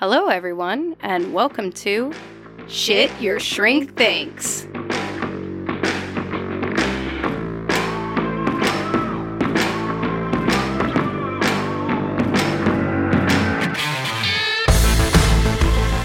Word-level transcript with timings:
Hello, 0.00 0.28
everyone, 0.28 0.94
and 1.00 1.34
welcome 1.34 1.72
to 1.72 2.12
Shit 2.68 3.10
Your 3.20 3.40
Shrink 3.40 3.96
Thinks. 3.96 4.62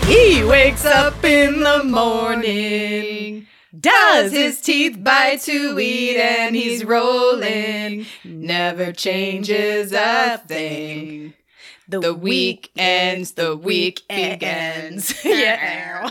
He 0.08 0.44
wakes 0.44 0.86
up 0.86 1.24
in 1.24 1.60
the 1.60 1.84
morning, 1.84 3.46
does 3.80 4.32
his 4.32 4.60
teeth 4.60 5.04
bite 5.04 5.42
to 5.42 5.80
eat, 5.80 6.18
and 6.18 6.56
he's 6.56 6.84
rolling. 6.84 8.08
Never 8.24 8.92
changes 8.92 9.94
a 9.94 10.42
thing. 10.48 11.36
The 11.88 12.14
week 12.14 12.72
ends, 12.78 13.32
the 13.32 13.56
week 13.58 14.02
begins. 14.08 15.14
yeah. 15.26 16.10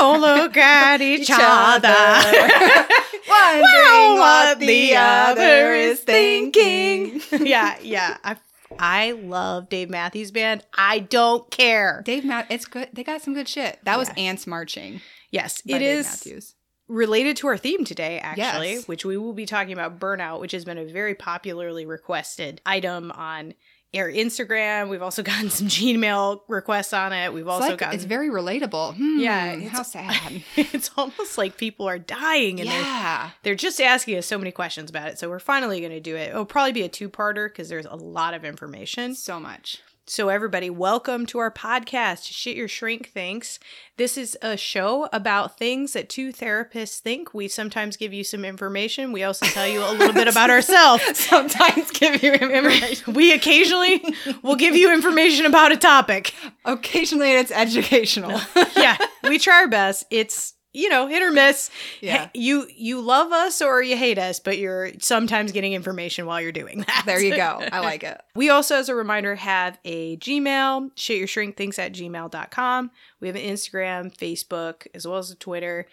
oh, 0.00 0.18
look 0.20 0.56
at 0.56 1.00
each 1.02 1.30
other. 1.32 1.88
Wondering 3.28 4.18
what 4.18 4.58
the 4.58 4.96
other 4.96 5.74
is 5.74 6.00
thinking. 6.00 7.20
yeah, 7.32 7.76
yeah. 7.82 8.16
I, 8.24 8.36
I 8.78 9.12
love 9.12 9.68
Dave 9.68 9.90
Matthews 9.90 10.30
Band. 10.30 10.62
I 10.76 10.98
don't 11.00 11.50
care. 11.50 12.02
Dave 12.04 12.24
Matt, 12.24 12.46
it's 12.50 12.66
good. 12.66 12.88
They 12.92 13.04
got 13.04 13.22
some 13.22 13.34
good 13.34 13.48
shit. 13.48 13.78
That 13.84 13.98
was 13.98 14.08
Yeah. 14.08 14.24
Ants 14.24 14.46
Marching. 14.46 15.00
Yes, 15.30 15.60
it 15.66 15.78
Dave 15.78 15.82
is 15.82 16.06
Matthews. 16.06 16.54
related 16.88 17.36
to 17.38 17.46
our 17.48 17.56
theme 17.58 17.84
today, 17.84 18.18
actually, 18.18 18.72
Yes. 18.74 18.88
which 18.88 19.04
we 19.04 19.16
will 19.16 19.32
be 19.32 19.46
talking 19.46 19.72
about 19.72 19.98
burnout, 19.98 20.40
which 20.40 20.52
has 20.52 20.64
been 20.64 20.78
a 20.78 20.84
very 20.84 21.14
popularly 21.14 21.86
requested 21.86 22.60
item 22.66 23.10
on 23.12 23.54
our 23.96 24.08
Instagram. 24.10 24.88
We've 24.88 25.02
also 25.02 25.22
gotten 25.30 25.50
some 25.50 25.68
Gmail 25.68 26.40
requests 26.48 26.92
on 26.92 27.12
it. 27.12 27.32
We've 27.32 27.42
It's, 27.46 27.50
also 27.52 27.68
like- 27.70 27.78
gotten 27.78 27.94
it's 27.94 28.04
very 28.04 28.28
relatable. 28.30 28.94
Hmm, 28.96 29.18
Yeah, 29.20 29.52
it's- 29.54 29.68
how 29.70 29.82
sad. 29.82 30.42
it's 30.56 30.90
almost 30.96 31.38
like 31.38 31.56
people 31.56 31.88
are 31.88 31.98
dying 31.98 32.60
and 32.60 32.68
they're 32.68 33.32
they're 33.42 33.54
just 33.54 33.80
asking 33.80 34.18
us 34.18 34.26
so 34.26 34.38
many 34.38 34.50
questions 34.50 34.90
about 34.90 35.08
it. 35.08 35.18
So 35.18 35.28
we're 35.28 35.38
finally 35.38 35.80
going 35.80 35.92
to 35.92 36.00
do 36.00 36.16
it. 36.16 36.30
It'll 36.30 36.44
probably 36.44 36.72
be 36.72 36.82
a 36.82 36.88
two-parter 36.88 37.48
because 37.48 37.68
there's 37.68 37.86
a 37.86 37.96
lot 37.96 38.34
of 38.34 38.44
information. 38.44 39.14
So 39.14 39.38
much. 39.40 39.80
So, 40.06 40.28
everybody, 40.28 40.68
welcome 40.68 41.24
to 41.26 41.38
our 41.38 41.50
podcast, 41.50 42.30
Shit 42.30 42.58
Your 42.58 42.68
Shrink 42.68 43.08
Thinks. 43.08 43.58
This 43.96 44.18
is 44.18 44.36
a 44.42 44.54
show 44.54 45.08
about 45.14 45.56
things 45.56 45.94
that 45.94 46.10
two 46.10 46.30
therapists 46.30 46.98
think. 46.98 47.32
We 47.32 47.48
sometimes 47.48 47.96
give 47.96 48.12
you 48.12 48.22
some 48.22 48.44
information. 48.44 49.12
We 49.12 49.22
also 49.22 49.46
tell 49.46 49.66
you 49.66 49.80
a 49.80 49.88
little 49.92 50.12
bit 50.12 50.28
about 50.28 50.50
ourselves. 50.56 51.02
Sometimes 51.18 51.90
give 51.92 52.22
you 52.22 52.34
information. 52.34 53.14
We 53.14 53.32
occasionally 53.32 54.04
will 54.42 54.56
give 54.56 54.76
you 54.76 54.92
information 54.92 55.46
about 55.46 55.72
a 55.72 55.76
topic. 55.78 56.34
Occasionally 56.66 57.32
it's 57.32 57.50
educational. 57.50 58.38
Yeah, 58.76 58.98
we 59.22 59.38
try 59.38 59.62
our 59.62 59.68
best. 59.68 60.04
It's 60.10 60.52
you 60.74 60.90
know 60.90 61.06
hit 61.06 61.22
or 61.22 61.30
miss. 61.30 61.70
Yeah. 62.02 62.28
You 62.34 62.68
you 62.76 63.00
love 63.00 63.32
us 63.32 63.62
or 63.62 63.82
you 63.82 63.96
hate 63.96 64.18
us, 64.18 64.40
but 64.40 64.58
you're 64.58 64.90
sometimes 65.00 65.52
getting 65.52 65.72
information 65.72 66.26
while 66.26 66.38
you're 66.40 66.52
doing 66.52 66.80
that. 66.86 67.04
there 67.06 67.20
you 67.22 67.34
go. 67.34 67.62
I 67.72 67.80
like 67.80 68.02
it. 68.04 68.20
We 68.34 68.50
also, 68.50 68.76
as 68.76 68.88
a 68.90 68.94
reminder, 68.94 69.34
have 69.36 69.78
a 69.84 70.16
Gmail, 70.18 70.90
shit 70.96 71.18
your 71.18 71.26
shrink 71.26 71.56
thinks 71.56 71.78
at 71.78 71.92
gmail.com. 71.94 72.90
We 73.20 73.28
have 73.28 73.36
an 73.36 73.42
Instagram, 73.42 74.14
Facebook, 74.14 74.86
as 74.94 75.06
well 75.06 75.16
as 75.18 75.30
a 75.30 75.36
Twitter 75.36 75.86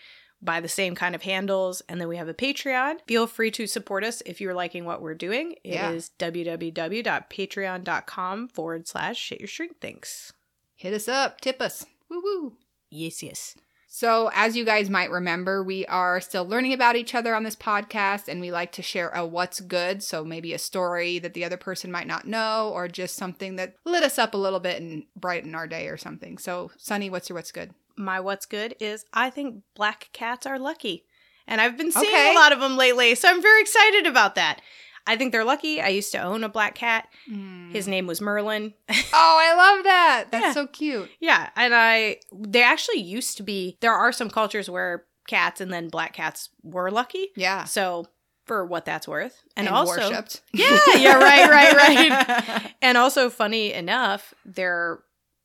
by 0.44 0.60
the 0.60 0.68
same 0.68 0.96
kind 0.96 1.14
of 1.14 1.22
handles. 1.22 1.82
And 1.88 2.02
then 2.02 2.08
we 2.08 2.18
have 2.18 2.28
a 2.28 2.34
Patreon. 2.34 2.96
Feel 3.08 3.28
free 3.28 3.52
to 3.52 3.68
support 3.68 4.04
us 4.04 4.24
if 4.26 4.42
you're 4.42 4.56
liking 4.56 4.86
what 4.86 5.00
we're 5.02 5.14
doing. 5.14 5.54
It 5.64 5.76
is 5.94 6.10
Yeah. 6.20 6.32
www.patreon.com 6.32 8.48
forward 8.50 8.88
slash 8.88 9.18
shit 9.18 9.40
your 9.40 9.48
shrink 9.48 9.80
thinks. 9.80 10.34
Hit 10.76 10.96
us 10.96 11.08
up. 11.08 11.42
Tip 11.42 11.62
us. 11.62 11.86
Woo 12.10 12.22
woo. 12.24 12.54
Yes, 12.90 13.22
yes. 13.22 13.56
So, 13.94 14.32
as 14.34 14.56
you 14.56 14.64
guys 14.64 14.90
might 14.90 15.12
remember, 15.12 15.62
we 15.62 15.86
are 15.88 16.22
still 16.22 16.46
learning 16.46 16.72
about 16.72 16.96
each 16.96 17.14
other 17.14 17.36
on 17.36 17.44
this 17.44 17.58
podcast, 17.58 18.30
and 18.30 18.40
we 18.40 18.50
like 18.50 18.72
to 18.74 18.82
share 18.82 19.10
a 19.10 19.26
what's 19.26 19.60
good. 19.60 20.02
So, 20.02 20.24
maybe 20.24 20.54
a 20.54 20.60
story 20.60 21.20
that 21.20 21.34
the 21.34 21.44
other 21.44 21.58
person 21.58 21.92
might 21.92 22.08
not 22.08 22.26
know, 22.26 22.72
or 22.74 22.88
just 22.88 23.18
something 23.18 23.58
that 23.58 23.76
lit 23.84 24.02
us 24.02 24.18
up 24.18 24.34
a 24.34 24.38
little 24.38 24.62
bit 24.62 24.82
and 24.82 25.04
brighten 25.18 25.54
our 25.56 25.68
day 25.68 25.90
or 25.90 25.98
something. 25.98 26.38
So, 26.38 26.72
Sunny, 26.78 27.10
what's 27.10 27.28
your 27.28 27.36
what's 27.36 27.52
good? 27.52 27.74
My 27.98 28.22
what's 28.22 28.46
good 28.46 28.76
is 28.80 29.04
I 29.14 29.30
think 29.30 29.62
black 29.76 30.08
cats 30.14 30.48
are 30.48 30.58
lucky. 30.58 31.04
And 31.46 31.60
I've 31.60 31.76
been 31.76 31.92
seeing 31.92 32.14
Okay. 32.16 32.32
a 32.32 32.40
lot 32.40 32.54
of 32.54 32.62
them 32.62 32.78
lately, 32.78 33.14
so 33.16 33.28
I'm 33.28 33.42
very 33.42 33.60
excited 33.60 34.08
about 34.08 34.36
that. 34.36 34.62
I 35.08 35.18
think 35.18 35.32
they're 35.32 35.44
lucky. 35.44 35.82
I 35.82 35.90
used 35.90 36.12
to 36.14 36.22
own 36.22 36.44
a 36.44 36.50
black 36.50 36.76
cat. 36.76 37.08
His 37.26 37.86
hmm. 37.86 37.92
name 37.92 38.08
was 38.08 38.22
Merlin. 38.22 38.74
oh, 38.90 38.94
I 39.14 39.54
love 39.56 39.84
that. 39.84 40.26
That's 40.32 40.46
Yeah. 40.46 40.54
so 40.54 40.68
cute. 40.68 41.10
Yeah, 41.20 41.50
and 41.56 41.74
I 41.74 42.18
they 42.34 42.64
actually 42.64 43.02
used 43.02 43.38
to 43.38 43.44
be 43.44 43.78
there 43.82 43.94
are 43.94 44.12
some 44.12 44.30
cultures 44.30 44.70
where 44.70 45.06
cats 45.28 45.62
and 45.62 45.72
then 45.72 45.90
black 45.90 46.14
cats 46.14 46.50
were 46.64 46.92
lucky. 46.92 47.30
Yeah. 47.36 47.64
So 47.66 48.08
for 48.46 48.66
what 48.66 48.86
that's 48.86 49.08
worth. 49.08 49.44
And, 49.56 49.68
also 49.70 50.10
worshipped. 50.10 50.42
Yeah, 50.54 50.78
yeah, 50.98 51.18
right, 51.18 51.50
right, 51.50 51.74
right. 51.74 52.74
and 52.82 52.98
also 52.98 53.30
funny 53.30 53.72
enough, 53.74 54.34
there 54.46 55.00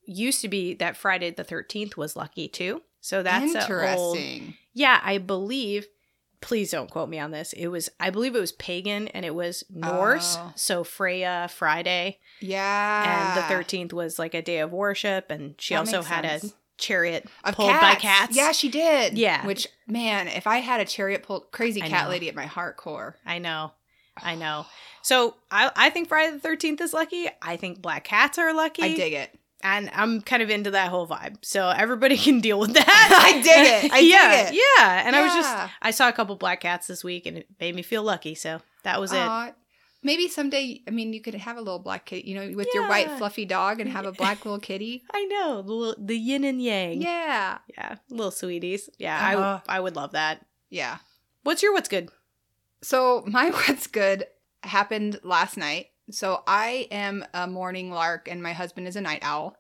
used 0.05 0.41
to 0.41 0.49
be 0.49 0.75
that 0.75 0.97
Friday 0.97 1.31
the 1.31 1.45
13th 1.45 1.97
was 1.97 2.17
lucky 2.17 2.49
too. 2.49 2.83
So 3.01 3.23
that's 3.23 3.55
a 3.55 3.73
old 3.73 4.17
interesting. 4.17 4.55
Yeah, 4.75 5.01
I 5.05 5.19
believe 5.19 5.87
please 6.41 6.71
don't 6.71 6.91
quote 6.91 7.09
me 7.09 7.19
on 7.19 7.31
this. 7.31 7.53
It 7.53 7.69
was 7.69 7.89
I 7.99 8.11
believe 8.11 8.35
it 8.37 8.41
was 8.41 8.53
pagan 8.53 9.09
and 9.09 9.25
it 9.25 9.35
was 9.35 9.65
Norse. 9.71 10.37
Oh. 10.39 10.53
So 10.57 10.85
Freya 10.85 11.49
Friday 11.53 12.19
Yeah. 12.41 13.35
and 13.35 13.39
the 13.39 13.55
13th 13.65 13.93
was 13.93 14.19
like 14.19 14.35
a 14.35 14.43
day 14.43 14.59
of 14.59 14.73
worship 14.73 15.31
and 15.31 15.55
she 15.59 15.75
That 15.75 15.81
also 15.81 16.03
had 16.03 16.25
sense. 16.25 16.53
a 16.53 16.55
chariot 16.79 17.27
Of 17.45 17.55
pulled 17.55 17.69
by 17.81 17.95
cats 17.95 18.37
Yeah, 18.37 18.53
she 18.53 18.69
did. 18.69 19.17
Yeah. 19.19 19.47
Which 19.47 19.67
man, 19.87 20.29
if 20.29 20.47
I 20.47 20.59
had 20.59 20.81
a 20.81 20.85
chariot 20.85 21.23
pulled, 21.23 21.51
crazy 21.53 21.83
I 21.83 21.89
cat 21.89 22.05
know. 22.05 22.11
lady 22.11 22.29
at 22.29 22.35
my 22.35 22.47
heart 22.47 22.77
core. 22.77 23.17
i 23.25 23.39
know 23.39 23.73
i 24.23 24.35
know 24.35 24.65
so 25.03 25.35
i 25.51 25.71
i 25.77 25.91
think 25.91 26.09
friday 26.09 26.35
the 26.39 26.49
13th 26.49 26.81
is 26.81 26.95
lucky 26.95 27.29
i 27.43 27.57
think 27.59 27.83
black 27.83 28.03
cats 28.05 28.39
are 28.39 28.55
lucky 28.55 28.83
I 28.83 28.95
dig 28.97 29.13
it. 29.13 29.36
And 29.63 29.91
i'm 29.95 30.21
kind 30.21 30.43
of 30.43 30.51
into 30.51 30.71
that 30.71 30.89
whole 30.91 31.07
vibe 31.07 31.37
so 31.43 31.69
everybody 31.71 32.17
can 32.27 32.41
deal 32.41 32.59
with 32.61 32.75
that 32.75 33.23
I 33.27 33.33
dig 33.41 33.47
it. 33.87 33.93
I 33.93 34.01
dig 34.01 34.11
yeah 34.11 34.49
it. 34.49 34.55
yeah 34.55 35.07
and 35.07 35.17
i 35.17 35.23
was 35.23 35.33
just 35.33 35.73
I 35.83 35.91
saw 35.91 36.09
a 36.09 36.13
couple 36.13 36.37
black 36.37 36.61
cats 36.61 36.87
this 36.87 37.03
week 37.03 37.27
and 37.27 37.39
it 37.39 37.47
made 37.61 37.75
me 37.75 37.83
feel 37.83 38.03
lucky 38.03 38.35
so 38.35 38.61
that 38.85 39.01
was 39.01 39.13
it 39.13 39.55
maybe 40.03 40.29
someday. 40.29 40.83
I 40.87 40.93
mean, 40.93 41.13
you 41.13 41.21
could 41.21 41.35
have 41.35 41.57
a 41.57 41.61
little 41.61 41.81
black 41.81 42.07
kitty, 42.07 42.29
you 42.31 42.37
know, 42.37 42.57
with 42.57 42.69
your 42.73 42.87
white 42.89 43.11
fluffy 43.19 43.45
dog, 43.45 43.81
and 43.81 43.91
have 43.91 44.07
a 44.07 44.13
black 44.13 44.45
little 44.45 44.61
kitty. 44.61 45.03
i 45.11 45.25
know 45.25 45.63
the, 45.63 45.73
little- 45.73 46.05
the 46.05 46.17
yin 46.17 46.45
and 46.45 46.63
yang 46.63 47.01
Yeah, 47.03 47.59
yeah 47.77 47.97
little 48.09 48.31
sweeties 48.31 48.89
yeah 48.99 49.17
Uh-huh. 49.37 49.61
i 49.67 49.77
i 49.79 49.81
would 49.81 49.97
love 49.97 50.13
that 50.13 50.47
yeah. 50.71 50.99
what's 51.43 51.61
your 51.63 51.73
what's 51.73 51.89
good 51.89 52.09
So 52.83 53.25
my 53.27 53.51
what's 53.51 53.89
good 53.89 54.27
happened 54.63 55.19
last 55.25 55.57
night. 55.57 55.87
So 56.11 56.43
I 56.47 56.87
am 56.91 57.25
a 57.35 57.47
morning 57.47 57.91
lark, 57.91 58.29
and 58.31 58.43
my 58.43 58.53
husband 58.53 58.87
is 58.89 58.97
a 58.97 59.01
night 59.01 59.21
owl. 59.23 59.57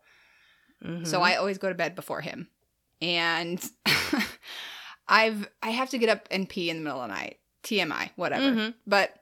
So 0.82 1.18
Mhm. 1.18 1.22
I 1.22 1.34
always 1.36 1.58
go 1.58 1.68
to 1.68 1.74
bed 1.74 1.94
before 1.94 2.20
him. 2.20 2.48
And 3.00 3.62
I've 5.08 5.48
I 5.62 5.70
have 5.70 5.90
to 5.90 5.98
get 5.98 6.08
up 6.08 6.28
and 6.30 6.48
pee 6.48 6.70
in 6.70 6.78
the 6.78 6.82
middle 6.84 7.00
of 7.00 7.08
the 7.08 7.14
night. 7.14 7.38
TMI, 7.62 8.10
whatever. 8.16 8.44
Mhm. 8.50 8.74
But 8.86 9.14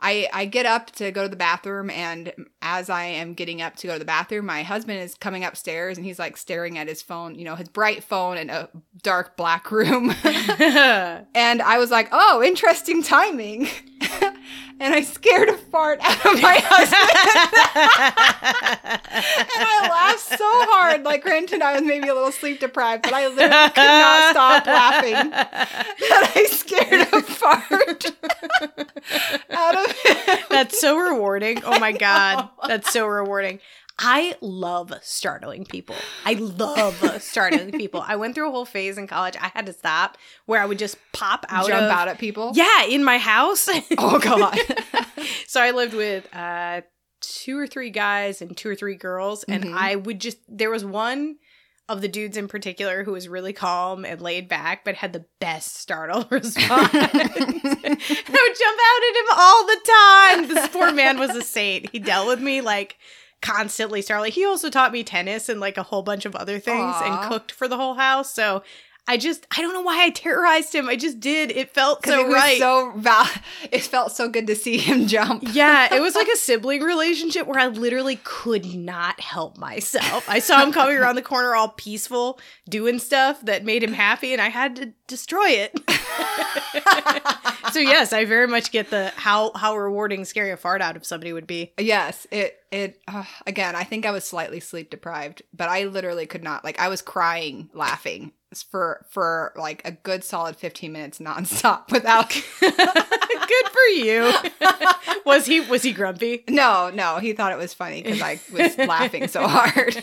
I 0.00 0.28
I 0.32 0.44
get 0.46 0.66
up 0.66 0.90
to 0.92 1.10
go 1.10 1.22
to 1.22 1.28
the 1.28 1.36
bathroom 1.36 1.90
and 1.90 2.32
as 2.62 2.90
I 2.90 3.04
am 3.04 3.34
getting 3.34 3.60
up 3.62 3.76
to 3.76 3.86
go 3.86 3.92
to 3.94 3.98
the 3.98 4.04
bathroom, 4.04 4.46
my 4.46 4.62
husband 4.62 4.98
is 5.00 5.14
coming 5.14 5.44
upstairs 5.44 5.96
and 5.98 6.04
he's 6.06 6.18
like 6.18 6.36
staring 6.36 6.78
at 6.78 6.88
his 6.88 7.02
phone, 7.02 7.34
you 7.36 7.44
know, 7.44 7.54
his 7.56 7.68
bright 7.68 8.02
phone 8.04 8.36
in 8.38 8.50
a 8.50 8.68
dark 9.02 9.36
black 9.36 9.70
room. 9.70 10.10
and 10.24 11.62
I 11.62 11.78
was 11.78 11.90
like, 11.90 12.08
"Oh, 12.12 12.42
interesting 12.42 13.02
timing." 13.02 13.68
and 14.80 14.94
I 14.94 15.02
scared 15.02 15.48
a 15.48 15.56
fart 15.56 16.00
out 16.02 16.26
of 16.26 16.42
my 16.42 16.56
husband. 16.64 17.10
and 19.40 19.66
I 19.66 19.88
laughed 19.88 20.20
so 20.20 20.36
hard. 20.40 21.04
Like, 21.04 21.22
granted, 21.22 21.62
I 21.62 21.74
was 21.74 21.82
maybe 21.82 22.08
a 22.08 22.14
little 22.14 22.32
sleep 22.32 22.60
deprived, 22.60 23.04
but 23.04 23.12
I 23.12 23.28
literally 23.28 23.68
could 23.70 23.76
not 23.76 24.30
stop 24.32 24.66
laughing. 24.66 25.30
That 25.30 26.32
I 26.34 26.44
scared 26.46 27.08
a 27.12 27.22
fart 27.22 28.12
out 29.50 29.76
of 29.76 29.92
him. 29.98 30.38
That's 30.50 30.80
so 30.80 30.96
rewarding. 30.96 31.62
Oh 31.64 31.78
my 31.78 31.92
god, 31.92 32.48
that's 32.66 32.92
so 32.92 33.06
rewarding. 33.06 33.60
I 33.98 34.34
love 34.40 34.92
startling 35.02 35.64
people. 35.66 35.94
I 36.24 36.34
love 36.34 36.96
startling 37.22 37.70
people. 37.72 38.02
I 38.06 38.16
went 38.16 38.34
through 38.34 38.48
a 38.48 38.50
whole 38.50 38.64
phase 38.64 38.98
in 38.98 39.06
college. 39.06 39.36
I 39.40 39.48
had 39.54 39.66
to 39.66 39.72
stop 39.72 40.18
where 40.46 40.60
I 40.60 40.66
would 40.66 40.78
just 40.80 40.96
pop 41.12 41.46
out 41.48 41.68
Jump 41.68 41.82
of, 41.84 41.90
out 41.90 42.08
at 42.08 42.18
people. 42.18 42.52
Yeah, 42.54 42.84
in 42.86 43.04
my 43.04 43.18
house. 43.18 43.68
Oh 43.98 44.18
god. 44.18 44.58
so 45.46 45.60
I 45.62 45.70
lived 45.70 45.94
with 45.94 46.28
uh 46.34 46.80
two 47.20 47.56
or 47.58 47.66
three 47.66 47.90
guys 47.90 48.42
and 48.42 48.56
two 48.56 48.68
or 48.68 48.74
three 48.74 48.96
girls 48.96 49.44
and 49.44 49.64
Mhm. 49.64 49.74
I 49.78 49.96
would 49.96 50.20
just 50.20 50.38
there 50.48 50.70
was 50.70 50.84
one 50.84 51.36
of 51.88 52.00
the 52.00 52.08
dudes 52.08 52.36
in 52.36 52.48
particular 52.48 53.04
who 53.04 53.12
was 53.12 53.28
really 53.28 53.52
calm 53.52 54.04
and 54.04 54.20
laid 54.20 54.48
back 54.48 54.84
but 54.84 54.94
had 54.96 55.12
the 55.12 55.24
best 55.40 55.76
startle 55.76 56.26
response. 56.30 56.90
I 56.92 57.08
would 57.08 58.58
jump 58.58 58.80
out 58.80 59.02
at 59.02 59.16
him 59.16 59.28
all 59.36 59.66
the 59.66 59.80
time. 59.86 60.48
This 60.48 60.68
poor 60.68 60.92
man 60.92 61.18
was 61.18 61.30
a 61.36 61.42
saint. 61.42 61.90
He 61.90 61.98
dealt 61.98 62.26
with 62.26 62.40
me 62.40 62.60
like 62.60 62.96
constantly 63.44 64.00
startling. 64.00 64.32
He 64.32 64.44
also 64.46 64.70
taught 64.70 64.90
me 64.90 65.04
tennis 65.04 65.50
and 65.50 65.60
like 65.60 65.76
a 65.76 65.82
whole 65.82 66.02
bunch 66.02 66.24
of 66.24 66.34
other 66.34 66.58
things 66.58 66.94
Aw. 66.96 67.04
and 67.04 67.28
cooked 67.30 67.52
for 67.52 67.68
the 67.68 67.76
whole 67.76 67.94
house. 67.94 68.34
So 68.34 68.62
I 69.06 69.18
just 69.18 69.46
I 69.50 69.60
don't 69.60 69.74
know 69.74 69.82
why 69.82 70.02
I 70.02 70.10
terrorized 70.10 70.74
him. 70.74 70.88
I 70.88 70.96
just 70.96 71.20
did. 71.20 71.50
It 71.50 71.74
felt 71.74 72.06
so 72.06 72.20
it 72.20 72.26
was 72.26 72.34
right. 72.34 72.58
so 72.58 72.92
val- 72.96 73.28
it 73.70 73.82
felt 73.82 74.12
so 74.12 74.28
good 74.28 74.46
to 74.46 74.56
see 74.56 74.78
him 74.78 75.06
jump. 75.06 75.44
Yeah, 75.52 75.94
it 75.94 76.00
was 76.00 76.14
like 76.14 76.28
a 76.28 76.36
sibling 76.36 76.82
relationship 76.82 77.46
where 77.46 77.58
I 77.58 77.66
literally 77.66 78.18
could 78.24 78.74
not 78.74 79.20
help 79.20 79.58
myself. 79.58 80.28
I 80.28 80.38
saw 80.38 80.62
him 80.62 80.72
coming 80.72 80.96
around 80.96 81.16
the 81.16 81.22
corner 81.22 81.54
all 81.54 81.68
peaceful, 81.68 82.40
doing 82.68 82.98
stuff 82.98 83.42
that 83.42 83.64
made 83.64 83.82
him 83.82 83.92
happy, 83.92 84.32
and 84.32 84.40
I 84.40 84.48
had 84.48 84.76
to 84.76 84.94
destroy 85.06 85.48
it. 85.48 85.78
so 87.72 87.80
yes, 87.80 88.14
I 88.14 88.24
very 88.24 88.46
much 88.46 88.72
get 88.72 88.88
the 88.88 89.12
how 89.16 89.52
how 89.54 89.76
rewarding 89.76 90.24
scaring 90.24 90.52
a 90.52 90.56
fart 90.56 90.80
out 90.80 90.96
of 90.96 91.04
somebody 91.04 91.34
would 91.34 91.46
be. 91.46 91.74
Yes, 91.78 92.26
it 92.30 92.58
it 92.72 93.02
uh, 93.06 93.24
again. 93.46 93.76
I 93.76 93.84
think 93.84 94.06
I 94.06 94.12
was 94.12 94.24
slightly 94.24 94.60
sleep 94.60 94.88
deprived, 94.88 95.42
but 95.52 95.68
I 95.68 95.84
literally 95.84 96.24
could 96.24 96.42
not. 96.42 96.64
Like 96.64 96.80
I 96.80 96.88
was 96.88 97.02
crying, 97.02 97.68
laughing 97.74 98.32
for 98.62 99.04
for 99.10 99.52
like 99.56 99.82
a 99.84 99.90
good 99.92 100.22
solid 100.24 100.56
fifteen 100.56 100.92
minutes 100.92 101.18
nonstop 101.18 101.90
without. 101.92 102.30
Good 102.60 103.68
for 103.68 103.82
you. 103.92 104.32
was 105.26 105.44
he 105.46 105.60
was 105.60 105.82
he 105.82 105.92
grumpy? 105.92 106.44
no, 106.48 106.90
no, 106.94 107.18
he 107.18 107.32
thought 107.34 107.52
it 107.52 107.58
was 107.58 107.74
funny 107.74 108.02
because 108.02 108.22
I 108.22 108.40
was 108.52 108.78
laughing 108.78 109.28
so 109.28 109.46
hard. 109.46 109.96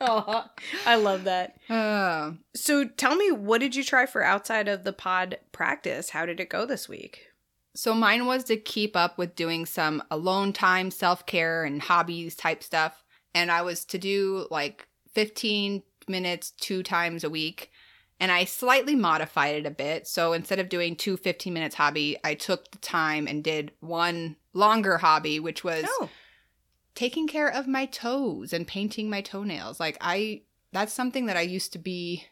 oh, 0.00 0.44
I 0.86 0.96
love 0.96 1.24
that. 1.24 1.56
Uh, 1.68 2.32
So 2.54 2.84
tell 2.84 3.16
me, 3.16 3.32
what 3.32 3.60
did 3.60 3.74
you 3.74 3.82
try 3.84 4.06
for 4.06 4.22
outside 4.22 4.68
of 4.68 4.84
the 4.84 4.92
pod 4.92 5.38
practice? 5.52 6.10
How 6.10 6.24
did 6.26 6.40
it 6.40 6.48
go 6.50 6.66
this 6.66 6.88
week? 6.88 7.28
so 7.74 7.92
mine 7.94 8.24
was 8.24 8.42
to 8.44 8.56
keep 8.56 8.96
up 8.96 9.18
with 9.18 9.34
doing 9.36 9.66
some 9.66 10.02
alone 10.10 10.52
time, 10.52 10.90
self 10.90 11.26
care, 11.26 11.64
and 11.64 11.82
hobbies 11.82 12.34
type 12.34 12.62
stuff, 12.62 13.02
and 13.34 13.50
I 13.50 13.62
was 13.62 13.84
to 13.86 13.98
do 13.98 14.46
like 14.50 14.86
fifteen 15.14 15.82
minutes 16.08 16.50
two 16.52 16.82
times 16.82 17.24
a 17.24 17.30
week. 17.30 17.70
And 18.18 18.32
I 18.32 18.44
slightly 18.44 18.94
modified 18.94 19.56
it 19.56 19.66
a 19.66 19.70
bit. 19.70 20.06
So 20.06 20.32
instead 20.32 20.58
of 20.58 20.70
doing 20.70 20.96
two 20.96 21.16
15 21.18 21.52
minutes 21.52 21.74
hobby, 21.74 22.16
I 22.24 22.34
took 22.34 22.70
the 22.70 22.78
time 22.78 23.26
and 23.26 23.44
did 23.44 23.72
one 23.80 24.36
longer 24.54 24.98
hobby, 24.98 25.38
which 25.38 25.62
was 25.62 25.84
Oh, 25.86 26.08
taking 26.94 27.28
care 27.28 27.48
of 27.52 27.68
my 27.68 27.84
toes 27.86 28.52
and 28.54 28.66
painting 28.66 29.10
my 29.10 29.20
toenails. 29.20 29.78
Like 29.78 29.98
I 30.00 30.42
that's 30.72 30.92
something 30.94 31.26
that 31.26 31.36
I 31.36 31.42
used 31.42 31.72
to 31.74 31.78
be 31.78 32.24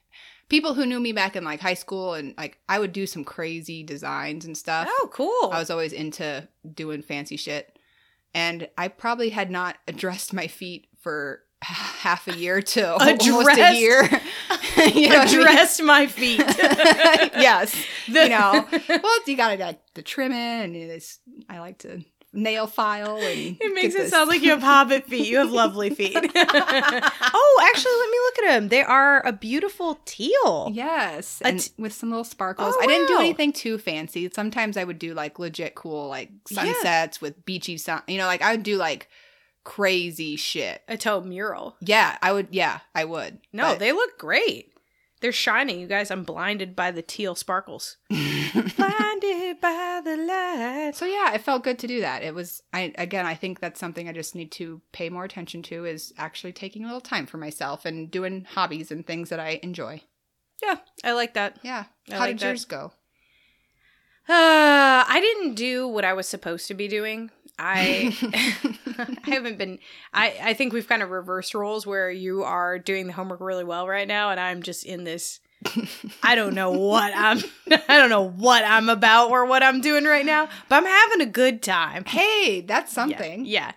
people 0.49 0.75
who 0.75 0.87
knew 0.87 1.01
me 1.01 1.13
back 1.13 1.37
in 1.37 1.45
like 1.45 1.61
high 1.61 1.75
school 1.75 2.15
and 2.15 2.35
like 2.39 2.59
I 2.69 2.79
would 2.79 2.93
do 2.93 3.07
some 3.07 3.25
crazy 3.25 3.83
designs 3.83 4.45
and 4.45 4.57
stuff. 4.57 4.89
oh, 4.91 5.09
cool. 5.13 5.51
I 5.53 5.59
was 5.59 5.71
always 5.71 5.93
into 5.93 6.49
doing 6.75 7.03
fancy 7.03 7.37
shit. 7.37 7.79
And 8.33 8.69
I 8.77 8.89
probably 8.89 9.31
had 9.31 9.51
not 9.51 9.77
addressed 9.89 10.33
my 10.33 10.47
feet 10.47 10.87
for 10.99 11.43
half 11.65 12.29
a 12.29 12.37
year 12.37 12.61
to 12.63 12.93
almost 12.99 13.27
a 13.59 13.75
year. 13.79 14.03
you 14.95 15.09
know 15.09 15.19
what 15.19 15.29
I 15.29 15.33
mean? 15.33 15.41
addressed 15.41 15.83
my 15.83 16.07
feet. 16.07 16.39
yes. 17.37 17.75
The- 18.09 18.23
You 18.25 18.29
know, 18.29 18.67
well, 18.89 19.19
you 19.27 19.37
gotta 19.37 19.63
like 19.63 19.81
the 19.95 20.03
trimming 20.03 20.37
and 20.39 20.77
it's, 20.77 21.19
I 21.49 21.61
like 21.61 21.79
to 21.79 22.05
nail 22.37 22.67
file 22.67 23.17
and 23.17 23.57
It 23.61 23.75
makes 23.75 23.95
it 23.95 23.99
this- 23.99 24.11
sound 24.11 24.29
like 24.29 24.43
you 24.43 24.51
have 24.51 24.63
hobbit 24.63 25.07
feet. 25.07 25.27
You 25.29 25.39
have 25.39 25.51
lovely 25.53 25.91
feet. 25.91 26.17
oh, 26.17 27.71
actually, 27.75 27.93
let 27.93 28.11
me 28.11 28.19
look 28.25 28.39
at 28.39 28.55
them. 28.61 28.69
They 28.69 28.83
are 28.83 29.25
a 29.27 29.33
beautiful 29.33 29.99
teal. 30.05 30.71
Yes, 30.73 31.41
and 31.45 31.69
with 31.79 31.93
some 31.93 32.11
little 32.11 32.25
sparkles. 32.25 32.75
Oh, 32.77 32.83
I 32.83 32.87
didn't 32.87 33.09
do 33.09 33.19
anything 33.19 33.53
too 33.53 33.79
fancy. 33.79 34.29
Sometimes 34.35 34.77
I 34.77 34.85
would 34.85 34.99
do 34.99 35.15
like 35.15 35.39
legit 35.39 35.75
cool 35.75 36.09
like 36.09 36.31
Yeah. 36.51 36.65
sunsets 36.65 37.21
with 37.21 37.45
beachy 37.45 37.79
sun. 37.79 38.03
You 38.09 38.19
know, 38.19 38.27
like 38.27 38.43
I 38.43 38.53
would 38.53 38.63
do 38.65 38.77
like 38.77 39.09
crazy 39.65 40.37
shit. 40.37 40.83
A 40.89 40.97
toe 40.97 41.21
mural. 41.23 41.77
Yeah, 41.81 42.17
I 42.23 42.33
would. 42.33 42.49
Yeah, 42.51 42.81
I 42.95 43.05
would. 43.05 43.39
No, 43.53 43.71
But- 43.71 43.79
they 43.81 43.93
look 43.93 44.19
great. 44.19 44.71
They're 45.21 45.33
shining, 45.33 45.81
you 45.81 45.87
guys. 45.87 46.11
I'm 46.11 46.23
blinded 46.25 46.77
by 46.77 46.91
the 46.91 47.01
teal 47.01 47.35
sparkles. 47.35 47.97
blinded 48.11 49.59
by 49.59 50.03
the 50.05 50.17
light. 50.19 50.93
so 50.95 51.07
yeah, 51.07 51.33
it 51.33 51.41
felt 51.41 51.65
good 51.65 51.79
to 51.79 51.87
do 51.87 52.03
that. 52.03 52.23
It 52.23 52.35
was. 52.35 52.63
I 52.75 52.93
again, 52.99 53.25
I 53.25 53.35
think 53.35 53.59
that's 53.61 53.81
something 53.81 54.07
I 54.07 54.13
just 54.13 54.35
need 54.35 54.53
to 54.53 54.83
pay 54.93 55.09
more 55.09 55.25
attention 55.25 55.63
to 55.65 55.87
is 55.87 56.13
actually 56.19 56.53
taking 56.53 56.83
a 56.83 56.87
little 56.89 57.01
time 57.01 57.25
for 57.25 57.39
myself 57.39 57.87
and 57.87 58.11
doing 58.11 58.45
hobbies 58.51 58.91
and 58.91 59.07
things 59.07 59.31
that 59.31 59.41
I 59.41 59.61
enjoy. 59.63 60.03
Yeah, 60.63 60.77
I 61.03 61.13
like 61.13 61.33
that. 61.35 61.59
Yeah. 61.63 61.85
I 62.11 62.15
How 62.15 62.21
like 62.21 62.31
did 62.37 62.41
that. 62.41 62.47
yours 62.49 62.65
go? 62.67 62.93
Uh, 64.29 65.05
I 65.09 65.19
didn't 65.21 65.55
do 65.55 65.87
what 65.89 66.05
I 66.05 66.13
was 66.13 66.29
supposed 66.29 66.67
to 66.69 66.75
be 66.75 66.89
doing. 66.89 67.31
I 67.59 68.15
I 69.27 69.31
haven't 69.31 69.59
been 69.59 69.79
I 70.13 70.35
I 70.43 70.55
think 70.55 70.73
we've 70.73 70.89
kind 70.89 71.03
of 71.03 71.11
reversed 71.11 71.55
roles 71.55 71.87
where 71.87 72.11
you 72.11 72.43
are 72.45 72.79
doing 72.79 73.07
the 73.07 73.13
homework 73.13 73.41
really 73.41 73.65
well 73.65 73.87
right 73.89 74.09
now 74.09 74.31
and 74.31 74.39
I'm 74.41 74.63
just 74.63 74.85
in 74.85 75.05
this 75.05 75.41
I 76.23 76.35
don't 76.35 76.55
know 76.55 76.71
what 76.73 77.13
I'm 77.17 77.39
I 77.89 77.97
don't 77.99 78.11
know 78.11 78.29
what 78.29 78.65
I'm 78.65 78.89
about 78.89 79.31
or 79.31 79.47
what 79.47 79.63
I'm 79.63 79.81
doing 79.81 80.05
right 80.05 80.27
now, 80.27 80.49
but 80.69 80.77
I'm 80.77 80.87
having 80.87 81.21
a 81.27 81.31
good 81.31 81.63
time. 81.63 82.05
hey, 82.05 82.61
that's 82.61 82.93
Yeah, 82.93 82.95
something. 82.95 83.47
Yeah. 83.47 83.73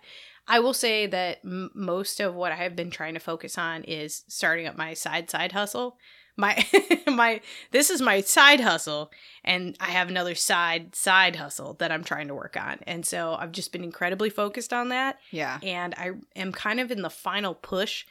I 0.49 0.59
will 0.59 0.73
say 0.73 1.07
that 1.07 1.39
m- 1.43 1.71
most 1.73 2.19
of 2.21 2.33
what 2.33 2.51
I 2.51 2.55
have 2.55 2.75
been 2.75 2.89
trying 2.89 3.13
to 3.15 3.19
focus 3.19 3.57
on 3.57 3.83
is 3.83 4.23
starting 4.27 4.65
up 4.67 4.77
my 4.77 4.93
side 4.93 5.29
side 5.29 5.51
hustle. 5.53 5.97
My 6.37 6.65
my 7.07 7.41
this 7.71 7.89
is 7.89 8.01
my 8.01 8.21
side 8.21 8.59
hustle 8.61 9.11
and 9.43 9.75
I 9.79 9.87
have 9.91 10.07
another 10.09 10.35
side 10.35 10.95
side 10.95 11.35
hustle 11.35 11.73
that 11.79 11.91
I'm 11.91 12.03
trying 12.03 12.27
to 12.27 12.35
work 12.35 12.55
on. 12.55 12.79
And 12.85 13.05
so 13.05 13.35
I've 13.39 13.51
just 13.51 13.71
been 13.71 13.83
incredibly 13.83 14.29
focused 14.29 14.71
on 14.71 14.89
that 14.89 15.17
Yeah. 15.31 15.59
and 15.63 15.93
I 15.95 16.11
am 16.35 16.51
kind 16.51 16.79
of 16.79 16.91
in 16.91 17.01
the 17.01 17.09
final 17.09 17.55
push 17.55 18.05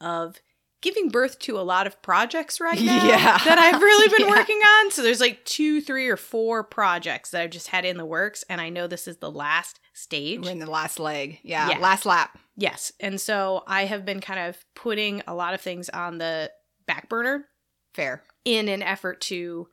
of 0.00 0.36
giving 0.82 1.10
birth 1.10 1.38
to 1.38 1.58
a 1.58 1.60
lot 1.60 1.86
of 1.86 2.00
projects 2.02 2.58
right 2.60 2.80
now 2.82 3.06
Yeah. 3.06 3.38
that 3.44 3.58
I've 3.58 3.80
really 3.82 4.08
been 4.08 4.26
Yeah. 4.28 4.38
working 4.38 4.56
on. 4.58 4.90
So 4.90 5.02
there's 5.02 5.20
like 5.20 5.44
two, 5.44 5.80
three, 5.80 6.08
or 6.08 6.16
four 6.16 6.64
projects 6.64 7.30
that 7.30 7.42
I've 7.42 7.50
just 7.50 7.68
had 7.68 7.84
in 7.84 7.98
the 7.98 8.06
works, 8.06 8.44
and 8.48 8.60
I 8.62 8.70
know 8.70 8.86
this 8.86 9.06
is 9.06 9.18
the 9.18 9.30
last 9.30 9.78
stage. 9.92 10.40
We're 10.42 10.52
in 10.52 10.58
the 10.58 10.70
last 10.70 10.98
leg. 10.98 11.38
Yeah. 11.42 11.68
Yeah. 11.68 11.78
Last 11.80 12.06
lap. 12.06 12.38
Yes, 12.56 12.92
and 12.98 13.20
so 13.20 13.62
I 13.66 13.84
have 13.84 14.06
been 14.06 14.20
kind 14.20 14.40
of 14.40 14.56
putting 14.74 15.22
a 15.26 15.34
lot 15.34 15.52
of 15.52 15.60
things 15.60 15.90
on 15.90 16.16
the 16.16 16.50
back 16.86 17.08
burner 17.10 17.44
Fair. 17.94 18.22
in 18.44 18.68
an 18.68 18.82
effort 18.82 19.20
to. 19.22 19.68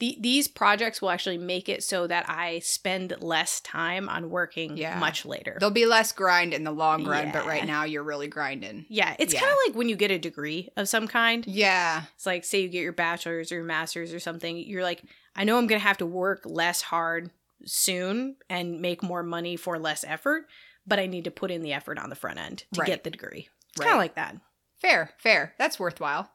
The, 0.00 0.18
these 0.20 0.48
projects 0.48 1.00
will 1.00 1.10
actually 1.10 1.38
make 1.38 1.68
it 1.68 1.84
so 1.84 2.08
that 2.08 2.28
I 2.28 2.58
spend 2.58 3.14
less 3.20 3.60
time 3.60 4.08
on 4.08 4.30
working 4.30 4.76
Yeah. 4.76 4.98
much 4.98 5.24
later. 5.24 5.56
There'll 5.60 5.70
be 5.72 5.86
less 5.86 6.10
grind 6.10 6.52
in 6.52 6.64
the 6.64 6.72
long 6.72 7.04
run, 7.06 7.30
but 7.30 7.46
right 7.46 7.64
now 7.64 7.84
you're 7.84 8.02
really 8.02 8.26
grinding. 8.26 8.84
Yeah, 8.88 9.14
it's 9.20 9.32
Yeah. 9.32 9.38
kind 9.38 9.52
of 9.52 9.58
like 9.68 9.76
when 9.76 9.88
you 9.88 9.94
get 9.94 10.10
a 10.10 10.18
degree 10.18 10.70
of 10.76 10.88
some 10.88 11.06
kind. 11.06 11.46
Yeah. 11.46 12.02
It's 12.16 12.26
like, 12.26 12.44
say 12.44 12.62
you 12.62 12.68
get 12.68 12.82
your 12.82 12.90
bachelor's 12.92 13.52
or 13.52 13.56
your 13.56 13.64
master's 13.64 14.12
or 14.12 14.18
something, 14.18 14.56
you're 14.56 14.82
like, 14.82 15.04
I 15.36 15.44
know 15.44 15.56
I'm 15.56 15.68
going 15.68 15.80
to 15.80 15.86
have 15.86 15.98
to 15.98 16.06
work 16.06 16.40
less 16.46 16.82
hard 16.82 17.30
soon 17.64 18.38
and 18.50 18.80
make 18.80 19.04
more 19.04 19.22
money 19.22 19.54
for 19.54 19.78
less 19.78 20.02
effort, 20.02 20.46
but 20.84 20.98
I 20.98 21.06
need 21.06 21.22
to 21.24 21.30
put 21.30 21.52
in 21.52 21.62
the 21.62 21.74
effort 21.74 21.98
on 22.00 22.10
the 22.10 22.16
front 22.16 22.40
end 22.40 22.64
to 22.74 22.80
Right. 22.80 22.88
get 22.88 23.04
the 23.04 23.10
degree. 23.10 23.48
It's 23.70 23.78
Right. 23.78 23.84
kind 23.86 23.94
of 23.94 24.00
like 24.02 24.16
that. 24.16 24.34
Fair, 24.80 25.12
fair. 25.18 25.54
That's 25.58 25.78
worthwhile. 25.78 26.28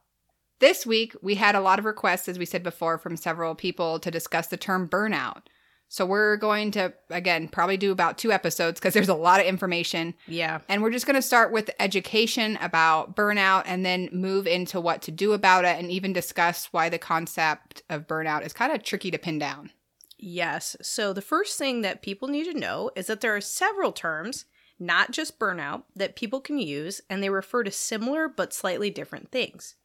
This 0.60 0.86
week, 0.86 1.16
we 1.22 1.36
had 1.36 1.56
a 1.56 1.62
lot 1.62 1.78
of 1.78 1.86
requests, 1.86 2.28
as 2.28 2.40
we 2.40 2.46
said 2.46 2.64
before, 2.64 2.98
from 2.98 3.16
several 3.16 3.54
people 3.54 4.00
to 4.00 4.10
discuss 4.10 4.48
the 4.48 4.58
term 4.58 4.90
burnout. 4.90 5.44
So 5.90 6.06
we're 6.06 6.36
going 6.36 6.72
to, 6.72 6.94
again, 7.10 7.48
probably 7.48 7.78
do 7.78 7.92
about 7.92 8.18
two 8.18 8.32
episodes 8.32 8.80
because 8.80 8.94
there's 8.94 9.08
a 9.08 9.14
lot 9.14 9.40
of 9.40 9.46
information. 9.46 10.16
Yeah. 10.28 10.60
And 10.68 10.82
we're 10.82 10.92
just 10.92 11.06
going 11.06 11.16
to 11.16 11.22
start 11.22 11.54
with 11.54 11.70
education 11.80 12.58
about 12.60 13.16
burnout 13.16 13.64
and 13.66 13.86
then 13.86 14.10
move 14.12 14.48
into 14.48 14.82
what 14.82 15.02
to 15.04 15.12
do 15.12 15.32
about 15.32 15.64
it 15.64 15.78
and 15.80 15.90
even 15.90 16.12
discuss 16.12 16.68
why 16.72 16.90
the 16.90 16.98
concept 16.98 17.84
of 17.90 18.08
burnout 18.08 18.46
is 18.46 18.52
kind 18.52 18.74
of 18.74 18.84
tricky 18.84 19.12
to 19.12 19.18
pin 19.18 19.40
down. 19.40 19.70
Yes. 20.18 20.76
So 20.82 21.14
the 21.14 21.22
first 21.22 21.58
thing 21.58 21.82
that 21.82 22.02
people 22.02 22.28
need 22.28 22.52
to 22.52 22.60
know 22.60 22.92
is 22.96 23.08
that 23.08 23.22
there 23.22 23.36
are 23.36 23.42
several 23.42 23.94
terms, 23.94 24.46
not 24.80 25.12
just 25.12 25.40
burnout, 25.40 25.84
that 25.96 26.18
people 26.18 26.42
can 26.42 26.58
use, 26.58 27.00
and 27.10 27.24
they 27.24 27.30
refer 27.30 27.64
to 27.64 27.72
similar 27.72 28.28
but 28.28 28.54
slightly 28.54 28.90
different 28.90 29.32
things. 29.32 29.76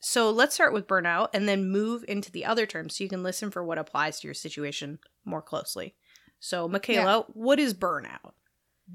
So 0.00 0.30
let's 0.30 0.54
start 0.54 0.72
with 0.72 0.88
burnout 0.88 1.28
and 1.34 1.48
then 1.48 1.70
move 1.70 2.04
into 2.08 2.32
the 2.32 2.46
other 2.46 2.66
terms 2.66 2.96
so 2.96 3.04
you 3.04 3.10
can 3.10 3.22
listen 3.22 3.50
for 3.50 3.62
what 3.62 3.78
applies 3.78 4.20
to 4.20 4.26
your 4.28 4.34
situation 4.34 4.98
more 5.24 5.42
closely. 5.42 5.94
So, 6.40 6.66
Michaela, 6.68 7.26
what 7.34 7.58
is 7.58 7.74
burnout? 7.74 8.32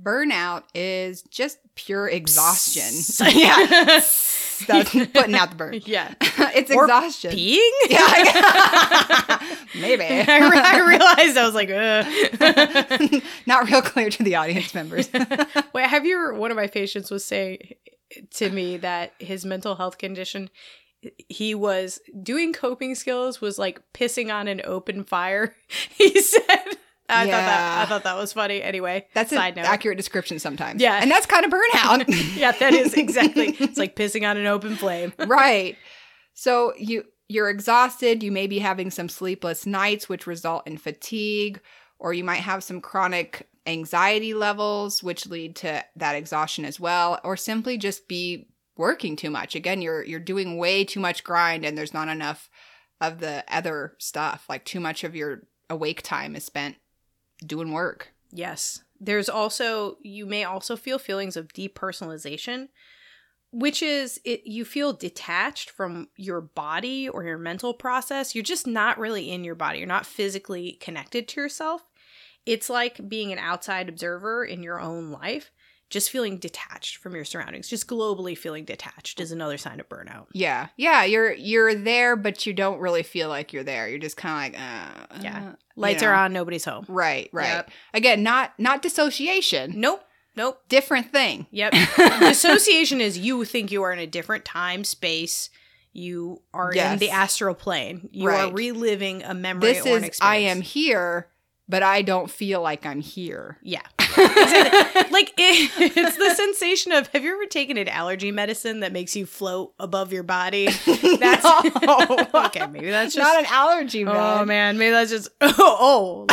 Burnout 0.02 0.64
is 0.74 1.22
just 1.22 1.60
pure 1.76 2.10
exhaustion. 2.10 2.92
yeah. 3.34 4.02
That's 4.68 4.90
putting 4.94 5.36
out 5.36 5.52
the 5.52 5.56
burn. 5.56 5.74
yeah. 5.86 6.16
it's 6.22 6.72
Or 6.72 6.86
exhaustion. 6.86 7.32
Peeing? 7.32 7.70
Yeah, 7.88 9.40
maybe. 9.80 10.04
I, 10.04 10.50
re- 10.50 10.60
I 10.60 10.80
realized 10.88 11.38
I 11.38 11.46
was 11.46 11.54
like, 11.54 11.70
Ugh. 11.70 13.22
Not 13.46 13.70
real 13.70 13.82
clear 13.82 14.10
to 14.10 14.24
the 14.24 14.36
audience 14.36 14.74
members. 14.74 15.10
Wait, 15.74 15.88
have 15.88 16.06
you 16.06 16.34
one 16.36 16.52
of 16.52 16.58
my 16.58 16.68
patients 16.68 17.12
was 17.12 17.24
saying 17.24 17.60
to 18.32 18.50
me 18.50 18.78
that 18.78 19.14
his 19.20 19.46
mental 19.46 19.76
health 19.76 19.98
condition, 19.98 20.50
he 21.30 21.54
was 21.56 22.00
doing 22.24 22.54
coping 22.54 22.96
skills 22.96 23.40
was 23.42 23.60
like 23.60 23.82
pissing 23.94 24.34
on 24.34 24.48
an 24.48 24.62
open 24.64 25.04
fire. 25.04 25.56
He 25.98 26.20
said, 26.22 26.42
I 27.08 27.25
thought 27.25 27.32
that 27.32 27.78
I 27.82 27.86
thought 27.86 28.04
that 28.04 28.18
was 28.18 28.34
funny. 28.34 28.62
Anyway, 28.62 29.06
That's 29.14 29.32
an 29.32 29.38
side 29.38 29.56
note. 29.56 29.66
accurate 29.66 29.98
description 29.98 30.40
sometimes. 30.40 30.82
Yeah. 30.82 31.00
And 31.02 31.10
that's 31.12 31.25
kind 31.25 31.46
of 31.46 31.52
burnout. 31.52 32.36
yeah, 32.38 32.52
that 32.52 32.74
is 32.74 32.94
exactly. 32.98 33.56
It's 33.60 33.78
like 33.78 33.96
pissing 33.96 34.28
on 34.30 34.38
an 34.38 34.48
open 34.48 34.75
flame. 34.75 35.14
right. 35.28 35.78
So 36.34 36.74
you 36.78 37.06
you're 37.28 37.50
exhausted, 37.50 38.22
you 38.24 38.32
may 38.32 38.48
be 38.48 38.60
having 38.60 38.92
some 38.92 39.10
sleepless 39.10 39.66
nights 39.66 40.08
which 40.10 40.28
result 40.28 40.66
in 40.68 40.78
fatigue 40.78 41.60
or 42.00 42.14
you 42.14 42.24
might 42.24 42.36
have 42.42 42.64
some 42.64 42.82
chronic 42.82 43.48
anxiety 43.68 44.34
levels 44.34 45.02
which 45.02 45.25
lead 45.28 45.56
to 45.56 45.84
that 45.96 46.16
exhaustion 46.16 46.66
as 46.66 46.80
well 46.80 47.20
or 47.24 47.36
simply 47.36 47.78
just 47.78 48.08
be 48.08 48.48
working 48.77 49.15
too 49.15 49.29
much. 49.29 49.55
Again, 49.55 49.82
you're 49.82 50.03
you're 50.03 50.20
doing 50.20 50.58
way 50.58 50.84
too 50.84 51.00
much 51.00 51.24
grind 51.24 51.65
and 51.65 51.77
there's 51.77 51.94
not 51.94 52.10
enough 52.10 52.50
of 53.01 53.20
the 53.20 53.44
other 53.48 53.96
stuff. 53.98 54.46
Like 54.50 54.65
too 54.65 54.79
much 54.79 55.03
of 55.03 55.15
your 55.15 55.44
awake 55.70 56.01
time 56.01 56.36
is 56.36 56.46
spent 56.46 56.75
doing 57.46 57.72
work. 57.72 58.13
Yes. 58.32 58.84
There's 59.00 59.29
also 59.29 59.98
you 60.01 60.25
may 60.25 60.44
also 60.44 60.75
feel 60.75 61.00
feelings 61.00 61.36
of 61.36 61.50
depersonalization, 61.50 62.70
which 63.51 63.82
is 63.82 64.20
it 64.24 64.46
you 64.46 64.65
feel 64.65 64.94
detached 64.94 65.70
from 65.70 66.10
your 66.15 66.41
body 66.41 67.10
or 67.10 67.24
your 67.24 67.38
mental 67.38 67.74
process. 67.74 68.36
You're 68.36 68.44
just 68.44 68.67
not 68.67 68.98
really 68.98 69.32
in 69.32 69.44
your 69.44 69.55
body. 69.55 69.79
You're 69.79 69.88
not 69.88 70.05
physically 70.05 70.74
connected 70.82 71.27
to 71.29 71.41
yourself. 71.41 71.84
It's 72.46 72.70
like 72.70 73.10
being 73.10 73.32
an 73.32 73.39
outside 73.39 73.89
observer 73.89 74.46
in 74.46 74.62
your 74.62 74.79
own 74.79 75.10
life, 75.12 75.51
just 75.89 76.10
feeling 76.10 76.38
detached 76.38 76.98
from 76.98 77.15
your 77.15 77.25
surroundings. 77.25 77.68
Just 77.70 77.88
globally 77.88 78.38
feeling 78.38 78.65
detached 78.65 79.20
is 79.20 79.32
another 79.32 79.58
sign 79.58 79.80
of 79.80 79.88
burnout. 79.88 80.27
Yeah. 80.34 80.68
Yeah, 80.77 81.04
you're 81.04 81.32
you're 81.34 81.75
there 81.75 82.15
but 82.15 82.46
you 82.46 82.54
don't 82.54 82.80
really 82.80 83.04
feel 83.04 83.30
like 83.30 83.54
you're 83.54 83.63
there. 83.63 83.88
You're 83.88 84.00
just 84.00 84.18
kind 84.18 84.56
of 84.56 84.60
like 84.62 84.63
uh, 84.63 85.22
Yeah. 85.22 85.50
uh, 85.51 85.56
Lights 85.75 86.01
you 86.01 86.08
are 86.10 86.13
on, 86.13 86.34
nobody's 86.34 86.65
home. 86.65 86.86
Right, 86.88 87.30
right. 87.34 87.48
Yep. 87.48 87.72
Again, 87.94 88.24
not 88.24 88.54
not 88.58 88.82
dissociation. 88.82 89.74
Nope. 89.80 90.01
Nope. 90.38 90.62
Different 90.68 91.12
thing. 91.13 91.48
Yep. 91.51 91.74
Dissociation 92.20 93.00
is 93.01 93.18
you 93.18 93.46
think 93.46 93.72
you 93.72 93.84
are 93.84 93.94
in 93.94 94.00
a 94.00 94.08
different 94.08 94.44
time, 94.46 94.84
space. 94.84 95.50
You 95.94 96.42
are 96.54 96.72
in 96.74 97.00
the 97.00 97.10
astral 97.10 97.56
plane. 97.56 98.10
You 98.12 98.27
Right. 98.27 98.44
are 98.46 98.51
reliving 98.51 99.24
a 99.24 99.34
memory 99.34 99.74
This 99.74 99.86
is. 99.86 100.20
I 100.22 100.38
am 100.38 100.60
here, 100.60 101.30
but 101.67 101.84
I 101.84 102.01
don't 102.01 102.29
feel 102.29 102.62
like 102.62 102.86
I'm 102.86 103.01
here. 103.01 103.57
Yeah. 103.62 103.81
Exactly. 104.00 105.12
like 105.12 105.34
it, 105.38 105.72
it's 105.98 106.17
the 106.17 106.36
sensation 106.36 106.91
of 106.91 107.07
have 107.07 107.24
you 107.24 107.34
ever 107.34 107.45
taken 107.48 107.77
an 107.77 107.88
allergy 107.89 108.31
medicine 108.31 108.79
that 108.81 108.93
makes 108.93 109.15
you 109.15 109.25
float 109.25 109.74
above 109.79 110.13
your 110.13 110.24
body? 110.24 110.65
That's 111.19 111.43
No. 111.43 112.27
okay. 112.45 112.67
Maybe 112.67 112.89
that's 112.89 113.13
just 113.13 113.17
not 113.17 113.39
an 113.39 113.45
allergy, 113.50 114.03
man. 114.03 114.15
Oh 114.15 114.45
man, 114.45 114.77
maybe 114.77 114.91
that's 114.91 115.12
just 115.12 115.29
oh, 115.41 115.53
oh 115.57 116.25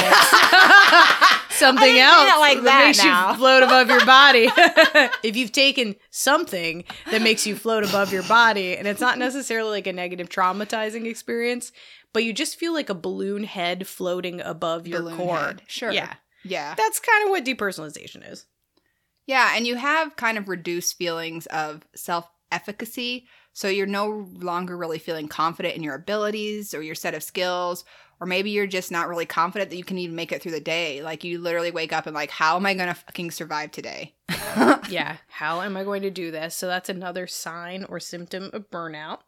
something 1.51 1.83
I 1.83 1.87
didn't 1.87 2.19
mean 2.19 2.29
else 2.29 2.41
like 2.41 2.63
that 2.63 2.85
makes 2.87 3.05
now. 3.05 3.31
you 3.31 3.37
float 3.37 3.63
above 3.63 3.89
your 3.89 4.05
body. 4.05 4.49
if 5.23 5.37
you've 5.37 5.53
taken 5.53 5.97
something 6.11 6.85
that 7.11 7.23
makes 7.23 7.47
you 7.47 7.57
float 7.57 7.85
above 7.85 8.13
your 8.13 8.23
body, 8.25 8.77
and 8.77 8.87
it's 8.89 9.01
not 9.01 9.19
necessarily 9.19 9.71
like 9.71 9.87
a 9.87 9.93
negative 9.93 10.29
traumatizing 10.29 11.07
experience, 11.07 11.73
but 12.13 12.25
you 12.25 12.33
just 12.33 12.57
feel 12.59 12.73
like 12.73 12.91
a 12.91 12.95
balloon 12.95 13.45
head 13.45 13.87
floating 13.87 14.41
above 14.41 14.87
your 14.87 15.01
Balloon 15.03 15.17
core. 15.17 15.39
head. 15.39 15.63
Sure. 15.67 15.91
Yeah, 15.91 16.15
Yeah. 16.45 16.75
that's 16.75 17.01
kind 17.01 17.25
of 17.25 17.31
what 17.31 17.45
depersonalization 17.45 18.31
is. 18.31 18.47
Yeah, 19.27 19.53
and 19.57 19.67
you 19.67 19.77
have 19.77 20.17
kind 20.17 20.37
of 20.39 20.49
reduced 20.49 20.97
feelings 20.99 21.47
of 21.47 21.87
self 21.95 22.29
efficacy. 22.51 23.27
So 23.55 23.69
you're 23.69 23.87
no 23.87 24.29
longer 24.35 24.77
really 24.77 24.99
feeling 24.99 25.29
confident 25.29 25.77
in 25.77 25.83
your 25.83 25.95
abilities 25.95 26.75
or 26.75 26.83
your 26.83 26.95
set 26.95 27.15
of 27.15 27.23
skills. 27.23 27.85
Or 28.21 28.27
maybe 28.27 28.51
you're 28.51 28.67
just 28.69 28.93
not 28.93 29.09
really 29.09 29.27
confident 29.27 29.71
that 29.71 29.77
you 29.77 29.83
can 29.85 29.99
even 29.99 30.15
make 30.15 30.31
it 30.33 30.41
through 30.43 30.53
the 30.53 30.61
day. 30.61 31.03
Like 31.03 31.25
you 31.25 31.39
literally 31.41 31.73
wake 31.73 31.93
up 31.93 32.07
and 32.07 32.15
like, 32.15 32.31
how 32.31 32.57
am 32.57 32.65
I 32.67 32.75
gonna 32.75 32.95
fucking 32.95 33.31
survive 33.33 33.73
today? 33.73 34.15
yeah, 34.89 35.17
how 35.29 35.61
am 35.63 35.77
I 35.77 35.83
going 35.85 36.03
to 36.03 36.11
do 36.11 36.31
this? 36.31 36.55
So 36.55 36.67
that's 36.69 36.89
another 36.89 37.27
sign 37.27 37.85
or 37.89 37.99
symptom 38.01 38.51
of 38.53 38.71
burnout. 38.71 39.19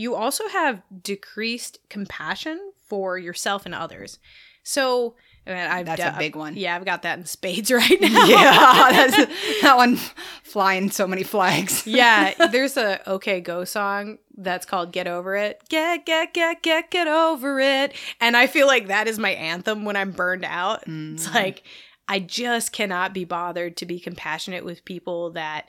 You 0.00 0.14
also 0.14 0.48
have 0.48 0.82
decreased 1.02 1.78
compassion 1.88 2.72
for 2.88 3.18
yourself 3.18 3.66
and 3.66 3.74
others. 3.74 4.18
So, 4.62 5.14
I 5.46 5.50
mean, 5.50 5.58
I've 5.58 5.86
That's 5.86 6.00
de- 6.02 6.14
a 6.14 6.18
big 6.18 6.36
one. 6.36 6.56
Yeah, 6.56 6.76
I've 6.76 6.84
got 6.84 7.02
that 7.02 7.18
in 7.18 7.24
spades 7.26 7.70
right 7.82 8.00
now. 8.00 8.24
yeah, 8.26 8.88
that's, 9.06 9.62
that 9.62 9.76
one 9.76 9.96
flying 10.42 10.90
so 10.90 11.06
many 11.06 11.22
flags. 11.22 11.86
yeah, 11.86 12.48
there's 12.48 12.76
a 12.76 13.06
OK 13.08 13.40
Go 13.40 13.64
song 13.64 14.18
that's 14.36 14.66
called 14.66 14.92
Get 14.92 15.06
Over 15.06 15.36
It. 15.36 15.62
Get, 15.68 16.06
get, 16.06 16.32
get, 16.34 16.62
get, 16.62 16.90
get 16.90 17.06
over 17.08 17.60
it. 17.60 17.94
And 18.20 18.36
I 18.36 18.46
feel 18.46 18.66
like 18.66 18.88
that 18.88 19.06
is 19.08 19.18
my 19.18 19.30
anthem 19.32 19.84
when 19.84 19.96
I'm 19.96 20.12
burned 20.12 20.44
out. 20.44 20.82
It's 20.86 21.26
Mm. 21.28 21.34
like, 21.34 21.62
I 22.08 22.18
just 22.20 22.72
cannot 22.72 23.12
be 23.14 23.24
bothered 23.24 23.76
to 23.78 23.86
be 23.86 24.00
compassionate 24.00 24.64
with 24.64 24.84
people 24.84 25.30
that 25.32 25.68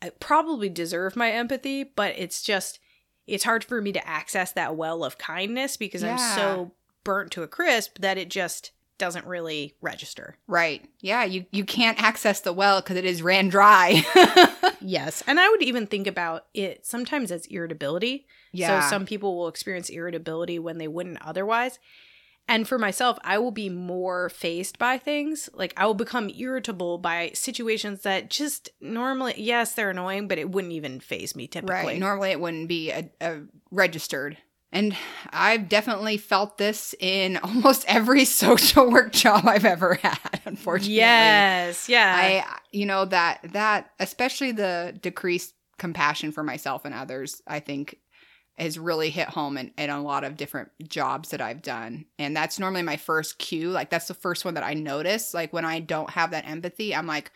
uh, 0.00 0.10
probably 0.20 0.68
deserve 0.68 1.16
my 1.16 1.30
empathy, 1.30 1.84
but 1.84 2.14
it's 2.16 2.42
just, 2.42 2.78
it's 3.32 3.44
hard 3.44 3.64
for 3.64 3.80
me 3.80 3.92
to 3.92 4.08
access 4.08 4.52
that 4.52 4.76
well 4.76 5.04
of 5.04 5.16
kindness 5.18 5.76
because 5.76 6.04
I'm 6.04 6.18
so 6.18 6.72
burnt 7.02 7.32
to 7.32 7.42
a 7.42 7.48
crisp 7.48 7.98
that 8.00 8.18
it 8.18 8.28
just 8.28 8.72
doesn't 8.98 9.26
really 9.26 9.74
register. 9.80 10.36
Right. 10.46 10.84
Yeah, 11.00 11.24
you, 11.24 11.46
you 11.50 11.64
can't 11.64 12.00
access 12.00 12.40
the 12.40 12.52
well 12.52 12.80
because 12.80 12.96
it 12.96 13.04
is 13.04 13.22
ran 13.22 13.48
dry. 13.48 14.04
Yes. 14.84 15.22
And 15.26 15.38
I 15.38 15.48
would 15.48 15.62
even 15.62 15.86
think 15.86 16.08
about 16.08 16.46
it 16.54 16.84
sometimes 16.84 17.30
as 17.30 17.46
irritability. 17.46 18.26
yeah. 18.52 18.80
So 18.80 18.90
some 18.90 19.06
people 19.06 19.36
will 19.36 19.46
experience 19.46 19.88
irritability 19.88 20.58
when 20.58 20.78
they 20.78 20.88
wouldn't 20.88 21.24
otherwise. 21.24 21.78
And 22.52 22.68
for 22.68 22.78
myself, 22.78 23.18
I 23.24 23.38
will 23.38 23.50
be 23.50 23.70
more 23.70 24.28
faced 24.28 24.78
by 24.78 24.98
things. 24.98 25.48
Like 25.54 25.72
I 25.74 25.86
will 25.86 25.94
become 25.94 26.28
irritable 26.28 26.98
by 26.98 27.30
situations 27.32 28.02
that 28.02 28.28
just 28.28 28.68
normally, 28.78 29.32
yes, 29.38 29.72
they're 29.72 29.88
annoying, 29.88 30.28
but 30.28 30.36
it 30.36 30.50
wouldn't 30.50 30.74
even 30.74 31.00
faze 31.00 31.34
me 31.34 31.46
typically. 31.46 31.74
Right. 31.74 31.98
Normally 31.98 32.30
it 32.30 32.40
wouldn't 32.40 32.68
be 32.68 32.90
a, 32.90 33.10
a 33.22 33.40
registered. 33.70 34.36
And 34.70 34.94
I've 35.30 35.70
definitely 35.70 36.18
felt 36.18 36.58
this 36.58 36.94
in 37.00 37.36
almost 37.42 37.86
every 37.88 38.26
social 38.26 38.90
work 38.90 39.12
job 39.12 39.46
I've 39.46 39.64
ever 39.64 39.94
had, 39.94 40.42
unfortunately. 40.44 40.96
Yes. 40.96 41.88
Yeah. 41.88 42.14
I 42.14 42.58
you 42.70 42.84
know 42.84 43.06
that 43.06 43.46
that 43.54 43.92
especially 43.98 44.52
the 44.52 44.94
decreased 45.00 45.54
compassion 45.78 46.32
for 46.32 46.42
myself 46.42 46.84
and 46.84 46.94
others, 46.94 47.40
I 47.46 47.60
think 47.60 47.96
has 48.58 48.78
really 48.78 49.10
hit 49.10 49.28
home 49.28 49.56
in, 49.56 49.72
in 49.78 49.90
a 49.90 50.02
lot 50.02 50.24
of 50.24 50.36
different 50.36 50.70
jobs 50.86 51.30
that 51.30 51.40
I've 51.40 51.62
done. 51.62 52.04
And 52.18 52.36
that's 52.36 52.58
normally 52.58 52.82
my 52.82 52.96
first 52.96 53.38
cue. 53.38 53.70
Like 53.70 53.90
that's 53.90 54.08
the 54.08 54.14
first 54.14 54.44
one 54.44 54.54
that 54.54 54.64
I 54.64 54.74
notice. 54.74 55.32
Like 55.34 55.52
when 55.52 55.64
I 55.64 55.80
don't 55.80 56.10
have 56.10 56.30
that 56.32 56.46
empathy, 56.46 56.94
I'm 56.94 57.06
like, 57.06 57.32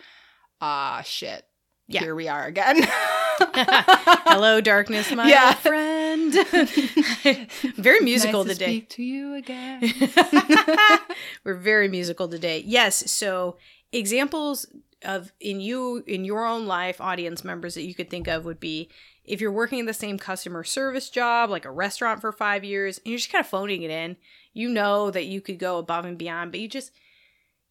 ah 0.61 1.02
shit. 1.04 1.44
Yeah. 1.88 2.00
Here 2.00 2.14
we 2.16 2.26
are 2.28 2.44
again. 2.44 2.78
Hello, 3.38 4.61
darkness, 4.61 5.12
my 5.12 5.28
Yeah. 5.28 5.54
friend. 5.54 6.32
Very 7.76 8.00
musical 8.00 8.44
nice 8.44 8.54
to 8.54 8.58
today. 8.58 8.76
Speak 8.78 8.88
to 8.90 9.02
you 9.02 9.35
again. 9.35 9.82
We're 11.44 11.54
very 11.54 11.88
musical 11.88 12.28
today. 12.28 12.62
Yes, 12.66 13.11
so 13.11 13.56
examples 13.92 14.66
of 15.02 15.32
in 15.40 15.61
you 15.61 16.02
in 16.06 16.25
your 16.25 16.44
own 16.46 16.66
life 16.66 17.00
audience 17.00 17.44
members 17.44 17.75
that 17.75 17.82
you 17.82 17.94
could 17.94 18.11
think 18.11 18.26
of 18.26 18.44
would 18.44 18.58
be 18.61 18.90
if 19.26 19.40
you're 19.40 19.52
working 19.52 19.78
in 19.78 19.87
the 19.87 19.95
same 19.95 20.18
customer 20.18 20.64
service 20.64 21.11
job 21.11 21.50
like 21.50 21.64
a 21.64 21.71
restaurant 21.71 22.21
for 22.21 22.33
5 22.33 22.64
years 22.64 22.99
and 22.99 23.06
you're 23.09 23.18
just 23.18 23.33
kind 23.33 23.45
of 23.45 23.49
phoning 23.50 23.83
it 23.83 23.90
in. 23.90 24.16
You 24.52 24.68
know 24.68 25.11
that 25.11 25.26
you 25.26 25.40
could 25.40 25.59
go 25.59 25.78
above 25.78 26.04
and 26.04 26.16
beyond, 26.16 26.50
but 26.52 26.61
you 26.61 26.68
just 26.68 26.92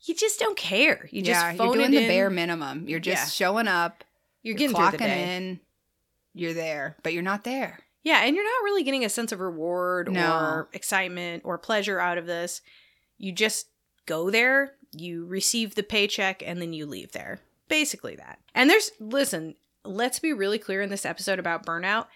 you 0.01 0.13
just 0.13 0.39
don't 0.39 0.57
care. 0.57 1.07
You 1.11 1.23
yeah, 1.23 1.51
just 1.51 1.57
phone 1.57 1.67
you're 1.67 1.75
doing 1.77 1.93
it 1.93 1.97
the 1.97 2.03
in. 2.03 2.07
bare 2.09 2.29
minimum. 2.29 2.87
You're 2.87 2.99
just 2.99 3.33
showing 3.35 3.67
up. 3.67 4.03
You're 4.43 4.51
You're, 4.51 4.69
getting 4.69 4.75
clocking 4.75 4.97
day. 4.99 5.37
in. 5.37 5.59
You're 6.33 6.53
there, 6.53 6.95
but 7.01 7.13
you're 7.13 7.23
not 7.23 7.43
there. 7.43 7.79
Yeah, 8.03 8.21
and 8.23 8.35
you're 8.35 8.45
not 8.45 8.63
really 8.63 8.83
getting 8.83 9.03
a 9.03 9.09
sense 9.09 9.31
of 9.31 9.39
reward 9.39 10.11
No. 10.11 10.31
or 10.31 10.69
excitement 10.73 11.41
or 11.43 11.57
pleasure 11.57 11.99
out 11.99 12.19
of 12.19 12.27
this. 12.27 12.61
You 13.17 13.31
just 13.31 13.67
go 14.05 14.29
there, 14.29 14.73
you 14.91 15.25
receive 15.25 15.73
the 15.73 15.81
paycheck, 15.81 16.43
and 16.45 16.61
then 16.61 16.71
you 16.73 16.85
leave 16.85 17.13
there. 17.13 17.39
Basically, 17.67 18.15
that. 18.17 18.37
And 18.53 18.69
there's, 18.69 18.91
listen, 18.99 19.55
let's 19.85 20.19
be 20.19 20.33
really 20.33 20.59
clear 20.59 20.81
in 20.81 20.89
this 20.89 21.05
episode 21.05 21.39
about 21.39 21.65
burnout. 21.65 22.07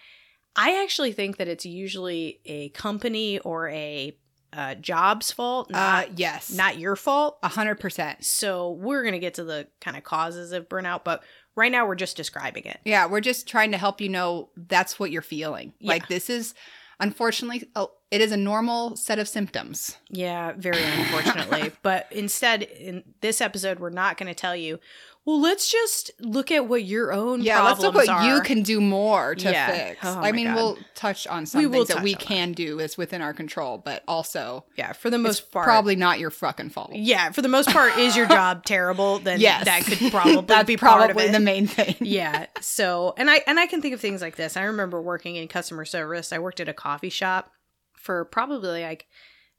I 0.56 0.82
actually 0.82 1.12
think 1.12 1.36
that 1.36 1.48
it's 1.48 1.64
usually 1.64 2.40
a 2.44 2.70
company 2.70 3.38
or 3.38 3.68
a 3.68 4.16
uh, 4.52 4.74
job's 4.74 5.30
fault, 5.30 5.70
Uh, 5.72 6.04
yes. 6.16 6.50
not 6.52 6.76
your 6.78 6.96
fault. 6.96 7.38
a 7.42 7.48
hundred 7.48 7.78
percent. 7.78 8.24
So 8.24 8.72
we're 8.72 9.02
going 9.02 9.12
to 9.12 9.20
get 9.20 9.34
to 9.34 9.44
the 9.44 9.68
kind 9.80 9.96
of 9.96 10.02
causes 10.02 10.50
of 10.50 10.68
burnout, 10.68 11.04
but 11.04 11.22
right 11.54 11.70
now 11.70 11.86
we're 11.86 11.94
just 11.94 12.16
describing 12.16 12.64
it. 12.64 12.80
Yeah, 12.84 13.06
we're 13.06 13.20
just 13.20 13.46
trying 13.46 13.70
to 13.70 13.78
help 13.78 14.00
you 14.00 14.08
know 14.08 14.50
that's 14.56 14.98
what 14.98 15.12
you're 15.12 15.22
feeling. 15.22 15.72
Yeah. 15.78 15.90
Like 15.90 16.08
this 16.08 16.28
is 16.28 16.54
unfortunately 16.98 17.68
uh, 17.76 17.86
it 18.10 18.20
is 18.20 18.32
a 18.32 18.36
normal 18.36 18.96
set 18.96 19.20
of 19.20 19.28
symptoms. 19.28 19.96
Yeah, 20.08 20.52
very 20.56 20.82
unfortunately. 20.82 21.70
but 21.82 22.08
instead, 22.10 22.62
in 22.62 23.04
this 23.20 23.40
episode, 23.40 23.78
we're 23.78 23.90
not 23.90 24.16
going 24.16 24.26
to 24.26 24.34
tell 24.34 24.56
you, 24.56 24.80
well, 25.26 25.40
let's 25.40 25.70
just 25.70 26.10
look 26.18 26.50
at 26.50 26.66
what 26.66 26.82
your 26.82 27.12
own 27.12 27.42
Yeah, 27.42 27.62
let's 27.62 27.80
look 27.80 27.94
what 27.94 28.08
are. 28.08 28.26
you 28.34 28.40
can 28.40 28.62
do 28.62 28.80
more 28.80 29.34
to 29.34 29.50
Yeah. 29.52 29.70
fix. 29.70 30.00
Oh 30.02 30.18
I 30.18 30.32
mean, 30.32 30.46
God. 30.46 30.56
we'll 30.56 30.78
touch 30.94 31.26
on 31.26 31.44
some 31.46 31.62
We 31.62 31.68
things 31.70 31.88
that 31.88 32.02
we 32.02 32.14
on 32.14 32.18
that. 32.18 32.26
can 32.26 32.52
do 32.52 32.80
is 32.80 32.96
within 32.96 33.20
our 33.20 33.34
control, 33.34 33.78
but 33.78 34.02
also 34.08 34.64
Yeah, 34.76 34.92
for 34.92 35.10
the 35.10 35.18
most 35.18 35.52
part. 35.52 35.64
probably 35.66 35.94
not 35.94 36.18
your 36.18 36.30
fucking 36.30 36.70
fault. 36.70 36.92
Yeah, 36.94 37.30
for 37.32 37.42
the 37.42 37.48
most 37.48 37.68
part, 37.68 37.98
is 37.98 38.16
your 38.16 38.26
job 38.26 38.64
terrible? 38.64 39.18
Then 39.18 39.40
Yes. 39.40 39.66
that 39.66 39.84
could 39.84 40.10
probably 40.10 40.40
That's 40.46 40.66
be 40.66 40.76
part 40.78 41.10
of 41.10 41.16
probably 41.16 41.28
the 41.32 41.40
main 41.40 41.66
thing. 41.66 41.96
yeah. 42.00 42.46
So, 42.60 43.12
and 43.18 43.30
I 43.30 43.42
and 43.46 43.60
I 43.60 43.66
can 43.66 43.82
think 43.82 43.92
of 43.94 44.00
things 44.00 44.22
like 44.22 44.36
this. 44.36 44.56
I 44.56 44.62
remember 44.64 45.00
working 45.02 45.36
in 45.36 45.48
customer 45.48 45.84
service. 45.84 46.32
I 46.32 46.38
worked 46.38 46.60
at 46.60 46.68
a 46.68 46.74
coffee 46.74 47.10
shop 47.10 47.50
for 47.94 48.24
probably 48.24 48.82
like 48.82 49.06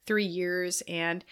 three 0.08 0.26
years, 0.26 0.82
and 0.88 1.24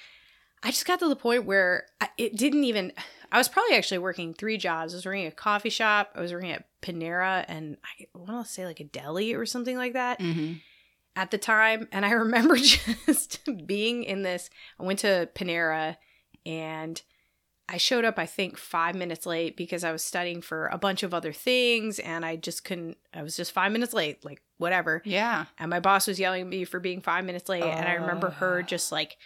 I 0.63 0.71
just 0.71 0.87
got 0.87 1.01
to 1.01 1.09
the 1.09 1.17
point 1.17 1.45
where 1.47 1.87
I, 2.01 2.09
it 2.17 2.37
didn't 2.37 2.63
even. 2.65 2.93
I 3.33 3.39
was 3.39 3.49
probably 3.49 3.77
actually 3.77 3.99
working 3.99 4.35
three 4.35 4.57
jobs. 4.57 4.93
I 4.93 4.97
was 4.97 5.07
working 5.07 5.27
at 5.27 5.33
a 5.33 5.37
coffee 5.37 5.71
shop. 5.71 6.13
I 6.15 6.21
was 6.21 6.33
working 6.33 6.51
at 6.51 6.67
Panera, 6.83 7.45
and 7.49 7.77
I 7.85 8.07
want 8.15 8.47
to 8.47 8.53
say 8.53 8.67
like 8.67 8.81
a 8.81 8.85
deli 8.85 9.35
or 9.35 9.47
something 9.47 9.77
like 9.77 9.93
that 9.95 10.21
hmm 10.21 10.55
at 11.17 11.31
the 11.31 11.39
time. 11.39 11.89
And 11.93 12.07
I 12.07 12.11
remember 12.27 12.57
just 12.57 13.41
being 13.67 14.05
in 14.05 14.23
this. 14.23 14.49
I 14.79 14.85
went 14.85 15.01
to 15.01 15.29
Panera 15.35 15.97
and 16.47 17.01
I 17.69 17.77
showed 17.77 18.05
up, 18.05 18.19
I 18.19 18.27
think, 18.27 18.57
five 18.57 18.95
minutes 18.95 19.27
late 19.27 19.57
because 19.57 19.85
I 19.85 19.93
was 19.93 20.03
studying 20.03 20.41
for 20.41 20.67
a 20.69 20.79
bunch 20.79 21.03
of 21.03 21.15
other 21.15 21.33
things 21.33 21.99
and 21.99 22.25
I 22.25 22.37
just 22.37 22.65
couldn't, 22.65 22.97
I 23.15 23.23
was 23.23 23.37
just 23.37 23.53
five 23.53 23.71
minutes 23.71 23.93
late, 23.93 24.25
like 24.25 24.43
whatever. 24.59 25.03
Yeah. 25.05 25.45
And 25.59 25.71
my 25.71 25.79
boss 25.81 26.07
was 26.07 26.19
yelling 26.19 26.43
at 26.43 26.49
me 26.49 26.65
for 26.65 26.81
being 26.81 27.01
five 27.01 27.25
minutes 27.25 27.49
late. 27.49 27.63
and 27.63 27.89
I 27.89 27.95
remember 27.95 28.31
her 28.31 28.63
just 28.63 28.91
like 28.91 29.17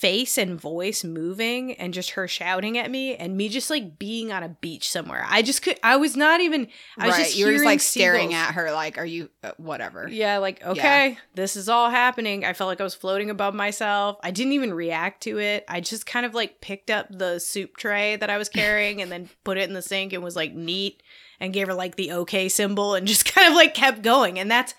face 0.00 0.36
and 0.36 0.60
voice 0.60 1.04
moving 1.04 1.72
and 1.74 1.94
just 1.94 2.10
her 2.10 2.26
shouting 2.26 2.76
at 2.76 2.90
me 2.90 3.16
and 3.16 3.36
me 3.36 3.48
just 3.48 3.70
like 3.70 3.98
being 3.98 4.32
on 4.32 4.42
a 4.42 4.48
beach 4.48 4.90
somewhere. 4.90 5.24
I 5.28 5.42
just 5.42 5.62
could, 5.62 5.78
I 5.82 5.96
was 5.96 6.16
not 6.16 6.40
even, 6.40 6.68
I 6.98 7.06
was 7.06 7.16
right. 7.16 7.24
just 7.24 7.38
you 7.38 7.46
were 7.46 7.52
just 7.52 7.64
like 7.64 7.80
staring 7.80 8.34
at 8.34 8.54
her, 8.54 8.72
like, 8.72 8.98
"Are 8.98 9.06
you 9.06 9.30
uh, 9.42 9.52
whatever?" 9.56 10.08
Yeah, 10.08 10.38
like, 10.38 10.64
okay, 10.64 11.18
this 11.34 11.56
is 11.56 11.68
all 11.68 11.90
happening. 11.90 12.44
I 12.44 12.52
felt 12.52 12.68
like 12.68 12.80
I 12.80 12.84
was 12.84 12.94
floating 12.94 13.30
above 13.30 13.54
myself. 13.54 14.18
I 14.22 14.30
didn't 14.30 14.52
even 14.52 14.74
react 14.74 15.22
to 15.22 15.38
it. 15.38 15.64
I 15.68 15.80
just 15.80 16.06
kind 16.06 16.26
of 16.26 16.34
like 16.34 16.60
picked 16.60 16.90
up 16.90 17.06
the 17.10 17.38
soup 17.38 17.76
tray 17.76 18.16
that 18.16 18.30
I 18.30 18.36
was 18.36 18.48
carrying 18.48 19.00
and 19.00 19.10
then 19.10 19.30
put 19.44 19.58
it 19.58 19.68
in 19.68 19.74
the 19.74 19.82
sink 19.82 20.12
and 20.12 20.22
was 20.22 20.36
like 20.36 20.52
neat 20.54 21.02
and 21.40 21.52
gave 21.52 21.68
her 21.68 21.74
like 21.74 21.96
the 21.96 22.12
okay 22.12 22.48
symbol 22.48 22.94
and 22.94 23.06
just 23.14 23.32
kind 23.32 23.48
of 23.48 23.54
like 23.54 23.74
kept 23.74 24.02
going. 24.02 24.38
And 24.38 24.50
that's, 24.50 24.74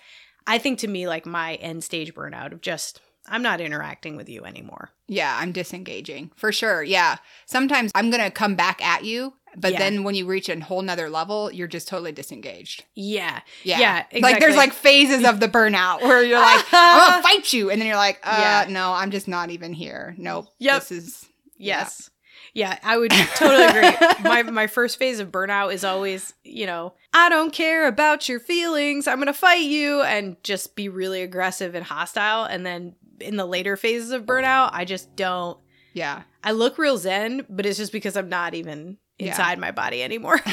I 0.46 0.58
think 0.58 0.78
to 0.80 0.88
me, 0.88 1.08
like 1.08 1.26
my 1.26 1.54
end 1.54 1.84
stage 1.84 2.14
burnout 2.14 2.52
of 2.52 2.60
just, 2.60 3.00
I'm 3.28 3.42
not 3.42 3.60
interacting 3.60 4.16
with 4.16 4.28
you 4.28 4.44
anymore. 4.44 4.90
Yeah, 5.08 5.36
I'm 5.40 5.52
disengaging 5.52 6.30
for 6.36 6.52
sure. 6.52 6.82
Yeah. 6.82 7.16
Sometimes 7.46 7.92
I'm 7.94 8.10
going 8.10 8.22
to 8.22 8.30
come 8.30 8.54
back 8.56 8.82
at 8.84 9.04
you, 9.04 9.34
but 9.56 9.72
Yeah. 9.72 9.78
then 9.78 10.04
when 10.04 10.14
you 10.14 10.26
reach 10.26 10.48
a 10.48 10.58
whole 10.60 10.82
nother 10.82 11.08
level, 11.10 11.50
you're 11.52 11.68
just 11.68 11.88
totally 11.88 12.12
disengaged. 12.12 12.84
Yeah. 12.94 13.40
Yeah. 13.64 14.04
Yeah, 14.12 14.20
Like 14.20 14.40
there's 14.40 14.56
like 14.56 14.72
phases 14.72 15.24
of 15.24 15.40
the 15.40 15.48
burnout 15.48 16.02
where 16.02 16.22
you're 16.24 16.40
like, 16.40 16.64
I'm 16.72 17.10
going 17.10 17.22
to 17.22 17.28
fight 17.28 17.52
you. 17.52 17.70
And 17.70 17.80
then 17.80 17.86
you're 17.88 17.96
like, 17.96 18.20
uh, 18.22 18.64
Yeah. 18.66 18.72
no, 18.72 18.92
I'm 18.92 19.10
just 19.10 19.28
not 19.28 19.50
even 19.50 19.72
here. 19.72 20.14
Nope. 20.18 20.46
Yep. 20.58 20.80
This 20.80 20.92
is, 20.92 21.26
Yes. 21.58 22.10
Yeah, 22.52 22.78
I 22.82 22.96
would 22.96 23.10
totally 23.34 23.64
agree. 23.64 24.08
my 24.24 24.42
my 24.42 24.66
first 24.66 24.98
phase 24.98 25.20
of 25.20 25.30
burnout 25.30 25.74
is 25.74 25.84
always, 25.84 26.32
you 26.42 26.64
know, 26.64 26.94
I 27.12 27.28
don't 27.28 27.52
care 27.52 27.86
about 27.86 28.30
your 28.30 28.40
feelings. 28.40 29.06
I'm 29.06 29.16
going 29.18 29.26
to 29.26 29.34
fight 29.34 29.60
you 29.64 30.00
and 30.00 30.42
just 30.42 30.74
be 30.74 30.88
really 30.88 31.20
aggressive 31.20 31.74
and 31.74 31.84
hostile 31.84 32.44
and 32.44 32.64
then 32.64 32.94
in 33.20 33.36
the 33.36 33.46
later 33.46 33.76
phases 33.76 34.10
of 34.10 34.24
burnout, 34.24 34.70
I 34.72 34.84
just 34.84 35.14
don't 35.16 35.58
yeah. 35.92 36.22
I 36.44 36.52
look 36.52 36.76
real 36.78 36.98
zen, 36.98 37.46
but 37.48 37.64
it's 37.66 37.78
just 37.78 37.90
because 37.92 38.16
I'm 38.16 38.28
not 38.28 38.54
even 38.54 38.98
Yeah. 39.18 39.28
inside 39.28 39.58
my 39.58 39.70
body 39.70 40.02
anymore. 40.02 40.38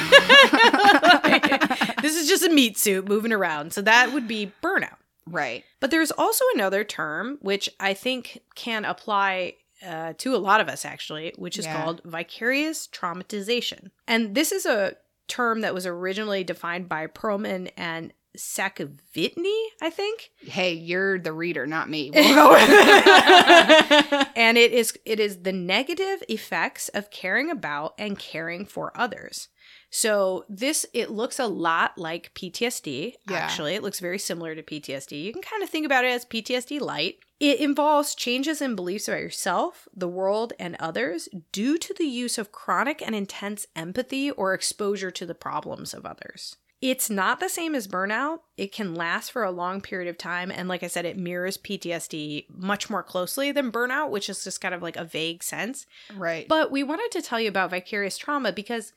this 2.02 2.15
is 2.15 2.28
just 2.28 2.43
a 2.43 2.49
meat 2.49 2.78
suit 2.78 3.08
moving 3.08 3.34
around. 3.34 3.73
So 3.73 3.82
that 3.82 4.13
would 4.13 4.28
be 4.28 4.52
burnout. 4.63 4.95
Right. 5.26 5.63
But 5.80 5.91
there's 5.91 6.12
also 6.12 6.43
another 6.54 6.84
term 6.84 7.38
which 7.41 7.69
I 7.80 7.93
think 7.93 8.39
can 8.56 8.86
apply 8.86 9.56
uh, 9.86 10.13
to 10.19 10.36
a 10.36 10.38
lot 10.38 10.62
of 10.62 10.69
us, 10.69 10.86
actually, 10.86 11.34
which 11.38 11.58
is 11.60 11.65
Yeah. 11.65 11.82
called 11.84 12.02
vicarious 12.06 12.88
traumatization. 12.88 13.91
And 14.08 14.34
this 14.36 14.52
is 14.54 14.65
a 14.65 14.95
term 15.28 15.62
that 15.62 15.73
was 15.73 15.86
originally 15.86 16.43
defined 16.43 16.88
by 16.88 17.08
Pearlman 17.08 17.69
and 17.76 18.13
Sakavitny, 18.38 19.65
I 19.82 19.89
think. 19.89 20.32
Hey, 20.39 20.74
you're 20.74 21.19
the 21.19 21.34
reader, 21.34 21.67
not 21.67 21.89
me. 21.89 22.12
We'll 22.34 22.56
and 24.36 24.58
it 24.58 24.72
is 24.72 24.98
it 25.06 25.19
is 25.19 25.43
the 25.43 25.52
negative 25.52 26.24
effects 26.28 26.89
of 26.89 27.12
caring 27.12 27.50
about 27.52 27.93
and 27.98 28.17
caring 28.17 28.65
for 28.65 28.91
others. 28.96 29.50
So 29.89 30.46
this 30.50 30.88
it 30.93 31.12
looks 31.12 31.38
a 31.38 31.46
lot 31.46 31.98
like 31.98 32.34
PTSD. 32.34 33.13
Yeah. 33.30 33.38
Actually, 33.38 33.76
it 33.76 33.84
looks 33.84 34.00
very 34.00 34.17
similar 34.17 34.56
to 34.56 34.63
PTSD. 34.63 35.24
You 35.24 35.32
can 35.32 35.43
kind 35.43 35.62
of 35.62 35.69
think 35.69 35.86
about 35.86 36.06
it 36.06 36.10
as 36.12 36.26
PTSD 36.26 36.82
light. 36.82 37.17
It 37.39 37.60
involves 37.60 38.15
changes 38.15 38.62
in 38.62 38.76
beliefs 38.76 39.08
about 39.08 39.19
yourself, 39.19 39.88
the 39.93 40.08
world, 40.08 40.54
and 40.60 40.76
others 40.80 41.30
due 41.52 41.78
to 41.78 41.93
the 41.93 42.06
use 42.06 42.38
of 42.38 42.52
chronic 42.52 43.02
and 43.06 43.13
intense 43.13 43.67
empathy 43.76 44.32
or 44.32 44.54
exposure 44.54 45.12
to 45.12 45.26
the 45.26 45.36
problems 45.36 45.93
of 45.93 46.06
others. 46.06 46.56
It's 46.84 47.10
not 47.10 47.39
the 47.39 47.48
same 47.48 47.76
as 47.76 47.88
burnout. 47.88 48.39
It 48.58 48.74
can 48.74 48.93
last 48.93 49.32
for 49.32 49.41
a 49.46 49.52
long 49.52 49.80
period 49.80 50.10
of 50.10 50.17
time. 50.17 50.52
And 50.52 50.67
like 50.67 50.84
I 50.84 50.88
said, 50.88 51.06
it 51.06 51.17
mirrors 51.17 51.58
PTSD 51.58 52.50
much 52.50 52.89
more 52.89 53.02
closely 53.02 53.54
than 53.54 53.72
burnout, 53.72 54.10
which 54.10 54.30
is 54.30 54.43
just 54.43 54.60
kind 54.60 54.74
of 54.76 54.82
like 54.82 54.98
a 54.98 55.06
vague 55.06 55.43
sense. 55.43 55.86
right. 56.13 56.46
But 56.46 56.72
we 56.72 56.84
wanted 56.84 57.10
to 57.12 57.22
tell 57.22 57.39
you 57.39 57.48
about 57.48 57.69
vicarious 57.69 58.17
trauma 58.17 58.52
because 58.52 58.91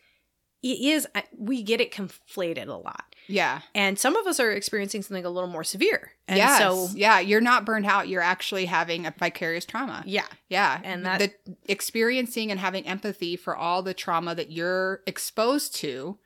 it 0.64 0.81
is, 0.81 1.07
we 1.38 1.62
get 1.62 1.81
it 1.81 1.92
conflated 1.92 2.66
a 2.66 2.72
lot. 2.75 3.14
yeah. 3.29 3.61
And 3.72 3.96
some 4.01 4.16
of 4.16 4.27
us 4.27 4.40
are 4.40 4.51
experiencing 4.51 5.03
something 5.03 5.25
a 5.25 5.31
little 5.31 5.49
more 5.49 5.62
severe. 5.62 6.11
And 6.27 6.38
yes. 6.38 6.59
so, 6.59 6.88
yeah, 6.92 7.20
you're 7.20 7.40
not 7.40 7.64
burned 7.64 7.87
out. 7.87 8.09
You're 8.09 8.20
actually 8.20 8.64
having 8.64 9.07
a 9.07 9.14
vicarious 9.16 9.64
trauma. 9.64 10.03
yeah. 10.07 10.27
Yeah. 10.49 10.81
And 10.83 11.07
that- 11.07 11.20
the 11.20 11.33
experiencing 11.66 12.51
and 12.51 12.59
having 12.59 12.85
empathy 12.85 13.37
for 13.37 13.55
all 13.55 13.83
the 13.83 13.94
trauma 13.94 14.35
that 14.35 14.51
you're 14.51 15.03
exposed 15.07 15.77
to 15.77 16.18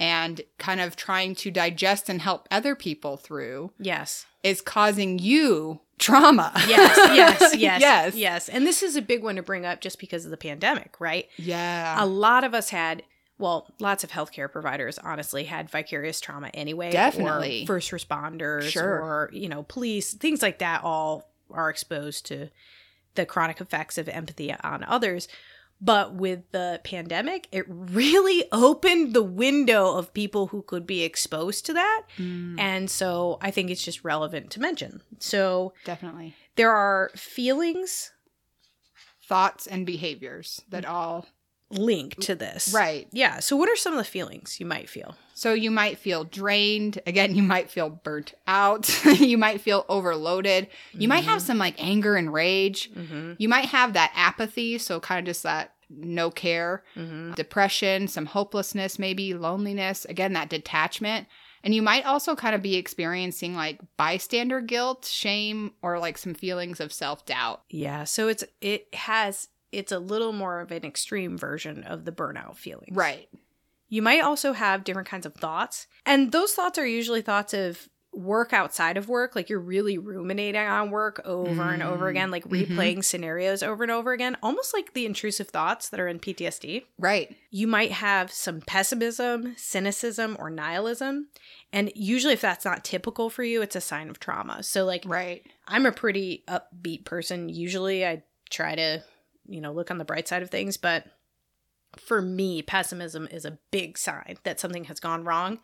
and 0.00 0.40
kind 0.58 0.80
of 0.80 0.96
trying 0.96 1.36
to 1.36 1.50
digest 1.52 2.08
and 2.08 2.20
help 2.22 2.48
other 2.50 2.74
people 2.74 3.16
through 3.16 3.70
Yes. 3.78 4.26
is 4.42 4.60
causing 4.60 5.18
you 5.20 5.80
trauma. 5.98 6.50
Yes, 6.66 6.96
yes, 7.14 7.40
yes, 7.56 7.80
yes. 7.82 8.16
yes. 8.16 8.48
And 8.48 8.66
this 8.66 8.82
is 8.82 8.96
a 8.96 9.02
big 9.02 9.22
one 9.22 9.36
to 9.36 9.42
bring 9.42 9.66
up 9.66 9.80
just 9.82 10.00
because 10.00 10.24
of 10.24 10.30
the 10.32 10.36
pandemic, 10.38 10.96
right? 10.98 11.28
Yeah. 11.36 12.02
a 12.02 12.06
lot 12.06 12.42
of 12.42 12.54
us 12.54 12.70
had 12.70 13.02
well 13.38 13.72
lots 13.78 14.04
of 14.04 14.10
healthcare 14.10 14.50
providers 14.52 14.98
honestly 14.98 15.44
had 15.44 15.70
vicarious 15.70 16.20
trauma 16.20 16.48
anyway 16.52 16.90
Definitely. 16.90 17.62
or 17.62 17.66
first 17.66 17.90
responders 17.90 18.64
Sure. 18.64 19.00
or 19.00 19.30
you 19.32 19.48
know 19.48 19.62
police 19.62 20.12
things 20.12 20.42
like 20.42 20.58
that 20.58 20.82
all 20.84 21.30
are 21.50 21.70
exposed 21.70 22.26
to 22.26 22.48
the 23.14 23.24
chronic 23.24 23.58
effects 23.60 23.96
of 23.96 24.08
empathy 24.10 24.52
on 24.62 24.84
others 24.84 25.26
but 25.80 26.14
with 26.14 26.50
the 26.52 26.80
pandemic 26.84 27.48
it 27.52 27.64
really 27.68 28.44
opened 28.52 29.14
the 29.14 29.22
window 29.22 29.96
of 29.96 30.12
people 30.14 30.48
who 30.48 30.62
could 30.62 30.86
be 30.86 31.02
exposed 31.02 31.66
to 31.66 31.72
that. 31.72 32.02
Mm, 32.18 32.58
and 32.58 32.90
so 32.90 33.38
i 33.40 33.50
think 33.50 33.70
it's 33.70 33.84
just 33.84 34.04
relevant 34.04 34.50
to 34.50 34.60
mention. 34.60 35.02
So 35.18 35.72
definitely. 35.84 36.34
there 36.56 36.72
are 36.72 37.10
feelings 37.16 38.12
Thoughts 39.30 39.68
and 39.68 39.86
behaviors 39.86 40.60
that 40.70 40.84
all 40.84 41.24
linked 41.70 42.20
to 42.22 42.34
this 42.34 42.72
right. 42.74 43.06
yeah 43.12 43.38
so 43.40 43.56
what 43.56 43.68
are 43.68 43.76
some 43.76 43.92
of 43.92 43.98
the 43.98 44.04
feelings 44.04 44.58
you 44.60 44.66
might 44.66 44.88
feel 44.88 45.14
So 45.34 45.54
you 45.54 45.70
might 45.70 45.96
feel 45.98 46.24
drained. 46.24 47.00
Again, 47.06 47.34
you 47.34 47.42
might 47.42 47.70
feel 47.70 47.88
burnt 47.88 48.34
out. 48.46 48.84
you 49.18 49.38
might 49.38 49.62
feel 49.62 49.86
overloaded. 49.88 50.68
You 50.92 51.08
might 51.08 51.24
have 51.24 51.40
some 51.40 51.56
like 51.56 51.76
anger 51.82 52.14
and 52.16 52.30
rage. 52.30 52.90
mm-hmm. 52.92 53.32
You 53.38 53.48
might 53.48 53.66
have 53.66 53.94
that 53.94 54.12
apathy, 54.14 54.76
so 54.76 55.00
kind 55.00 55.18
of 55.18 55.24
just 55.24 55.42
that 55.44 55.72
no 55.88 56.30
care, 56.30 56.82
Mm-hmm. 56.94 57.32
depression, 57.34 58.06
some 58.08 58.26
hopelessness, 58.26 58.98
maybe 58.98 59.32
loneliness, 59.32 60.04
again, 60.04 60.34
that 60.34 60.50
detachment. 60.50 61.26
And 61.64 61.74
you 61.74 61.80
might 61.82 62.04
also 62.04 62.36
kind 62.36 62.54
of 62.54 62.60
be 62.62 62.76
experiencing 62.76 63.54
like 63.54 63.80
bystander 63.96 64.60
guilt, 64.60 65.06
shame, 65.06 65.72
or 65.82 65.98
like 65.98 66.18
some 66.18 66.34
feelings 66.34 66.80
of 66.80 66.92
self 66.92 67.24
doubt. 67.24 67.62
Yeah, 67.70 68.04
so 68.04 68.28
it's 68.28 68.44
it 68.60 68.92
has 68.94 69.48
it's 69.72 69.92
a 69.92 69.98
little 69.98 70.32
more 70.32 70.60
of 70.60 70.70
an 70.70 70.84
extreme 70.84 71.36
version 71.38 71.84
of 71.84 72.04
the 72.04 72.12
burnout 72.12 72.56
feeling. 72.56 72.90
Right. 72.92 73.28
You 73.88 74.02
might 74.02 74.20
also 74.22 74.52
have 74.52 74.84
different 74.84 75.08
kinds 75.08 75.26
of 75.26 75.34
thoughts, 75.34 75.86
and 76.06 76.30
those 76.32 76.52
thoughts 76.52 76.78
are 76.78 76.86
usually 76.86 77.22
thoughts 77.22 77.52
of 77.54 77.88
work 78.12 78.52
outside 78.52 78.96
of 78.96 79.08
work, 79.08 79.36
like 79.36 79.48
you're 79.48 79.60
really 79.60 79.96
ruminating 79.96 80.60
on 80.60 80.90
work 80.90 81.20
over 81.24 81.62
and 81.72 81.80
over 81.80 82.06
Mm, 82.06 82.10
again, 82.10 82.30
like 82.32 82.44
mhm. 82.44 82.66
replaying 82.66 83.04
scenarios 83.04 83.62
over 83.62 83.84
and 83.84 83.90
over 83.92 84.12
again, 84.12 84.36
almost 84.42 84.74
like 84.74 84.94
the 84.94 85.06
intrusive 85.06 85.48
thoughts 85.48 85.88
that 85.88 86.00
are 86.00 86.08
in 86.08 86.18
PTSD. 86.18 86.82
Right. 86.98 87.36
You 87.50 87.68
might 87.68 87.92
have 87.92 88.32
some 88.32 88.62
pessimism, 88.62 89.54
cynicism, 89.56 90.36
or 90.40 90.50
nihilism. 90.50 91.28
And 91.72 91.92
usually, 91.94 92.32
if 92.34 92.40
that's 92.40 92.64
not 92.64 92.82
typical 92.84 93.30
for 93.30 93.44
you, 93.44 93.62
it's 93.62 93.76
a 93.76 93.80
sign 93.80 94.10
of 94.10 94.18
trauma. 94.18 94.64
So, 94.64 94.84
like, 94.84 95.04
Right. 95.06 95.44
I'm 95.68 95.86
a 95.86 95.92
pretty 95.92 96.42
upbeat 96.48 97.04
person. 97.04 97.48
Usually, 97.48 98.04
I 98.04 98.24
try 98.50 98.74
to, 98.74 99.04
you 99.50 99.60
know, 99.60 99.72
look 99.72 99.90
on 99.90 99.98
the 99.98 100.04
bright 100.04 100.28
side 100.28 100.42
of 100.42 100.50
things. 100.50 100.76
But 100.76 101.06
for 101.98 102.22
me, 102.22 102.62
pessimism 102.62 103.28
is 103.30 103.44
a 103.44 103.58
big 103.70 103.98
sign 103.98 104.36
that 104.44 104.60
something 104.60 104.84
has 104.84 105.00
gone 105.00 105.24
wrong. 105.24 105.58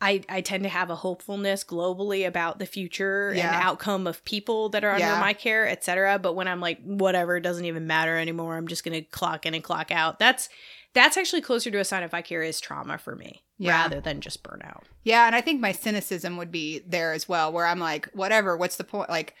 I, 0.00 0.22
I 0.28 0.40
tend 0.40 0.64
to 0.64 0.68
have 0.68 0.90
a 0.90 0.96
hopefulness 0.96 1.62
globally 1.62 2.26
about 2.26 2.58
the 2.58 2.66
future 2.66 3.32
Yeah. 3.36 3.46
and 3.54 3.62
outcome 3.64 4.08
of 4.08 4.24
people 4.24 4.68
that 4.70 4.82
are 4.82 4.90
under 4.90 5.04
Yeah. 5.06 5.20
my 5.20 5.32
care, 5.32 5.68
etc. 5.68 6.18
But 6.18 6.34
when 6.34 6.48
I'm 6.48 6.60
like, 6.60 6.82
whatever, 6.82 7.36
it 7.36 7.42
doesn't 7.42 7.64
even 7.66 7.86
matter 7.86 8.16
anymore. 8.18 8.56
I'm 8.56 8.66
just 8.66 8.82
gonna 8.84 9.02
clock 9.02 9.46
in 9.46 9.54
and 9.54 9.62
clock 9.62 9.90
out. 9.92 10.18
That's 10.18 10.48
that's 10.94 11.16
actually 11.16 11.40
closer 11.40 11.70
to 11.70 11.78
a 11.78 11.84
sign 11.86 12.02
of 12.02 12.10
vicarious 12.10 12.60
trauma 12.60 12.98
for 12.98 13.16
me 13.16 13.42
Yeah. 13.56 13.80
rather 13.80 13.98
than 14.00 14.20
just 14.20 14.42
burnout. 14.42 14.82
Yeah, 15.04 15.26
and 15.26 15.34
I 15.34 15.40
think 15.40 15.58
my 15.58 15.72
cynicism 15.72 16.36
would 16.36 16.50
be 16.52 16.80
there 16.80 17.12
as 17.14 17.26
well, 17.26 17.50
where 17.50 17.64
I'm 17.66 17.78
like, 17.78 18.10
whatever, 18.12 18.58
what's 18.58 18.76
the 18.76 18.84
point? 18.84 19.08
Like, 19.08 19.34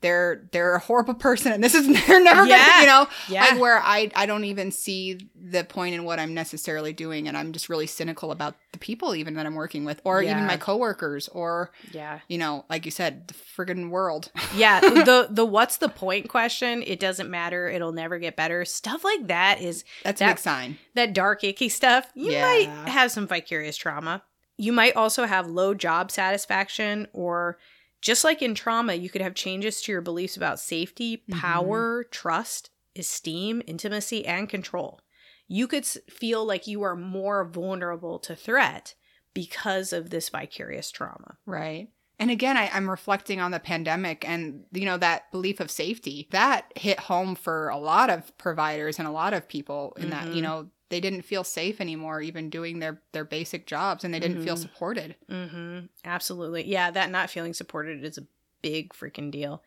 they're 0.00 0.48
they're 0.52 0.74
a 0.74 0.78
horrible 0.78 1.14
person, 1.28 1.52
and 1.52 1.62
this 1.62 1.74
is 1.74 1.86
they're 2.06 2.22
never 2.22 2.44
Yeah. 2.46 2.58
gonna, 2.66 2.80
you 2.80 2.86
know, 2.86 3.06
Yeah. 3.28 3.40
like 3.46 3.60
where 3.60 3.78
I 3.82 4.10
I 4.14 4.26
don't 4.26 4.44
even 4.44 4.70
see 4.70 5.28
the 5.34 5.64
point 5.64 5.94
in 5.94 6.04
what 6.04 6.18
I'm 6.18 6.34
necessarily 6.34 6.92
doing, 6.92 7.26
and 7.28 7.36
I'm 7.36 7.52
just 7.52 7.68
really 7.68 7.86
cynical 7.86 8.30
about 8.32 8.54
the 8.72 8.78
people 8.78 9.14
even 9.14 9.34
that 9.34 9.46
I'm 9.46 9.54
working 9.54 9.84
with, 9.84 10.00
or 10.04 10.22
Yeah. 10.22 10.32
even 10.32 10.46
my 10.46 10.56
coworkers, 10.56 11.28
or 11.28 11.70
yeah. 11.92 12.20
you 12.28 12.38
know, 12.38 12.64
like 12.70 12.84
you 12.84 12.90
said, 12.90 13.28
the 13.28 13.34
friggin' 13.34 13.90
world. 13.90 14.30
yeah 14.56 14.80
the 14.80 15.28
the 15.30 15.44
what's 15.44 15.78
the 15.78 15.88
point 15.88 16.28
question 16.28 16.82
it 16.86 16.98
doesn't 17.00 17.30
matter 17.30 17.68
it'll 17.68 17.92
never 17.92 18.18
get 18.18 18.34
better 18.36 18.64
stuff 18.64 19.04
like 19.04 19.26
that 19.26 19.60
is 19.60 19.84
That's 20.04 20.20
a 20.20 20.24
That- 20.24 20.30
big 20.36 20.38
sign. 20.38 20.78
that 20.94 21.12
dark 21.12 21.44
icky 21.44 21.68
stuff 21.68 22.06
you 22.14 22.32
might 22.32 22.68
have 22.86 23.10
some 23.10 23.26
vicarious 23.26 23.76
trauma 23.76 24.22
you 24.56 24.72
might 24.72 24.96
also 24.96 25.24
have 25.26 25.46
low 25.48 25.74
job 25.74 26.10
satisfaction 26.10 27.06
or 27.12 27.58
just 28.00 28.24
like 28.24 28.42
in 28.42 28.54
trauma 28.54 28.94
you 28.94 29.10
could 29.10 29.20
have 29.22 29.34
changes 29.34 29.82
to 29.82 29.92
your 29.92 30.00
beliefs 30.00 30.36
about 30.36 30.60
safety 30.60 31.24
Mhm. 31.26 31.88
power 31.98 32.04
trust 32.10 32.70
esteem 32.96 33.62
intimacy 33.66 34.24
and 34.26 34.48
control 34.48 35.00
you 35.46 35.66
could 35.66 35.86
feel 35.86 36.44
like 36.44 36.66
you 36.66 36.82
are 36.82 36.96
more 36.96 37.44
vulnerable 37.44 38.18
to 38.18 38.36
threat 38.36 38.94
because 39.34 39.92
of 39.92 40.10
this 40.10 40.28
vicarious 40.28 40.90
trauma 40.90 41.38
Right. 41.46 41.88
And 42.20 42.30
again, 42.30 42.56
I, 42.56 42.68
I'm 42.72 42.90
reflecting 42.90 43.40
on 43.40 43.52
the 43.52 43.60
pandemic 43.60 44.28
and, 44.28 44.64
you 44.72 44.84
know, 44.84 44.96
that 44.98 45.30
belief 45.30 45.60
of 45.60 45.70
safety 45.70 46.28
that 46.32 46.72
hit 46.76 46.98
home 46.98 47.36
for 47.36 47.68
a 47.68 47.76
lot 47.78 48.10
of 48.10 48.36
providers 48.38 48.98
and 48.98 49.06
a 49.06 49.12
lot 49.12 49.34
of 49.34 49.48
people 49.48 49.92
in 50.00 50.10
that, 50.10 50.32
you 50.32 50.42
Mhm. 50.42 50.42
know, 50.42 50.68
they 50.90 51.00
didn't 51.00 51.22
feel 51.22 51.44
safe 51.44 51.80
anymore, 51.80 52.20
even 52.22 52.48
doing 52.50 52.78
their, 52.78 53.02
their 53.12 53.24
basic 53.24 53.66
jobs 53.66 54.04
and 54.04 54.12
they 54.14 54.20
didn't 54.20 54.42
feel 54.42 54.54
Mhm. 54.56 54.62
supported. 54.62 55.16
Mm-hmm. 55.30 55.86
Absolutely. 56.04 56.64
Yeah, 56.66 56.90
that 56.90 57.10
not 57.10 57.28
feeling 57.30 57.52
supported 57.54 58.02
is 58.04 58.16
a 58.18 58.26
big 58.62 58.92
freaking 58.94 59.30
deal. 59.30 59.62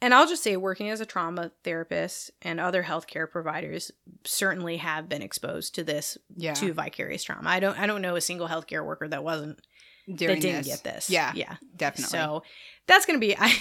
And 0.00 0.14
I'll 0.14 0.28
just 0.28 0.42
say, 0.44 0.56
working 0.56 0.90
as 0.90 1.00
a 1.00 1.06
trauma 1.06 1.50
therapist 1.64 2.30
and 2.42 2.60
other 2.60 2.84
healthcare 2.84 3.28
providers 3.28 3.90
certainly 4.24 4.76
have 4.76 5.08
been 5.08 5.22
exposed 5.22 5.74
to 5.74 5.82
this 5.84 6.16
Yeah. 6.36 6.54
to 6.54 6.72
vicarious 6.72 7.24
trauma. 7.24 7.48
I 7.50 7.58
don't 7.60 7.76
I 7.78 7.86
don't 7.86 8.02
know 8.02 8.14
a 8.14 8.20
single 8.20 8.46
healthcare 8.48 8.84
worker 8.84 9.08
that 9.08 9.24
wasn't 9.24 9.60
During 10.06 10.36
that 10.36 10.40
didn't 10.40 10.56
this. 10.64 10.66
get 10.66 10.84
this. 10.84 11.10
Yeah. 11.10 11.32
Yeah. 11.34 11.56
Definitely. 11.76 12.10
So 12.16 12.42
that's 12.86 13.06
gonna 13.06 13.18
be 13.18 13.36
I 13.38 13.56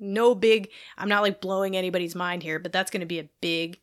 no 0.00 0.34
big 0.34 0.70
I'm 0.96 1.08
not 1.08 1.22
like 1.22 1.40
blowing 1.42 1.76
anybody's 1.76 2.14
mind 2.14 2.42
here, 2.42 2.58
but 2.58 2.72
that's 2.72 2.90
gonna 2.90 3.04
be 3.06 3.18
a 3.18 3.28
big 3.40 3.78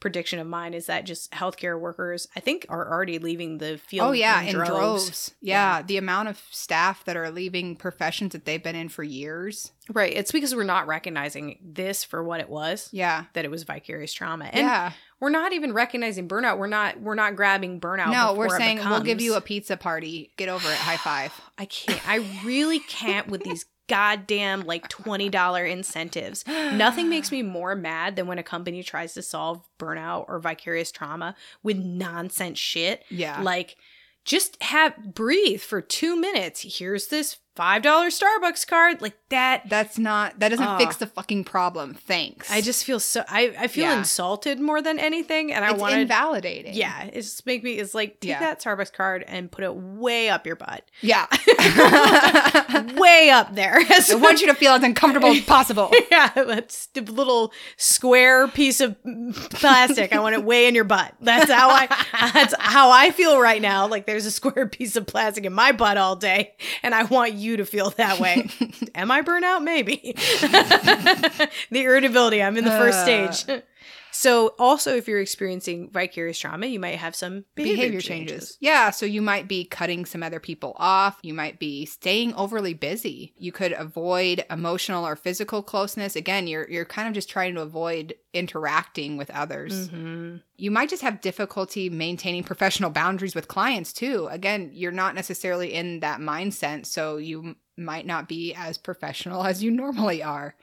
prediction 0.00 0.38
of 0.38 0.46
mine 0.46 0.74
is 0.74 0.86
that 0.86 1.04
just 1.04 1.30
healthcare 1.32 1.78
workers 1.78 2.28
I 2.36 2.40
think 2.40 2.66
are 2.68 2.90
already 2.90 3.18
leaving 3.18 3.58
the 3.58 3.78
field. 3.78 4.08
Oh 4.08 4.12
yeah, 4.12 4.40
in 4.42 4.48
in 4.48 4.54
droves. 4.54 4.70
droves. 4.70 5.34
Yeah, 5.40 5.82
the 5.82 5.96
amount 5.96 6.28
of 6.28 6.40
staff 6.50 7.04
that 7.04 7.16
are 7.16 7.30
leaving 7.30 7.76
professions 7.76 8.32
that 8.32 8.44
they've 8.44 8.62
been 8.62 8.76
in 8.76 8.88
for 8.88 9.02
years. 9.02 9.72
Right. 9.90 10.12
It's 10.14 10.32
because 10.32 10.54
we're 10.54 10.64
not 10.64 10.86
recognizing 10.86 11.58
this 11.62 12.04
for 12.04 12.22
what 12.22 12.40
it 12.40 12.48
was, 12.50 12.90
Yeah. 12.92 13.24
that 13.32 13.44
it 13.46 13.50
was 13.50 13.62
vicarious 13.62 14.12
trauma. 14.12 14.44
And 14.46 14.66
yeah. 14.66 14.92
we're 15.18 15.30
not 15.30 15.52
even 15.54 15.72
recognizing 15.72 16.28
burnout. 16.28 16.58
We're 16.58 16.66
not 16.66 17.00
we're 17.00 17.14
not 17.14 17.36
grabbing 17.36 17.80
burnout. 17.80 18.12
No, 18.12 18.34
we're 18.34 18.56
saying 18.56 18.78
we'll 18.78 19.00
give 19.00 19.20
you 19.20 19.34
a 19.34 19.40
pizza 19.40 19.76
party. 19.76 20.32
Get 20.36 20.48
over 20.48 20.68
it. 20.70 20.76
High 20.76 20.98
five. 20.98 21.32
I 21.56 21.64
can't 21.64 22.06
I 22.08 22.16
really 22.44 22.80
can't 22.80 23.28
with 23.28 23.42
these 23.44 23.64
goddamn 23.88 24.62
like 24.62 24.88
$20 24.88 25.70
incentives. 25.70 26.46
Nothing 26.46 27.08
makes 27.08 27.32
me 27.32 27.42
more 27.42 27.74
mad 27.74 28.16
than 28.16 28.26
when 28.26 28.38
a 28.38 28.42
company 28.42 28.82
tries 28.82 29.14
to 29.14 29.22
solve 29.22 29.68
burnout 29.78 30.26
or 30.28 30.38
vicarious 30.38 30.92
trauma 30.92 31.34
with 31.62 31.78
nonsense 31.78 32.58
shit. 32.58 33.04
Yeah. 33.08 33.40
Like 33.42 33.76
just 34.24 34.62
have 34.62 35.14
breathe 35.14 35.60
for 35.60 35.80
2 35.80 36.20
minutes. 36.20 36.78
Here's 36.78 37.08
this 37.08 37.38
$5 37.58 37.82
Starbucks 37.82 38.66
card. 38.66 39.02
Like 39.02 39.16
that 39.30 39.68
That's 39.68 39.98
not 39.98 40.38
that 40.40 40.50
doesn't 40.50 40.64
Ugh. 40.66 40.80
fix 40.80 40.96
the 40.96 41.06
fucking 41.06 41.44
problem. 41.44 41.94
Thanks. 41.94 42.50
I 42.50 42.60
just 42.60 42.84
feel 42.84 43.00
so 43.00 43.24
I, 43.28 43.54
I 43.58 43.66
feel 43.68 43.84
Yeah. 43.84 43.98
insulted 43.98 44.60
more 44.60 44.80
than 44.80 44.98
anything 44.98 45.52
and 45.52 45.64
I 45.64 45.72
want 45.72 45.94
to 45.94 46.00
invalidating. 46.00 46.74
yeah 46.74 47.04
it's 47.04 47.28
just 47.30 47.46
make 47.46 47.62
me 47.64 47.72
it's 47.74 47.94
like 47.94 48.20
take 48.20 48.30
Yeah. 48.30 48.40
that 48.40 48.60
Starbucks 48.62 48.92
card 48.92 49.24
and 49.26 49.50
put 49.50 49.64
it 49.64 49.74
way 49.74 50.28
up 50.28 50.46
your 50.46 50.56
butt 50.56 50.84
Yeah. 51.00 51.26
way 52.96 53.30
up 53.30 53.54
there 53.54 53.78
I 53.90 54.14
want 54.14 54.40
you 54.40 54.46
to 54.48 54.54
feel 54.54 54.72
as 54.72 54.82
uncomfortable 54.82 55.28
as 55.30 55.40
possible. 55.42 55.90
yeah 56.10 56.30
that's 56.34 56.86
the 56.88 57.00
little 57.02 57.52
square 57.76 58.48
piece 58.48 58.80
of 58.80 58.96
plastic 59.50 60.12
I 60.12 60.20
want 60.20 60.34
it 60.34 60.44
way 60.44 60.66
in 60.68 60.74
your 60.74 60.84
butt 60.84 61.14
that's 61.20 61.50
how 61.50 61.70
I 61.70 61.86
that's 62.34 62.54
how 62.58 62.90
I 62.90 63.10
feel 63.10 63.40
right 63.40 63.60
now 63.60 63.86
like 63.88 64.06
there's 64.06 64.26
a 64.26 64.30
square 64.30 64.66
piece 64.68 64.96
of 64.96 65.06
plastic 65.06 65.44
in 65.44 65.52
my 65.52 65.72
butt 65.72 65.96
all 65.96 66.16
day 66.16 66.54
and 66.82 66.94
I 66.94 67.04
want 67.04 67.32
you 67.34 67.47
to 67.56 67.64
feel 67.64 67.90
that 67.90 68.20
way. 68.20 68.48
Am 68.94 69.10
I 69.10 69.22
burnout? 69.22 69.62
Maybe. 69.64 70.14
The 71.70 71.82
irritability 71.82 72.42
I'm 72.42 72.56
in 72.56 72.64
the 72.64 72.70
first 72.70 72.98
Uh. 72.98 73.30
stage 73.32 73.62
so 74.18 74.54
also 74.58 74.96
if 74.96 75.06
you're 75.06 75.20
experiencing 75.20 75.90
vicarious 75.92 76.38
trauma 76.38 76.66
you 76.66 76.80
might 76.80 76.98
have 76.98 77.14
some 77.14 77.44
behavior, 77.54 77.76
Behavior 77.76 78.00
changes. 78.00 78.30
changes. 78.32 78.58
Yeah, 78.60 78.90
so 78.90 79.06
you 79.06 79.22
might 79.22 79.46
be 79.46 79.64
cutting 79.64 80.04
some 80.04 80.22
other 80.24 80.40
people 80.40 80.74
off. 80.76 81.18
You 81.22 81.34
might 81.34 81.58
be 81.60 81.86
staying 81.86 82.34
overly 82.34 82.74
busy. 82.74 83.32
You 83.36 83.52
could 83.52 83.72
avoid 83.72 84.44
emotional 84.50 85.06
or 85.06 85.14
physical 85.14 85.62
closeness. 85.62 86.16
Again, 86.16 86.46
you're 86.48 86.68
you're 86.68 86.84
kind 86.84 87.06
of 87.06 87.14
just 87.14 87.30
trying 87.30 87.54
to 87.54 87.60
avoid 87.62 88.14
interacting 88.34 89.16
with 89.16 89.30
others. 89.30 89.88
Mhm. 89.88 90.42
You 90.56 90.70
might 90.70 90.88
just 90.90 91.02
have 91.02 91.20
difficulty 91.20 91.88
maintaining 91.88 92.42
professional 92.42 92.90
boundaries 92.90 93.34
with 93.34 93.46
clients 93.48 93.92
too. 93.92 94.28
Again, 94.30 94.70
you're 94.72 94.92
not 94.92 95.14
necessarily 95.14 95.72
in 95.72 96.00
that 96.00 96.20
mindset, 96.20 96.86
so 96.86 97.16
you 97.18 97.54
might 97.76 98.06
not 98.06 98.28
be 98.28 98.52
as 98.54 98.76
professional 98.78 99.44
as 99.50 99.62
you 99.62 99.70
normally 99.70 100.22
are. 100.22 100.56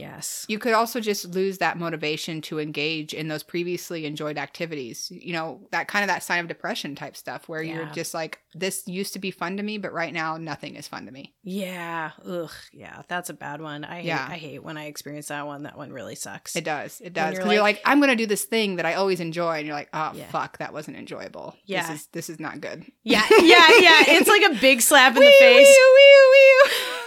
Yes 0.00 0.46
You 0.48 0.58
could 0.58 0.72
also 0.72 0.98
just 1.00 1.26
lose 1.26 1.58
that 1.58 1.78
motivation 1.78 2.40
to 2.42 2.58
engage 2.58 3.12
in 3.14 3.28
those 3.28 3.42
previously 3.42 4.06
enjoyed 4.06 4.38
activities. 4.38 5.10
You 5.14 5.32
know, 5.34 5.60
that 5.70 5.86
kind 5.88 6.02
of 6.02 6.08
that 6.08 6.22
sign 6.22 6.40
of 6.40 6.48
depression 6.48 6.94
type 6.94 7.16
stuff 7.16 7.48
where 7.48 7.62
you're 7.62 7.86
just 7.92 8.14
like, 8.14 8.40
this 8.54 8.82
used 8.86 9.12
to 9.12 9.18
be 9.18 9.30
fun 9.30 9.56
to 9.58 9.62
me, 9.62 9.78
but 9.78 9.92
right 9.92 10.12
now 10.12 10.36
nothing 10.36 10.74
is 10.76 10.88
fun 10.88 11.06
to 11.06 11.12
me. 11.12 11.34
Yeah. 11.42 12.10
Ugh. 12.26 12.50
Yeah. 12.72 13.02
That's 13.08 13.30
a 13.30 13.34
bad 13.34 13.60
one. 13.60 13.84
I 13.84 13.96
hate, 14.00 14.04
Yeah. 14.06 14.26
I 14.28 14.36
hate 14.36 14.62
when 14.64 14.76
I 14.76 14.86
experience 14.86 15.28
that 15.28 15.46
one. 15.46 15.62
That 15.64 15.76
one 15.76 15.92
really 15.92 16.14
sucks. 16.14 16.56
It 16.56 16.64
does. 16.64 17.00
It 17.00 17.12
does. 17.12 17.32
you're 17.32 17.40
Because 17.42 17.52
you're 17.54 17.62
like- 17.62 17.76
like, 17.76 17.82
I'm 17.84 17.98
going 18.00 18.10
to 18.10 18.16
do 18.16 18.26
this 18.26 18.44
thing 18.44 18.76
that 18.76 18.86
I 18.86 18.94
always 18.94 19.20
enjoy. 19.20 19.58
And 19.58 19.66
you're 19.66 19.76
like, 19.76 19.90
oh, 19.92 20.12
Yeah. 20.14 20.26
fuck, 20.30 20.58
that 20.58 20.72
wasn't 20.72 20.96
enjoyable. 20.96 21.54
Yeah. 21.66 21.86
This 21.90 22.00
is, 22.00 22.06
this 22.12 22.30
is 22.30 22.40
not 22.40 22.60
good. 22.60 22.84
Yeah. 23.04 23.22
Yeah. 23.30 23.68
Yeah. 23.78 24.02
It's 24.16 24.28
like 24.28 24.42
a 24.50 24.60
big 24.60 24.80
slap 24.80 25.14
in 25.16 25.22
the 25.22 25.32
face. 25.38 25.76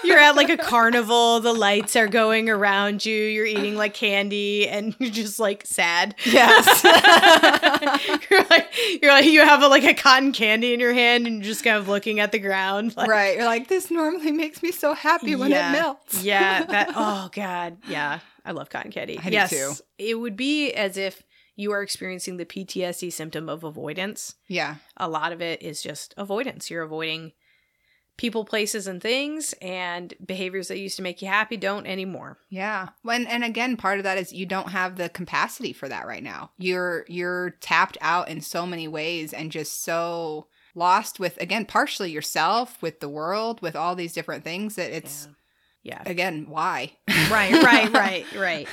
You're 0.04 0.20
at 0.20 0.36
like 0.36 0.50
a 0.50 0.58
carnival. 0.58 1.40
The 1.40 1.54
lights 1.54 1.96
are 1.96 2.08
going 2.08 2.50
around 2.50 2.83
you. 2.92 3.16
You're 3.16 3.46
eating 3.46 3.76
like 3.76 3.94
candy, 3.94 4.68
and 4.68 4.96
you're 5.00 5.12
just 5.12 5.40
like 5.40 5.66
sad. 5.66 6.16
Yes. 6.26 6.84
you're 8.30 8.44
like 8.50 8.70
you're 9.02 9.12
like 9.12 9.26
you 9.26 9.42
have 9.42 9.62
a, 9.62 9.68
like 9.68 9.84
a 9.84 9.94
cotton 9.94 10.32
candy 10.32 10.74
in 10.74 10.80
your 10.80 10.94
hand, 10.94 11.28
and 11.28 11.38
you're 11.38 11.46
just 11.46 11.64
kind 11.64 11.78
of 11.78 11.88
looking 11.88 12.20
at 12.20 12.32
the 12.32 12.40
ground. 12.40 12.96
Like, 12.96 13.10
right. 13.10 13.36
You're 13.36 13.46
like, 13.46 13.68
this 13.68 13.90
normally 13.92 14.32
makes 14.32 14.62
me 14.64 14.72
so 14.72 14.94
happy 14.94 15.36
when 15.36 15.52
Yeah. 15.52 15.70
it 15.70 15.72
melts. 15.74 16.24
Yeah, 16.24 16.64
that 16.70 16.90
oh 16.96 17.30
god. 17.34 17.78
Yeah. 17.88 18.20
I 18.46 18.52
love 18.52 18.70
cotton 18.70 18.92
candy. 18.92 19.20
I 19.24 19.30
yes. 19.30 19.50
too. 19.52 19.72
It 19.98 20.16
would 20.16 20.36
be 20.36 20.72
as 20.74 20.98
if 20.98 21.24
you 21.56 21.72
are 21.72 21.82
experiencing 21.82 22.38
the 22.38 22.46
PTSD 22.46 23.14
symptom 23.14 23.48
of 23.48 23.64
avoidance. 23.64 24.36
Yeah. 24.48 24.76
A 24.98 25.08
lot 25.08 25.32
of 25.32 25.42
it 25.42 25.62
is 25.62 25.82
just 25.82 26.14
avoidance. 26.18 26.70
You're 26.70 26.84
avoiding 26.84 27.32
people, 28.18 28.46
places, 28.46 28.88
and 28.88 29.02
things, 29.02 29.54
and 29.62 30.14
behaviors 30.26 30.68
that 30.68 30.78
used 30.80 30.96
to 30.98 31.02
make 31.02 31.22
you 31.22 31.28
happy 31.28 31.58
don't 31.58 31.88
anymore. 31.88 32.38
Yeah. 32.50 32.90
When 33.02 33.26
and 33.28 33.44
again, 33.44 33.76
part 33.78 33.98
of 33.98 34.04
that 34.04 34.18
is 34.18 34.32
you 34.34 34.46
don't 34.46 34.70
have 34.70 34.96
the 34.98 35.10
capacity 35.10 35.74
for 35.74 35.90
that 35.90 36.06
right 36.08 36.24
now. 36.24 36.52
You're 36.58 37.06
you're 37.08 37.52
tapped 37.62 37.98
out 38.02 38.30
in 38.30 38.42
so 38.42 38.66
many 38.66 38.88
ways 38.88 39.34
and 39.34 39.52
just 39.52 39.84
so 39.84 40.48
lost 40.76 41.20
with 41.20 41.40
again 41.42 41.66
partially 41.66 42.12
yourself, 42.12 42.82
with 42.82 43.00
the 43.00 43.10
world, 43.10 43.62
with 43.62 43.76
all 43.76 43.96
these 43.96 44.14
different 44.14 44.44
things 44.44 44.76
that 44.76 44.92
it's 44.92 45.28
Yeah. 45.84 46.02
again 46.06 46.46
why. 46.50 46.94
right, 47.30 47.52
right, 47.64 47.92
right, 47.92 48.26
right. 48.36 48.68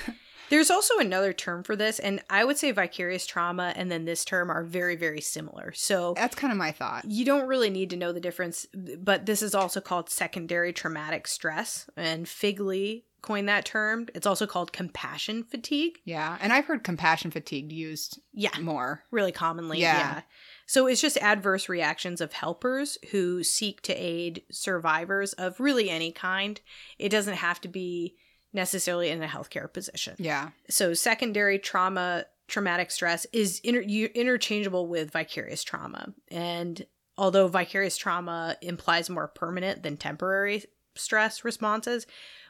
There's 0.51 0.71
also 0.71 0.99
another 0.99 1.33
term 1.33 1.63
for 1.63 1.75
this, 1.77 1.99
and 1.99 2.21
I 2.29 2.45
would 2.45 2.59
say 2.59 2.71
vicarious 2.73 3.25
trauma 3.27 3.73
and 3.77 3.91
then 3.91 4.05
this 4.05 4.25
term 4.25 4.51
are 4.51 4.63
very, 4.65 4.97
very 4.97 5.21
similar. 5.21 5.73
So 5.73 6.13
That's 6.17 6.35
kind 6.35 6.53
of 6.53 6.59
my 6.59 6.73
thought. 6.73 7.05
you 7.07 7.25
don't 7.25 7.47
really 7.49 7.71
need 7.71 7.91
to 7.91 7.97
know 7.97 8.13
the 8.13 8.21
difference, 8.21 8.67
but 8.99 9.27
this 9.27 9.41
is 9.43 9.55
also 9.55 9.81
called 9.81 10.11
secondary 10.11 10.73
traumatic 10.73 11.27
stress, 11.27 11.89
and 11.97 12.29
Figley 12.29 13.07
coined 13.23 13.49
that 13.49 13.65
term. 13.67 14.09
It's 14.15 14.27
also 14.27 14.47
called 14.47 14.73
compassion 14.73 15.45
fatigue. 15.45 15.99
Yeah, 16.05 16.39
and 16.41 16.53
I've 16.53 16.65
heard 16.65 16.83
compassion 16.85 17.31
fatigue 17.31 17.71
used 17.71 18.19
Yeah, 18.33 18.59
more. 18.61 19.05
really 19.11 19.33
commonly. 19.33 19.79
Yeah. 19.79 19.99
Yeah. 19.99 20.21
So 20.67 20.87
it's 20.87 21.01
just 21.03 21.19
adverse 21.19 21.69
reactions 21.69 22.21
of 22.21 22.33
helpers 22.33 22.97
who 23.11 23.43
seek 23.45 23.83
to 23.83 23.93
aid 23.93 24.43
survivors 24.51 25.33
of 25.35 25.61
really 25.61 25.91
any 25.91 26.13
kind. 26.13 26.61
It 26.99 27.09
doesn't 27.11 27.35
have 27.35 27.61
to 27.63 27.69
be 27.69 28.17
necessarily 28.53 29.11
in 29.11 29.23
a 29.23 29.27
healthcare 29.27 29.73
position. 29.73 30.15
Yeah. 30.19 30.51
So 30.69 30.95
secondary 30.95 31.59
trauma, 31.59 32.25
traumatic 32.49 32.91
stress 32.91 33.27
is 33.33 33.61
inter- 33.63 33.81
interchangeable 33.81 34.87
with 34.89 35.13
vicarious 35.13 35.63
trauma. 35.63 36.13
And 36.31 36.85
although 37.17 37.49
vicarious 37.49 37.97
trauma 37.97 38.57
implies 38.61 39.09
more 39.11 39.29
permanent 39.29 39.83
than 39.83 39.97
temporary 39.97 40.65
stress 40.97 41.45
responses, 41.45 42.07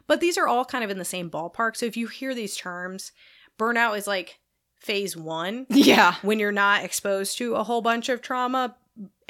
but 0.06 0.20
these 0.20 0.38
are 0.38 0.48
all 0.48 0.64
kind 0.64 0.82
of 0.84 0.90
in 0.90 0.98
the 0.98 1.04
same 1.04 1.30
ballpark. 1.30 1.76
So 1.76 1.86
if 1.86 1.96
you 1.96 2.06
hear 2.06 2.34
these 2.34 2.56
terms, 2.56 3.12
burnout 3.58 3.96
is 3.98 4.06
like 4.06 4.40
phase 4.78 5.16
1 5.16 5.66
Yeah. 5.70 6.14
when 6.22 6.38
you're 6.38 6.50
not 6.52 6.84
exposed 6.84 7.36
to 7.38 7.54
a 7.54 7.62
whole 7.64 7.82
bunch 7.82 8.08
of 8.08 8.22
trauma 8.22 8.74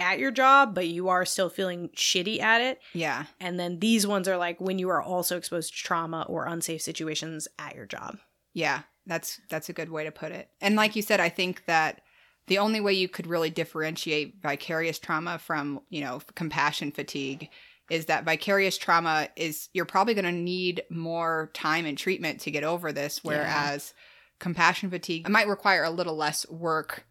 at 0.00 0.18
your 0.18 0.30
job, 0.30 0.74
but 0.74 0.88
you 0.88 1.08
are 1.08 1.24
still 1.24 1.48
feeling 1.48 1.90
shitty 1.90 2.40
at 2.40 2.60
it. 2.60 2.80
Yeah. 2.94 3.24
And 3.38 3.60
then 3.60 3.78
these 3.78 4.06
ones 4.06 4.26
are 4.26 4.36
like 4.36 4.60
when 4.60 4.78
you 4.78 4.88
are 4.88 5.02
also 5.02 5.36
exposed 5.36 5.72
to 5.72 5.82
trauma 5.82 6.26
or 6.28 6.46
unsafe 6.46 6.82
situations 6.82 7.46
at 7.58 7.74
your 7.74 7.86
job. 7.86 8.18
Yeah. 8.54 8.82
That's 9.06 9.40
that's 9.48 9.68
a 9.68 9.72
good 9.72 9.90
way 9.90 10.04
to 10.04 10.12
put 10.12 10.32
it. 10.32 10.48
And 10.60 10.76
like 10.76 10.96
you 10.96 11.02
said, 11.02 11.20
I 11.20 11.28
think 11.28 11.64
that 11.66 12.02
the 12.46 12.58
only 12.58 12.80
way 12.80 12.92
you 12.92 13.08
could 13.08 13.26
really 13.26 13.50
differentiate 13.50 14.40
vicarious 14.42 14.98
trauma 14.98 15.38
from, 15.38 15.80
you 15.88 16.00
know, 16.00 16.20
compassion 16.34 16.90
fatigue 16.90 17.48
is 17.90 18.06
that 18.06 18.24
vicarious 18.24 18.78
trauma 18.78 19.28
is 19.36 19.68
you're 19.74 19.84
probably 19.84 20.14
going 20.14 20.24
to 20.24 20.32
need 20.32 20.82
more 20.90 21.50
time 21.52 21.84
and 21.84 21.98
treatment 21.98 22.40
to 22.40 22.50
get 22.50 22.64
over 22.64 22.92
this 22.92 23.22
whereas 23.22 23.92
compassion 24.38 24.88
fatigue 24.88 25.28
might 25.28 25.48
require 25.48 25.82
a 25.82 25.90
little 25.90 26.16
less 26.16 26.48
work 26.48 27.04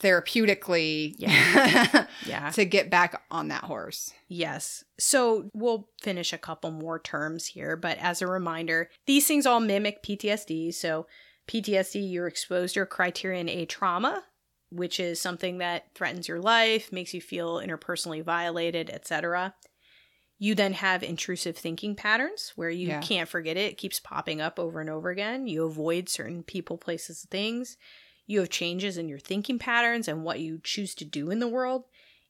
therapeutically 0.00 1.14
Yeah. 1.18 2.06
yeah. 2.26 2.50
to 2.50 2.64
get 2.64 2.90
back 2.90 3.22
on 3.30 3.48
that 3.48 3.64
horse. 3.64 4.12
Yes. 4.28 4.84
So 4.98 5.50
we'll 5.54 5.88
finish 6.00 6.32
a 6.32 6.38
couple 6.38 6.70
more 6.70 6.98
terms 6.98 7.46
here, 7.46 7.76
but 7.76 7.98
as 7.98 8.22
a 8.22 8.26
reminder, 8.26 8.90
these 9.06 9.26
things 9.26 9.46
all 9.46 9.60
mimic 9.60 10.02
PTSD. 10.02 10.72
So 10.74 11.06
PTSD, 11.48 12.10
you're 12.10 12.26
exposed 12.26 12.74
to 12.74 12.82
a 12.82 12.86
criterion 12.86 13.48
A 13.48 13.64
trauma, 13.64 14.24
which 14.70 15.00
is 15.00 15.20
something 15.20 15.58
that 15.58 15.86
threatens 15.94 16.28
your 16.28 16.40
life, 16.40 16.92
makes 16.92 17.14
you 17.14 17.20
feel 17.20 17.56
interpersonally 17.56 18.22
violated, 18.22 18.90
etc. 18.90 19.54
You 20.38 20.54
then 20.54 20.74
have 20.74 21.02
intrusive 21.02 21.56
thinking 21.56 21.96
patterns 21.96 22.52
where 22.54 22.70
you 22.70 22.88
Yeah. 22.88 23.00
can't 23.00 23.28
forget 23.28 23.56
it, 23.56 23.72
it 23.72 23.78
keeps 23.78 23.98
popping 23.98 24.40
up 24.40 24.58
over 24.58 24.80
and 24.80 24.90
over 24.90 25.10
again. 25.10 25.46
You 25.48 25.64
avoid 25.64 26.08
certain 26.08 26.42
people, 26.42 26.76
places, 26.78 27.26
things. 27.30 27.76
You 28.28 28.38
have 28.40 28.50
changes 28.50 28.96
in 28.96 29.08
your 29.08 29.18
thinking 29.18 29.58
patterns 29.58 30.06
and 30.06 30.22
what 30.22 30.38
you 30.38 30.60
choose 30.62 30.94
to 30.96 31.04
do 31.04 31.30
in 31.30 31.40
the 31.40 31.48
world. 31.48 31.84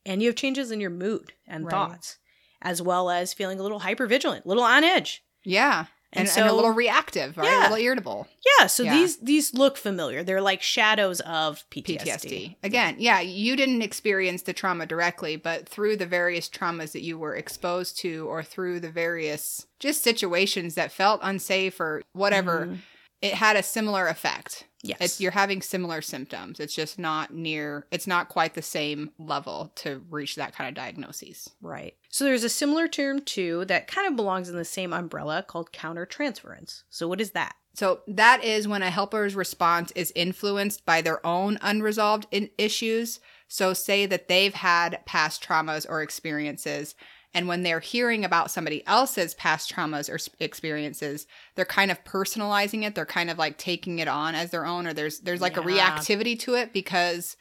And 0.07 0.23
you 0.23 0.29
have 0.29 0.37
changes 0.37 0.71
in 0.71 0.81
your 0.81 0.89
mood 0.91 1.35
and 1.47 1.65
Right. 1.67 1.71
thoughts, 1.73 2.17
as 2.63 2.81
well 2.81 3.11
as 3.11 3.35
feeling 3.35 3.61
a 3.61 3.63
little 3.63 3.81
hypervigilant, 3.81 4.45
a 4.47 4.49
little 4.49 4.63
on 4.63 4.85
edge. 4.85 5.23
Yeah. 5.45 5.87
And 6.11 6.27
And, 6.27 6.39
and 6.39 6.49
a 6.49 6.55
little 6.55 6.71
reactive, 6.71 7.37
right? 7.37 7.47
Yeah. 7.51 7.61
A 7.61 7.63
little 7.65 7.77
irritable. 7.85 8.27
Yeah, 8.59 8.67
so 8.69 8.83
Yeah. 8.85 8.95
these 8.95 9.19
these 9.19 9.53
look 9.53 9.77
familiar. 9.77 10.23
They're 10.25 10.41
like 10.41 10.63
shadows 10.63 11.21
of 11.21 11.65
PTSD. 11.69 11.99
PTSD. 11.99 12.57
Again, 12.63 12.97
yeah, 12.99 13.21
you 13.21 13.57
didn't 13.57 13.83
experience 13.83 14.41
the 14.43 14.55
trauma 14.55 14.87
directly, 14.87 15.37
but 15.37 15.69
through 15.69 15.97
the 15.97 16.07
various 16.07 16.49
traumas 16.49 16.93
that 16.93 17.03
you 17.03 17.19
were 17.19 17.35
exposed 17.37 17.99
to 17.99 18.27
or 18.27 18.43
through 18.43 18.81
the 18.81 18.91
various 18.91 19.67
just 19.81 20.03
situations 20.03 20.77
that 20.77 20.93
felt 20.93 21.21
unsafe 21.23 21.79
or 21.79 22.03
whatever, 22.15 22.69
Mhm. 22.69 22.79
It 23.21 23.35
had 23.35 23.57
a 23.57 23.63
similar 23.63 24.07
effect. 24.07 24.65
Yes. 24.83 24.99
It's, 25.01 25.21
you're 25.21 25.33
having 25.33 25.61
similar 25.61 26.01
symptoms. 26.01 26.61
It's 26.61 26.75
just 26.75 26.99
not 26.99 27.35
near, 27.35 27.87
it's 27.91 28.07
not 28.07 28.29
quite 28.29 28.55
the 28.55 28.63
same 28.63 29.11
level 29.19 29.73
to 29.77 30.03
reach 30.09 30.37
that 30.37 30.55
kind 30.55 30.69
of 30.69 30.75
diagnosis. 30.75 31.51
Right. 31.61 31.95
So 32.11 32.25
there's 32.25 32.45
a 32.45 32.49
similar 32.49 32.87
term 32.87 33.21
too 33.21 33.65
that 33.65 33.89
kind 33.89 34.07
of 34.07 34.15
belongs 34.15 34.49
in 34.49 34.57
the 34.57 34.65
same 34.65 34.93
umbrella 34.93 35.45
called 35.47 35.73
countertransference. 35.73 36.85
So 36.91 37.09
what 37.09 37.21
is 37.21 37.33
that? 37.33 37.57
So 37.75 38.01
that 38.07 38.43
is 38.45 38.67
when 38.69 38.83
a 38.83 38.91
helper's 38.91 39.35
response 39.35 39.93
is 39.93 40.13
influenced 40.15 40.85
by 40.85 41.01
their 41.01 41.25
own 41.27 41.59
unresolved 41.61 42.27
in- 42.31 42.51
issues. 42.57 43.21
So 43.49 43.73
say 43.73 44.07
that 44.07 44.29
they've 44.29 44.55
had 44.55 45.05
past 45.07 45.43
traumas 45.43 45.87
or 45.89 46.03
experiences 46.03 46.95
and 47.39 47.47
when 47.47 47.63
they're 47.63 47.79
hearing 47.79 48.25
about 48.25 48.51
somebody 48.51 48.85
else's 48.85 49.33
past 49.35 49.73
traumas 49.73 50.11
or 50.11 50.19
experiences, 50.41 51.29
they're 51.55 51.65
kind 51.65 51.93
of 51.93 52.03
personalizing 52.03 52.85
it. 52.85 52.97
They're 52.97 53.07
kind 53.07 53.31
of 53.31 53.39
like 53.39 53.59
taking 53.59 54.01
it 54.01 54.09
on 54.09 54.35
as 54.35 54.51
their 54.51 54.67
own 54.67 54.89
or 54.89 54.93
there's 54.93 55.21
there's 55.21 55.41
like 55.41 55.57
a 55.57 55.61
reactivity 55.61 56.37
to 56.41 56.55
it 56.55 56.73
because 56.73 57.37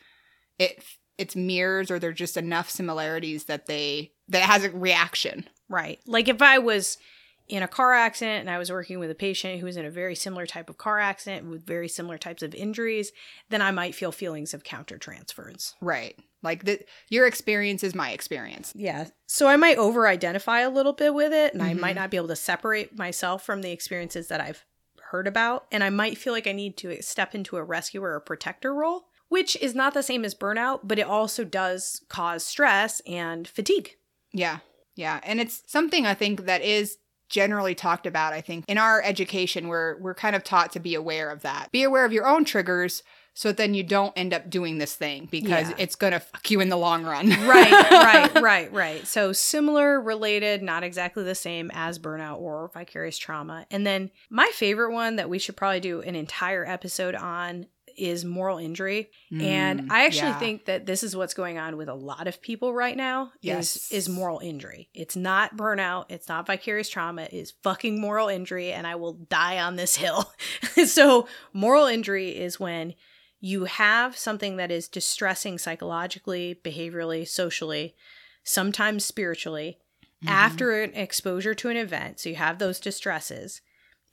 it 0.60 0.84
it's 1.18 1.36
mirrors 1.36 1.90
or 1.90 1.98
there's 1.98 2.16
just 2.16 2.38
enough 2.38 2.70
similarities 2.70 3.46
that 3.46 3.66
they 3.66 4.12
that 4.28 4.44
it 4.44 4.46
has 4.46 4.64
a 4.66 4.70
reaction. 4.70 5.50
Right. 5.68 5.98
Like 6.06 6.28
if 6.28 6.44
I 6.44 6.60
was 6.60 7.00
in 7.48 7.64
a 7.64 7.68
car 7.68 7.94
accident 7.94 8.42
and 8.42 8.50
I 8.50 8.58
was 8.58 8.72
working 8.72 9.00
with 9.00 9.10
a 9.10 9.16
patient 9.16 9.60
who 9.60 9.66
was 9.66 9.78
in 9.78 9.86
a 9.86 9.90
very 9.92 10.16
similar 10.16 10.46
type 10.46 10.70
of 10.70 10.78
car 10.78 11.00
accident 11.00 11.50
with 11.50 11.66
very 11.66 11.88
similar 11.88 12.18
types 12.18 12.44
of 12.44 12.54
injuries, 12.54 13.12
then 13.50 13.62
I 13.62 13.72
might 13.72 13.96
feel 13.96 14.12
feelings 14.12 14.54
of 14.54 14.64
counter 14.64 14.98
countertransference. 14.98 15.74
Right. 15.82 16.18
Like 16.44 16.66
the, 16.66 16.80
your 17.10 17.26
experience 17.26 17.84
is 17.84 17.96
my 17.96 18.12
experience. 18.12 18.74
Yeah. 18.76 19.08
So 19.28 19.48
I 19.48 19.56
might 19.56 19.78
over 19.78 20.08
identify 20.08 20.60
a 20.62 20.70
little 20.70 20.94
bit 20.94 21.14
with 21.14 21.34
it 21.34 21.54
and 21.54 21.64
I 21.64 21.74
Mhm. 21.74 21.80
might 21.80 21.96
not 21.96 22.10
be 22.12 22.18
able 22.18 22.28
to 22.30 22.36
separate 22.36 22.98
myself 22.98 23.44
from 23.46 23.62
the 23.62 23.72
experiences 23.72 24.28
that 24.28 24.42
I've 24.42 24.66
heard 25.02 25.28
about. 25.28 25.66
And 25.72 25.84
I 25.84 25.90
might 25.90 26.18
feel 26.18 26.34
like 26.34 26.48
I 26.48 26.52
need 26.52 26.78
to 26.78 27.02
step 27.02 27.34
into 27.34 27.58
a 27.58 27.64
rescuer 27.64 28.14
or 28.14 28.20
protector 28.20 28.74
role, 28.74 29.08
which 29.30 29.56
is 29.58 29.74
not 29.74 29.94
the 29.94 30.04
same 30.04 30.26
as 30.26 30.36
burnout, 30.36 30.82
but 30.84 31.00
it 31.00 31.08
also 31.08 31.44
does 31.44 32.02
cause 32.10 32.44
stress 32.46 33.02
and 33.08 33.48
fatigue. 33.48 33.92
Yeah. 34.34 34.60
Yeah. 34.96 35.22
And 35.24 35.40
it's 35.40 35.64
something 35.68 36.06
I 36.06 36.14
think 36.14 36.46
that 36.46 36.62
is 36.62 36.98
generally 37.30 37.76
talked 37.76 38.06
about. 38.06 38.34
I 38.34 38.42
think 38.42 38.66
in 38.68 38.78
our 38.78 39.02
education, 39.02 39.68
we're 39.68 39.98
we're 40.00 40.14
kind 40.16 40.36
of 40.36 40.44
taught 40.44 40.72
to 40.74 40.80
be 40.80 40.96
aware 40.96 41.30
of 41.30 41.42
that. 41.42 41.72
Be 41.72 41.84
aware 41.84 42.06
of 42.06 42.14
your 42.14 42.28
own 42.28 42.46
triggers 42.46 43.04
so 43.34 43.52
then 43.52 43.76
you 43.76 43.84
don't 43.84 44.14
end 44.18 44.34
up 44.34 44.50
doing 44.50 44.80
this 44.80 44.96
thing 44.96 45.28
because 45.30 45.70
Yeah. 45.70 45.76
it's 45.78 45.96
gonna 45.96 46.20
fuck 46.20 46.50
you 46.50 46.60
in 46.60 46.70
the 46.70 46.76
long 46.78 47.04
run. 47.04 47.30
right, 47.48 47.72
right, 47.92 48.34
right, 48.42 48.74
right. 48.74 49.06
So 49.06 49.32
similar, 49.32 50.02
related, 50.02 50.64
not 50.64 50.84
exactly 50.84 51.24
the 51.24 51.36
same 51.36 51.70
as 51.74 52.00
burnout 52.00 52.40
or 52.40 52.72
vicarious 52.74 53.16
trauma. 53.18 53.68
And 53.70 53.86
then 53.86 54.10
my 54.32 54.50
favorite 54.56 54.92
one 54.92 55.18
that 55.18 55.30
we 55.30 55.38
should 55.38 55.56
probably 55.56 55.80
do 55.82 56.02
an 56.02 56.16
entire 56.16 56.66
episode 56.66 57.14
on 57.14 57.68
is 57.98 58.24
moral 58.24 58.58
injury. 58.58 59.10
and 59.32 59.82
Mm, 59.82 59.92
I 59.92 60.06
actually 60.06 60.30
yeah. 60.30 60.40
think 60.40 60.66
that 60.66 60.86
this 60.86 61.04
is 61.04 61.16
what's 61.16 61.34
going 61.34 61.58
on 61.58 61.76
with 61.78 61.90
a 61.90 61.94
lot 61.94 62.28
of 62.28 62.42
people 62.42 62.74
right 62.74 62.96
now 62.96 63.32
Yes. 63.42 63.76
is 63.76 63.92
is 63.92 64.10
moral 64.10 64.40
injury. 64.40 64.90
It's 64.94 65.16
not 65.16 65.58
burnout, 65.58 66.06
it's 66.10 66.30
not 66.30 66.46
vicarious 66.48 66.90
trauma, 66.90 67.24
it 67.24 67.34
is 67.34 67.54
fucking 67.64 68.00
moral 68.00 68.28
injury 68.30 68.72
and 68.72 68.86
I 68.88 68.96
will 68.96 69.14
die 69.14 69.60
on 69.60 69.76
this 69.76 69.96
hill. 69.96 70.32
so 70.86 71.28
moral 71.54 71.88
injury 71.88 72.30
is 72.30 72.60
when 72.60 72.94
you 73.40 73.66
have 73.66 74.16
something 74.18 74.58
that 74.58 74.72
is 74.72 74.88
distressing 74.88 75.58
psychologically, 75.58 76.60
behaviorally, 76.64 77.28
socially, 77.28 77.96
sometimes 78.44 79.06
spiritually, 79.06 79.78
Mhm. 80.24 80.30
after 80.30 80.82
an 80.82 80.96
exposure 80.96 81.54
to 81.54 81.70
an 81.70 81.78
event. 81.78 82.20
So 82.20 82.30
you 82.30 82.36
have 82.38 82.58
those 82.58 82.80
distresses. 82.80 83.62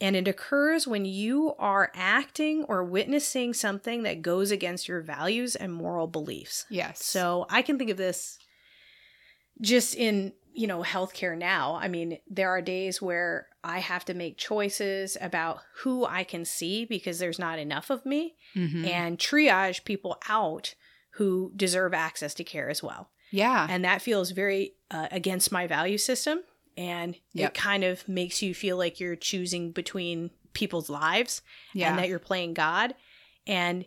And 0.01 0.17
it 0.17 0.27
occurs 0.29 0.87
when 0.87 1.05
you 1.05 1.55
are 1.59 1.91
acting 1.95 2.65
or 2.65 2.83
witnessing 2.85 3.55
something 3.55 4.03
that 4.03 4.23
goes 4.23 4.51
against 4.51 4.89
your 4.89 5.01
values 5.01 5.55
and 5.57 5.73
moral 5.73 6.07
beliefs. 6.09 6.67
Yes. 6.69 7.05
So 7.05 7.47
I 7.49 7.63
can 7.63 7.79
think 7.79 7.91
of 7.91 7.97
this 7.97 8.39
just 9.61 9.95
in, 9.95 10.33
you 10.53 10.67
know, 10.67 10.83
healthcare 10.83 11.37
now. 11.37 11.77
I 11.77 11.89
mean, 11.89 12.19
there 12.29 12.51
are 12.51 12.61
days 12.61 13.01
where 13.01 13.49
I 13.63 13.79
have 13.79 14.05
to 14.07 14.15
make 14.15 14.37
choices 14.37 15.17
about 15.21 15.61
who 15.79 16.05
I 16.05 16.25
can 16.25 16.45
see 16.45 16.85
because 16.85 17.19
there's 17.19 17.39
not 17.39 17.59
enough 17.59 17.89
of 17.91 18.05
me 18.05 18.35
Mhm. 18.55 18.87
and 18.87 19.19
triage 19.19 19.85
people 19.85 20.19
out 20.29 20.75
who 21.13 21.53
deserve 21.55 21.95
access 21.95 22.35
to 22.35 22.45
care 22.45 22.69
as 22.69 22.83
well. 22.83 23.11
yeah. 23.31 23.67
And 23.69 23.85
that 23.85 24.03
feels 24.03 24.31
very 24.31 24.75
uh, 24.91 25.09
against 25.11 25.51
my 25.51 25.67
value 25.67 25.99
system. 25.99 26.41
And 26.77 27.17
Yep. 27.33 27.51
it 27.51 27.55
kind 27.55 27.85
of 27.85 28.09
makes 28.09 28.43
you 28.43 28.55
feel 28.55 28.77
like 28.77 29.01
you're 29.01 29.17
choosing 29.17 29.71
between 29.73 30.31
people's 30.53 30.89
lives 30.91 31.43
yeah. 31.73 31.91
and 31.91 31.99
that 31.99 32.09
you're 32.09 32.19
playing 32.19 32.55
God. 32.55 32.95
And 33.47 33.85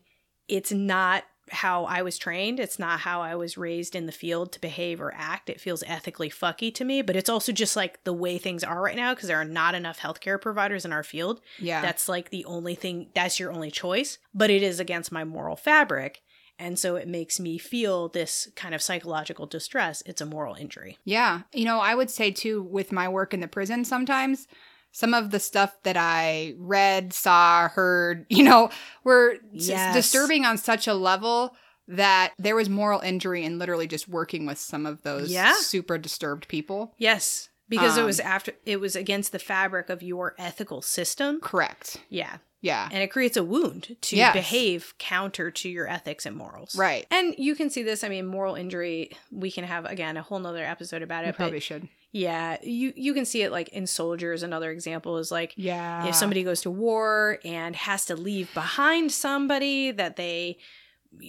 it's 0.47 0.71
not 0.71 1.23
how 1.49 1.85
I 1.85 2.01
was 2.01 2.17
trained. 2.17 2.59
It's 2.59 2.77
not 2.77 2.99
how 2.99 3.21
I 3.21 3.35
was 3.35 3.57
raised 3.57 3.95
in 3.95 4.05
the 4.05 4.11
field 4.11 4.51
to 4.51 4.59
behave 4.59 4.99
or 4.99 5.13
act. 5.15 5.49
It 5.49 5.61
feels 5.61 5.83
ethically 5.87 6.29
fucky 6.29 6.73
to 6.75 6.83
me, 6.83 7.01
but 7.01 7.15
it's 7.15 7.29
also 7.29 7.51
just 7.51 7.75
like 7.75 8.03
the 8.03 8.13
way 8.13 8.37
things 8.37 8.63
are 8.63 8.81
right 8.81 8.95
now 8.95 9.13
because 9.13 9.29
there 9.29 9.39
are 9.39 9.45
not 9.45 9.75
enough 9.75 9.99
healthcare 9.99 10.41
providers 10.41 10.83
in 10.83 10.91
our 10.91 11.03
field. 11.03 11.41
Yeah. 11.59 11.81
That's 11.81 12.09
like 12.09 12.29
the 12.29 12.43
only 12.45 12.75
thing, 12.75 13.09
that's 13.15 13.39
your 13.39 13.51
only 13.51 13.71
choice, 13.71 14.17
but 14.33 14.49
it 14.49 14.61
is 14.61 14.79
against 14.79 15.11
my 15.11 15.23
moral 15.23 15.55
fabric. 15.55 16.21
And 16.59 16.77
so 16.79 16.95
it 16.95 17.07
makes 17.07 17.39
me 17.39 17.57
feel 17.57 18.09
this 18.09 18.47
kind 18.55 18.73
of 18.73 18.81
psychological 18.81 19.45
distress. 19.45 20.01
It's 20.05 20.21
a 20.21 20.25
moral 20.25 20.55
injury. 20.55 20.97
Yeah. 21.05 21.41
You 21.53 21.65
know, 21.65 21.79
I 21.79 21.93
would 21.95 22.09
say 22.09 22.31
too, 22.31 22.63
with 22.63 22.91
my 22.91 23.07
work 23.07 23.33
in 23.33 23.39
the 23.41 23.47
prison, 23.47 23.85
sometimes 23.85 24.47
some 24.91 25.13
of 25.13 25.29
the 25.29 25.39
stuff 25.39 25.75
that 25.83 25.97
I 25.97 26.55
read, 26.57 27.13
saw, 27.13 27.67
heard, 27.69 28.25
you 28.29 28.43
know, 28.43 28.69
were 29.03 29.35
Yes. 29.51 29.93
disturbing 29.93 30.45
on 30.45 30.57
such 30.57 30.87
a 30.87 30.93
level 30.95 31.55
that 31.87 32.33
there 32.39 32.55
was 32.55 32.67
moral 32.69 32.99
injury 33.01 33.45
in 33.45 33.59
literally 33.59 33.87
just 33.87 34.07
working 34.09 34.45
with 34.45 34.57
some 34.57 34.85
of 34.85 35.03
those 35.03 35.31
Yeah. 35.31 35.53
super 35.59 35.97
disturbed 35.97 36.47
people. 36.47 36.93
Yes, 36.97 37.49
because 37.69 37.97
it 37.97 38.03
was 38.03 38.19
Um, 38.19 38.25
after, 38.25 38.53
it 38.65 38.79
was 38.79 38.95
against 38.95 39.31
the 39.31 39.39
fabric 39.39 39.89
of 39.89 40.01
your 40.01 40.33
ethical 40.37 40.81
system. 40.81 41.39
Correct. 41.39 41.97
Yeah. 42.09 42.37
Yeah. 42.61 42.89
and 42.91 43.03
it 43.03 43.07
creates 43.11 43.37
a 43.37 43.43
wound 43.43 43.95
to 44.01 44.15
Yes. 44.15 44.33
behave 44.33 44.93
counter 44.97 45.51
to 45.51 45.69
your 45.69 45.87
ethics 45.87 46.25
and 46.25 46.35
morals. 46.35 46.75
Right. 46.75 47.05
And 47.11 47.35
you 47.37 47.55
can 47.55 47.69
see 47.69 47.83
this. 47.83 48.03
I 48.03 48.09
mean, 48.09 48.25
moral 48.25 48.55
injury. 48.55 49.11
We 49.31 49.51
can 49.51 49.63
have 49.63 49.85
again 49.85 50.17
a 50.17 50.21
whole 50.23 50.39
nother 50.39 50.63
episode 50.63 51.01
about 51.03 51.25
it. 51.25 51.35
probably 51.35 51.57
But 51.57 51.63
should. 51.63 51.87
yeah, 52.11 52.57
you 52.63 52.93
you 52.95 53.13
can 53.13 53.25
see 53.25 53.43
it 53.43 53.51
like 53.51 53.69
in 53.69 53.85
soldiers. 53.85 54.41
Another 54.43 54.71
example 54.71 55.17
is 55.17 55.31
like 55.31 55.53
Yeah. 55.55 56.07
if 56.07 56.15
somebody 56.15 56.43
goes 56.43 56.61
to 56.61 56.71
war 56.71 57.39
and 57.45 57.75
has 57.75 58.05
to 58.05 58.15
leave 58.15 58.51
behind 58.53 59.11
somebody 59.11 59.91
that 59.91 60.15
they 60.15 60.57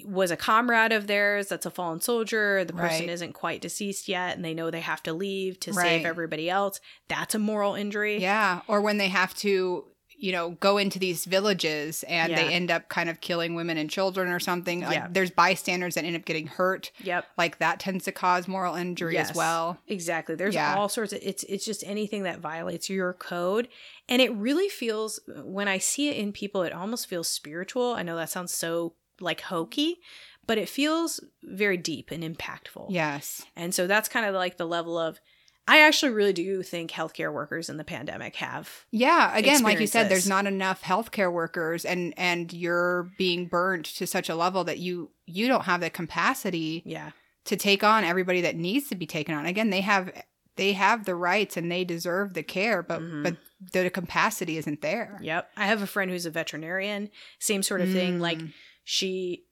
was 0.05 0.31
a 0.31 0.37
comrade 0.37 0.93
of 0.93 1.07
theirs 1.07 1.49
that's 1.49 1.65
a 1.65 1.71
fallen 1.71 2.01
soldier 2.01 2.65
the 2.65 2.73
person 2.73 3.07
Right. 3.07 3.11
isn't 3.11 3.33
quite 3.33 3.61
deceased 3.63 4.09
yet 4.09 4.35
and 4.35 4.45
they 4.45 4.53
know 4.53 4.71
they 4.71 4.81
have 4.81 5.03
to 5.05 5.13
leave 5.13 5.61
to 5.61 5.73
Right. 5.73 5.85
save 5.85 6.07
everybody 6.07 6.51
else 6.51 6.81
that's 7.07 7.35
a 7.35 7.39
moral 7.39 7.75
injury 7.75 8.19
Yeah. 8.19 8.63
Or 8.67 8.81
when 8.81 8.99
they 8.99 9.09
have 9.09 9.35
to, 9.37 9.85
you 10.21 10.33
know, 10.33 10.51
go 10.59 10.79
into 10.79 10.99
these 10.99 11.25
villages 11.25 12.03
and 12.09 12.33
Yeah. 12.33 12.43
they 12.43 12.53
end 12.53 12.73
up 12.73 12.89
kind 12.89 13.09
of 13.09 13.21
killing 13.21 13.55
women 13.55 13.79
and 13.79 13.89
children 13.89 14.29
or 14.29 14.41
something. 14.41 14.81
Like 14.81 14.95
Yeah. 14.95 15.07
there's 15.09 15.31
bystanders 15.31 15.95
that 15.95 16.05
end 16.05 16.17
up 16.17 16.25
getting 16.25 16.49
hurt. 16.49 16.91
yep 16.99 17.25
Like 17.39 17.59
that 17.59 17.79
tends 17.79 18.05
to 18.07 18.13
cause 18.13 18.49
moral 18.49 18.75
injury 18.75 19.15
Yes. 19.15 19.31
as 19.31 19.37
well. 19.37 19.79
Exactly. 19.87 20.35
There's 20.35 20.57
Yeah. 20.57 20.75
all 20.77 20.89
sorts 20.89 21.13
of 21.13 21.21
it's 21.23 21.45
it's 21.45 21.65
just 21.65 21.85
anything 21.87 22.25
that 22.25 22.41
violates 22.41 22.91
your 22.91 23.13
code. 23.15 23.69
And 24.09 24.21
it 24.21 24.33
really 24.33 24.69
feels 24.69 25.21
when 25.45 25.69
I 25.69 25.79
see 25.79 26.09
it 26.09 26.17
in 26.17 26.33
people, 26.33 26.63
it 26.65 26.73
almost 26.73 27.07
feels 27.07 27.29
spiritual. 27.29 27.93
I 27.95 28.03
know 28.03 28.17
that 28.17 28.29
sounds 28.31 28.53
so 28.53 28.95
like 29.21 29.43
hokey, 29.43 30.01
but 30.47 30.59
it 30.59 30.69
feels 30.69 31.21
very 31.45 31.77
deep 31.77 32.11
and 32.11 32.25
impactful. 32.25 32.87
Yes. 32.91 33.45
And 33.55 33.73
so 33.75 33.87
that's 33.87 34.09
kind 34.09 34.27
of 34.27 34.35
like 34.35 34.57
the 34.57 34.67
level 34.67 34.99
of 34.99 35.21
I 35.69 35.81
actually 35.81 36.13
really 36.13 36.33
do 36.33 36.63
think 36.63 36.91
healthcare 36.91 37.33
workers 37.33 37.69
in 37.69 37.77
the 37.77 37.85
pandemic 37.85 38.37
have. 38.37 38.87
Yeah, 38.91 39.37
again, 39.37 39.63
like 39.63 39.79
you 39.81 39.87
said, 39.87 40.09
there's 40.09 40.29
not 40.29 40.47
enough 40.47 40.83
healthcare 40.83 41.31
workers, 41.33 41.85
and 41.85 42.15
and 42.17 42.53
you're 42.53 43.11
being 43.19 43.47
burnt 43.47 43.85
to 43.97 44.07
such 44.07 44.29
a 44.29 44.35
level 44.35 44.65
that 44.65 44.79
you 44.79 45.11
you 45.27 45.47
don't 45.47 45.65
have 45.65 45.81
the 45.83 45.91
capacity 45.91 46.83
Yeah. 46.87 47.11
to 47.45 47.57
take 47.57 47.85
on 47.85 48.03
everybody 48.03 48.41
that 48.41 48.57
needs 48.57 48.89
to 48.89 48.95
be 48.95 49.07
taken 49.07 49.35
on. 49.35 49.45
Again, 49.47 49.69
they 49.71 49.83
have 49.83 50.11
they 50.57 50.73
have 50.73 51.05
the 51.05 51.15
rights 51.15 51.57
and 51.57 51.71
they 51.71 51.85
deserve 51.85 52.35
the 52.35 52.43
care, 52.43 52.83
but 52.83 53.01
Mhm. 53.01 53.23
but 53.23 53.37
the 53.73 53.91
capacity 53.91 54.57
isn't 54.57 54.81
there. 54.81 55.19
Yep. 55.23 55.51
I 55.57 55.67
have 55.67 55.83
a 55.83 55.87
friend 55.87 56.11
who's 56.11 56.27
a 56.27 56.31
veterinarian, 56.31 57.11
same 57.39 57.63
sort 57.63 57.81
of 57.83 57.93
thing. 57.93 58.19
Like 58.21 58.39
Mm. 58.39 58.53
she 58.85 59.45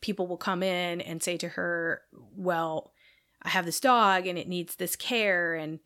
people 0.00 0.26
will 0.26 0.36
come 0.38 0.62
in 0.62 1.00
and 1.02 1.22
say 1.22 1.36
to 1.36 1.48
her, 1.50 2.02
"Well, 2.34 2.92
I 3.42 3.50
have 3.50 3.64
this 3.64 3.80
dog 3.80 4.26
and 4.26 4.38
it 4.38 4.48
needs 4.48 4.76
this 4.76 4.96
care 4.96 5.54
and 5.54 5.80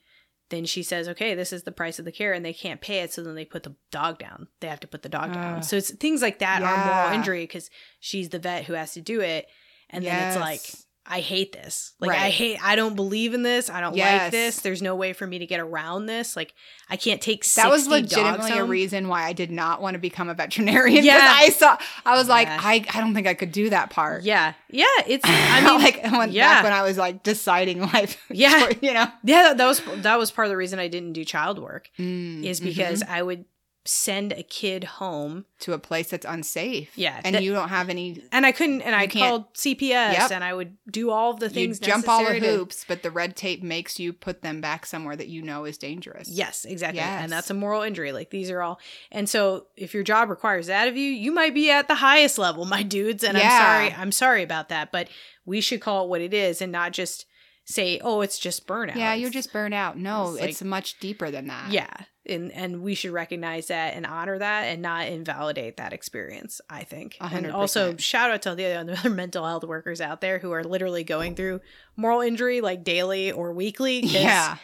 then 0.51 0.65
she 0.67 0.83
says, 0.83 1.09
"Okay, 1.09 1.35
this 1.35 1.53
is 1.53 1.63
the 1.63 1.73
price 1.73 1.99
of 1.99 2.05
the 2.05 2.13
care," 2.13 2.33
and 2.33 2.45
they 2.45 2.53
can't 2.53 2.81
pay 2.81 3.01
it, 3.01 3.13
so 3.13 3.23
then 3.23 3.35
they 3.35 3.45
put 3.45 3.63
the 3.63 3.75
dog 3.91 4.19
down. 4.19 4.49
They 4.61 4.69
have 4.69 4.81
to 4.81 4.87
put 4.87 5.03
the 5.03 5.09
dog 5.09 5.31
ah. 5.31 5.35
down. 5.35 5.63
So 5.63 5.77
it's 5.77 5.91
things 5.93 6.23
like 6.23 6.39
that 6.41 6.63
are 6.63 6.87
moral 6.87 7.19
injury 7.19 7.45
because 7.45 7.71
she's 7.99 8.29
the 8.29 8.39
vet 8.39 8.65
who 8.65 8.75
has 8.75 8.93
to 8.93 9.01
do 9.01 9.21
it, 9.21 9.47
and 9.91 10.05
then 10.05 10.29
it's 10.29 10.41
like, 10.41 10.61
Yes. 10.61 10.84
I 11.07 11.21
hate 11.21 11.53
this. 11.53 11.93
Like 12.01 12.13
I 12.13 12.31
hate. 12.31 12.59
I 12.63 12.77
don't 12.77 12.97
believe 12.97 13.35
in 13.35 13.43
this. 13.43 13.69
I 13.69 13.83
don't 13.83 13.95
like 13.95 14.31
this. 14.31 14.61
There's 14.61 14.81
no 14.81 14.97
way 14.97 15.13
for 15.13 15.27
me 15.27 15.39
to 15.39 15.47
get 15.47 15.61
around 15.61 16.07
this. 16.07 16.35
Like 16.35 16.55
I 16.89 16.97
can't 16.97 17.21
take. 17.21 17.45
60 17.45 17.61
that 17.61 17.71
was 17.71 17.87
legitimately 17.87 18.53
a 18.53 18.65
reason 18.65 19.09
why 19.09 19.25
I 19.25 19.35
did 19.35 19.51
not 19.51 19.83
want 19.83 19.95
to 19.95 19.99
become 19.99 20.31
a 20.31 20.35
veterinarian. 20.35 21.05
Yeah. 21.05 21.17
Yeah, 21.17 21.33
I 21.35 21.49
saw. 21.51 21.77
I 22.07 22.17
was 22.17 22.29
like, 22.29 22.49
I, 22.49 22.85
I 22.93 23.01
don't 23.01 23.13
think 23.13 23.27
I 23.27 23.35
could 23.35 23.53
do 23.53 23.69
that 23.71 23.91
part. 23.91 24.23
Yeah, 24.23 24.55
yeah. 24.71 24.87
It's. 25.07 25.25
I 25.29 25.61
mean, 25.61 25.83
like 25.83 26.03
when, 26.11 26.33
yeah. 26.33 26.55
back 26.55 26.65
when 26.65 26.73
I 26.73 26.83
was 26.83 26.97
like 26.97 27.23
deciding 27.23 27.81
life. 27.81 28.21
Yeah. 28.31 28.71
you 28.81 28.93
know, 28.95 29.07
Yeah, 29.23 29.43
that, 29.43 29.59
that 29.59 29.67
was 29.67 29.83
that 29.97 30.19
was 30.19 30.31
part 30.31 30.47
of 30.47 30.51
the 30.51 30.57
reason 30.57 30.79
I 30.79 30.89
didn't 30.89 31.13
do 31.13 31.25
child 31.25 31.59
work 31.59 31.91
Mm, 31.99 32.45
is 32.45 32.61
because 32.61 33.03
mhm. 33.03 33.11
I 33.11 33.23
would 33.23 33.45
send 33.87 34.33
a 34.33 34.43
kid 34.43 34.85
home. 34.85 35.45
to 35.61 35.73
a 35.73 35.79
place 35.79 36.09
that's 36.11 36.27
unsafe. 36.27 36.91
Yeah, 36.97 37.19
and 37.25 37.35
that- 37.35 37.43
you 37.43 37.53
don't 37.53 37.69
have 37.71 37.89
any. 37.89 38.23
And 38.33 38.45
I 38.45 38.53
couldn't 38.53 38.83
and 38.83 38.95
I 38.95 39.07
called 39.07 39.53
CPS 39.55 40.13
Yep. 40.13 40.31
and 40.33 40.45
I 40.45 40.53
would 40.53 40.77
do 40.91 41.11
all 41.11 41.33
the 41.35 41.47
You 41.47 41.53
things 41.53 41.79
jump 41.79 42.07
all 42.09 42.19
the 42.19 42.31
necessary 42.31 42.41
to- 42.53 42.59
hoops, 42.59 42.85
but 42.87 43.03
the 43.03 43.11
red 43.11 43.35
tape 43.35 43.63
makes 43.63 43.99
you 43.99 44.13
put 44.13 44.43
them 44.43 44.61
back 44.61 44.85
somewhere 44.85 45.17
that 45.17 45.29
you 45.29 45.41
know 45.41 45.65
is 45.65 45.79
dangerous. 45.79 46.29
Yes, 46.29 46.65
exactly. 46.67 46.99
Yes. 46.99 47.23
And 47.23 47.33
that's 47.33 47.49
a 47.49 47.55
moral 47.55 47.81
injury. 47.83 48.13
Like 48.13 48.29
these 48.31 48.51
are 48.51 48.61
all 48.61 48.79
And 49.11 49.27
so 49.29 49.69
if 49.77 49.95
your 49.95 50.03
job 50.03 50.29
requires 50.29 50.67
that 50.67 50.87
of 50.89 50.97
you, 50.99 51.11
you 51.11 51.33
might 51.33 51.55
be 51.55 51.71
at 51.71 51.89
the 51.89 51.95
highest 51.97 52.37
level, 52.39 52.65
my 52.67 52.83
dudes, 52.83 53.25
and 53.25 53.39
I'm 53.39 53.43
sorry. 53.51 53.95
I'm 53.95 54.13
sorry 54.13 54.43
about 54.43 54.69
that, 54.69 54.93
but 54.93 55.09
we 55.47 55.61
should 55.63 55.81
call 55.81 56.05
it 56.05 56.09
what 56.11 56.21
it 56.21 56.35
is 56.35 56.61
and 56.61 56.73
not 56.73 56.93
just 56.93 57.25
say, 57.65 57.99
"Oh, 58.03 58.21
it's 58.21 58.39
just 58.39 58.67
burnout." 58.67 58.97
Yeah, 58.97 59.15
you're 59.15 59.31
just 59.31 59.53
burned 59.53 59.73
out. 59.75 59.97
No, 59.97 60.35
it's 60.35 60.61
it's, 60.61 60.63
much 60.63 60.99
deeper 61.01 61.31
than 61.31 61.47
that. 61.47 61.71
Yeah. 61.71 61.95
And 62.27 62.51
and 62.53 62.83
we 62.83 62.95
should 62.95 63.11
recognize 63.13 63.67
that 63.67 63.95
and 63.95 64.07
honor 64.07 64.39
that 64.39 64.63
and 64.65 64.81
not 64.81 65.09
invalidate 65.09 65.77
that 65.77 65.93
experience, 65.93 66.61
I 66.71 66.85
think. 66.85 67.17
A 67.21 67.25
And 67.25 67.51
also 67.51 67.97
shout 67.97 68.31
out 68.31 68.43
to 68.43 68.55
the 68.55 68.65
other 68.79 69.11
mental 69.11 69.47
health 69.47 69.65
workers 69.65 70.01
out 70.01 70.21
there 70.21 70.39
who 70.39 70.51
are 70.53 70.65
literally 70.65 71.05
going 71.05 71.35
through 71.35 71.61
moral 71.97 72.21
injury 72.21 72.61
like 72.61 72.83
daily 72.85 73.31
or 73.33 73.53
weekly. 73.53 74.01
Yeah. 74.01 74.57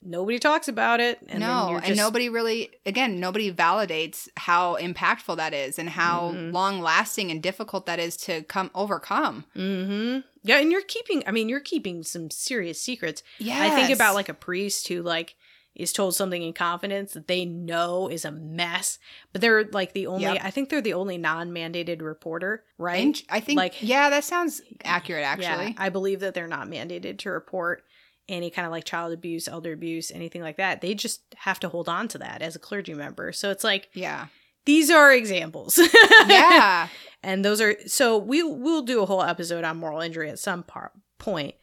Nobody 0.00 0.38
talks 0.38 0.68
about 0.68 1.00
it. 1.00 1.18
And 1.28 1.40
no, 1.40 1.70
you're 1.70 1.80
and 1.82 1.96
nobody 1.96 2.28
really, 2.28 2.70
again, 2.86 3.18
nobody 3.18 3.52
validates 3.52 4.28
how 4.36 4.76
impactful 4.76 5.38
that 5.38 5.52
is 5.52 5.76
and 5.76 5.88
how 5.88 6.30
Mhm. 6.32 6.52
long 6.52 6.80
lasting 6.80 7.32
and 7.32 7.42
difficult 7.42 7.86
that 7.86 7.98
is 7.98 8.16
to 8.18 8.42
come 8.44 8.70
overcome. 8.76 9.44
Mhm. 9.56 10.22
Yeah, 10.44 10.58
and 10.60 10.70
you're 10.70 10.82
keeping 10.82 11.24
I 11.26 11.32
mean, 11.32 11.48
you're 11.48 11.58
keeping 11.58 12.04
some 12.04 12.30
serious 12.30 12.80
secrets. 12.80 13.24
Yeah. 13.38 13.60
I 13.60 13.70
think 13.70 13.90
about 13.90 14.14
like 14.14 14.28
a 14.28 14.34
priest 14.34 14.86
who 14.86 15.02
like 15.02 15.34
is 15.78 15.92
told 15.92 16.14
something 16.14 16.42
in 16.42 16.52
confidence 16.52 17.12
that 17.14 17.28
they 17.28 17.44
know 17.46 18.08
is 18.08 18.24
a 18.24 18.30
mess, 18.32 18.98
but 19.32 19.40
they're 19.40 19.64
like 19.72 19.92
the 19.94 20.06
only 20.08 20.24
Yep. 20.24 20.40
I 20.42 20.50
think 20.50 20.68
they're 20.68 20.80
the 20.82 20.92
only 20.94 21.16
non-mandated 21.16 22.02
reporter, 22.02 22.64
right? 22.76 23.16
I 23.30 23.40
think, 23.40 23.56
like- 23.56 23.80
yeah, 23.80 24.10
that 24.10 24.24
sounds 24.24 24.60
accurate, 24.84 25.24
actually. 25.24 25.68
Yeah, 25.68 25.72
I 25.78 25.88
believe 25.88 26.20
that 26.20 26.34
they're 26.34 26.48
not 26.48 26.66
mandated 26.68 27.18
to 27.20 27.30
report 27.30 27.84
any 28.28 28.50
kind 28.50 28.66
of 28.66 28.72
like 28.72 28.84
child 28.84 29.12
abuse, 29.12 29.48
elder 29.48 29.72
abuse, 29.72 30.10
anything 30.10 30.42
like 30.42 30.58
that. 30.58 30.80
They 30.82 30.92
just 30.94 31.22
have 31.36 31.58
to 31.60 31.68
hold 31.70 31.88
on 31.88 32.08
to 32.08 32.18
that 32.18 32.42
as 32.42 32.54
a 32.56 32.58
clergy 32.58 32.92
member. 32.92 33.32
So 33.32 33.50
it's 33.50 33.64
like 33.64 33.88
Yeah. 33.94 34.26
these 34.66 34.90
are 34.90 35.12
examples. 35.14 35.78
Yeah. 36.28 36.88
and 37.22 37.44
those 37.44 37.60
are 37.60 37.76
so 37.86 38.18
we 38.18 38.42
we'll 38.42 38.82
do 38.82 39.00
a 39.02 39.06
whole 39.06 39.22
episode 39.22 39.64
on 39.64 39.78
moral 39.78 40.00
injury 40.00 40.28
at 40.28 40.38
some 40.38 40.62
par- 40.62 40.92
point. 41.18 41.54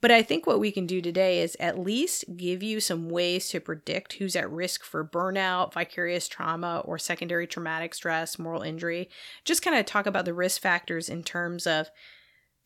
But 0.00 0.10
I 0.12 0.22
think 0.22 0.46
what 0.46 0.60
we 0.60 0.70
can 0.70 0.86
do 0.86 1.00
today 1.00 1.42
is 1.42 1.56
at 1.58 1.78
least 1.78 2.24
give 2.36 2.62
you 2.62 2.78
some 2.78 3.08
ways 3.08 3.48
to 3.48 3.60
predict 3.60 4.14
who's 4.14 4.36
at 4.36 4.50
risk 4.50 4.84
for 4.84 5.04
burnout, 5.04 5.72
vicarious 5.72 6.28
trauma, 6.28 6.82
or 6.84 6.98
secondary 6.98 7.46
traumatic 7.46 7.94
stress, 7.94 8.38
moral 8.38 8.62
injury. 8.62 9.08
Just 9.44 9.62
kind 9.62 9.76
of 9.76 9.86
talk 9.86 10.06
about 10.06 10.24
the 10.24 10.34
risk 10.34 10.60
factors 10.60 11.08
in 11.08 11.24
terms 11.24 11.66
of 11.66 11.90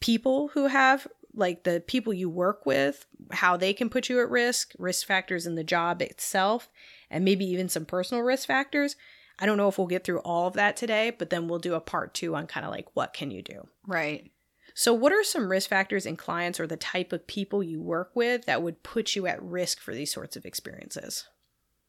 people 0.01 0.49
who 0.49 0.67
have 0.67 1.07
like 1.35 1.65
the 1.65 1.83
people 1.87 2.13
you 2.13 2.29
work 2.29 2.67
with, 2.67 3.07
how 3.31 3.57
they 3.57 3.73
can 3.73 3.89
put 3.89 4.09
you 4.09 4.21
at 4.21 4.29
risk, 4.29 4.73
risk 4.79 5.07
factors 5.07 5.47
in 5.47 5.55
the 5.55 5.65
job 5.65 6.03
itself, 6.03 6.69
and 7.11 7.25
maybe 7.25 7.47
even 7.47 7.69
some 7.69 7.87
personal 7.87 8.23
risk 8.23 8.47
factors. 8.47 8.97
I 9.39 9.47
don't 9.47 9.57
know 9.57 9.69
if 9.69 9.79
we'll 9.79 9.87
get 9.87 10.05
through 10.05 10.21
all 10.21 10.47
of 10.47 10.55
that 10.55 10.77
today, 10.77 11.11
but 11.11 11.31
then 11.31 11.49
we'll 11.49 11.59
do 11.59 11.75
a 11.75 11.81
part 11.81 12.13
two 12.13 12.35
on 12.37 12.47
kind 12.47 12.67
of 12.67 12.73
like 12.73 12.89
what 12.95 13.15
can 13.15 13.31
you 13.31 13.43
do. 13.43 13.67
right. 13.87 14.31
So, 14.75 14.93
what 14.95 15.13
are 15.13 15.23
some 15.25 15.51
risk 15.51 15.69
factors 15.69 16.07
in 16.07 16.17
clients 16.17 16.59
or 16.59 16.67
the 16.67 16.77
type 16.77 17.13
of 17.13 17.27
people 17.27 17.63
you 17.63 17.81
work 17.81 18.11
with 18.15 18.47
that 18.47 18.63
would 18.63 18.83
put 18.83 19.15
you 19.15 19.27
at 19.27 19.43
risk 19.43 19.81
for 19.81 19.95
these 19.95 20.13
sorts 20.13 20.37
of 20.37 20.45
experiences? 20.47 21.27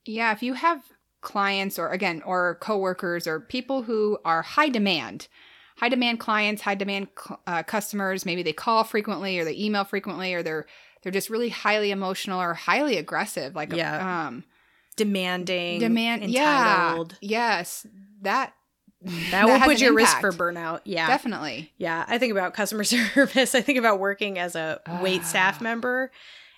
Yeah, 0.06 0.32
if 0.34 0.44
you 0.44 0.54
have 0.54 0.84
clients 1.22 1.80
or 1.80 1.90
again 1.90 2.22
or 2.26 2.56
coworkers 2.60 3.26
or 3.28 3.40
people 3.40 3.84
who 3.84 4.18
are 4.26 4.42
high 4.42 4.68
demand, 4.70 5.28
high 5.78 5.88
demand 5.90 6.20
clients, 6.20 6.62
high 6.64 6.76
demand 6.76 7.08
uh, 7.48 7.64
customers, 7.64 8.26
maybe 8.26 8.44
they 8.44 8.52
call 8.54 8.84
frequently 8.84 9.40
or 9.40 9.46
they 9.46 9.56
email 9.56 9.86
frequently 9.86 10.34
or 10.34 10.44
they're 10.44 10.66
they're 11.02 11.12
just 11.12 11.30
really 11.30 11.50
highly 11.50 11.92
emotional 11.92 12.42
or 12.42 12.54
highly 12.54 12.98
aggressive 12.98 13.56
like 13.56 13.74
Yeah. 13.74 14.28
um 14.28 14.44
Demanding, 14.96 15.80
demand 15.80 16.24
entitled. 16.24 17.18
yeah 17.22 17.56
yes 17.56 17.88
that 18.22 18.54
That, 19.32 19.46
will 19.46 19.60
put 19.60 19.76
an 19.76 19.82
you 19.82 19.88
at 19.90 19.94
risk 19.94 20.20
for 20.20 20.32
burnout. 20.32 20.82
Yeah. 20.86 21.08
Definitely. 21.08 21.72
Yeah, 21.78 22.06
I 22.08 22.18
think 22.18 22.32
about 22.32 22.54
customer 22.54 22.84
service. 22.86 23.54
I 23.56 23.62
think 23.62 23.78
about 23.80 24.00
working 24.00 24.40
as 24.40 24.56
a 24.56 24.80
wait 25.02 25.24
staff 25.26 25.58
Ah. 25.60 25.64
member 25.64 26.12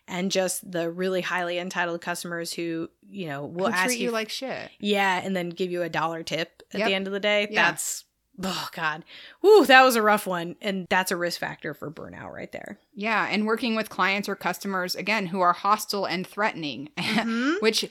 and 0.08 0.32
just 0.32 0.72
the 0.72 0.92
really 0.92 1.22
highly 1.22 1.58
entitled 1.58 2.02
customers 2.02 2.54
who, 2.54 2.90
you 3.10 3.28
know, 3.28 3.46
will 3.46 3.68
Who 3.68 3.74
ask 3.74 3.86
treat 3.88 4.00
you, 4.00 4.06
you 4.06 4.12
like 4.12 4.30
shit. 4.30 4.70
yeah, 4.80 5.20
and 5.24 5.36
then 5.36 5.50
give 5.50 5.72
you 5.72 5.82
a 5.82 5.90
dollar 5.90 6.22
tip 6.22 6.62
at 6.74 6.80
Yep. 6.80 6.88
the 6.88 6.94
end 6.94 7.08
of 7.08 7.14
the 7.14 7.20
day. 7.20 7.48
Yeah. 7.50 7.70
That's 7.72 8.04
oh 8.44 8.68
god. 8.74 9.04
Ooh, 9.46 9.66
that 9.66 9.82
was 9.84 9.96
a 9.96 10.02
rough 10.04 10.28
one 10.28 10.58
and 10.62 10.86
that's 10.90 11.10
a 11.10 11.16
risk 11.16 11.40
factor 11.40 11.74
for 11.74 11.90
burnout 11.90 12.32
right 12.34 12.52
there. 12.52 12.78
Yeah, 12.94 13.28
and 13.32 13.48
working 13.48 13.76
with 13.76 13.90
clients 13.90 14.30
or 14.30 14.36
customers 14.36 14.94
again 14.94 15.28
who 15.28 15.40
are 15.42 15.54
hostile 15.54 16.06
and 16.06 16.28
threatening, 16.28 16.90
Mhm. 16.98 17.62
which 17.62 17.90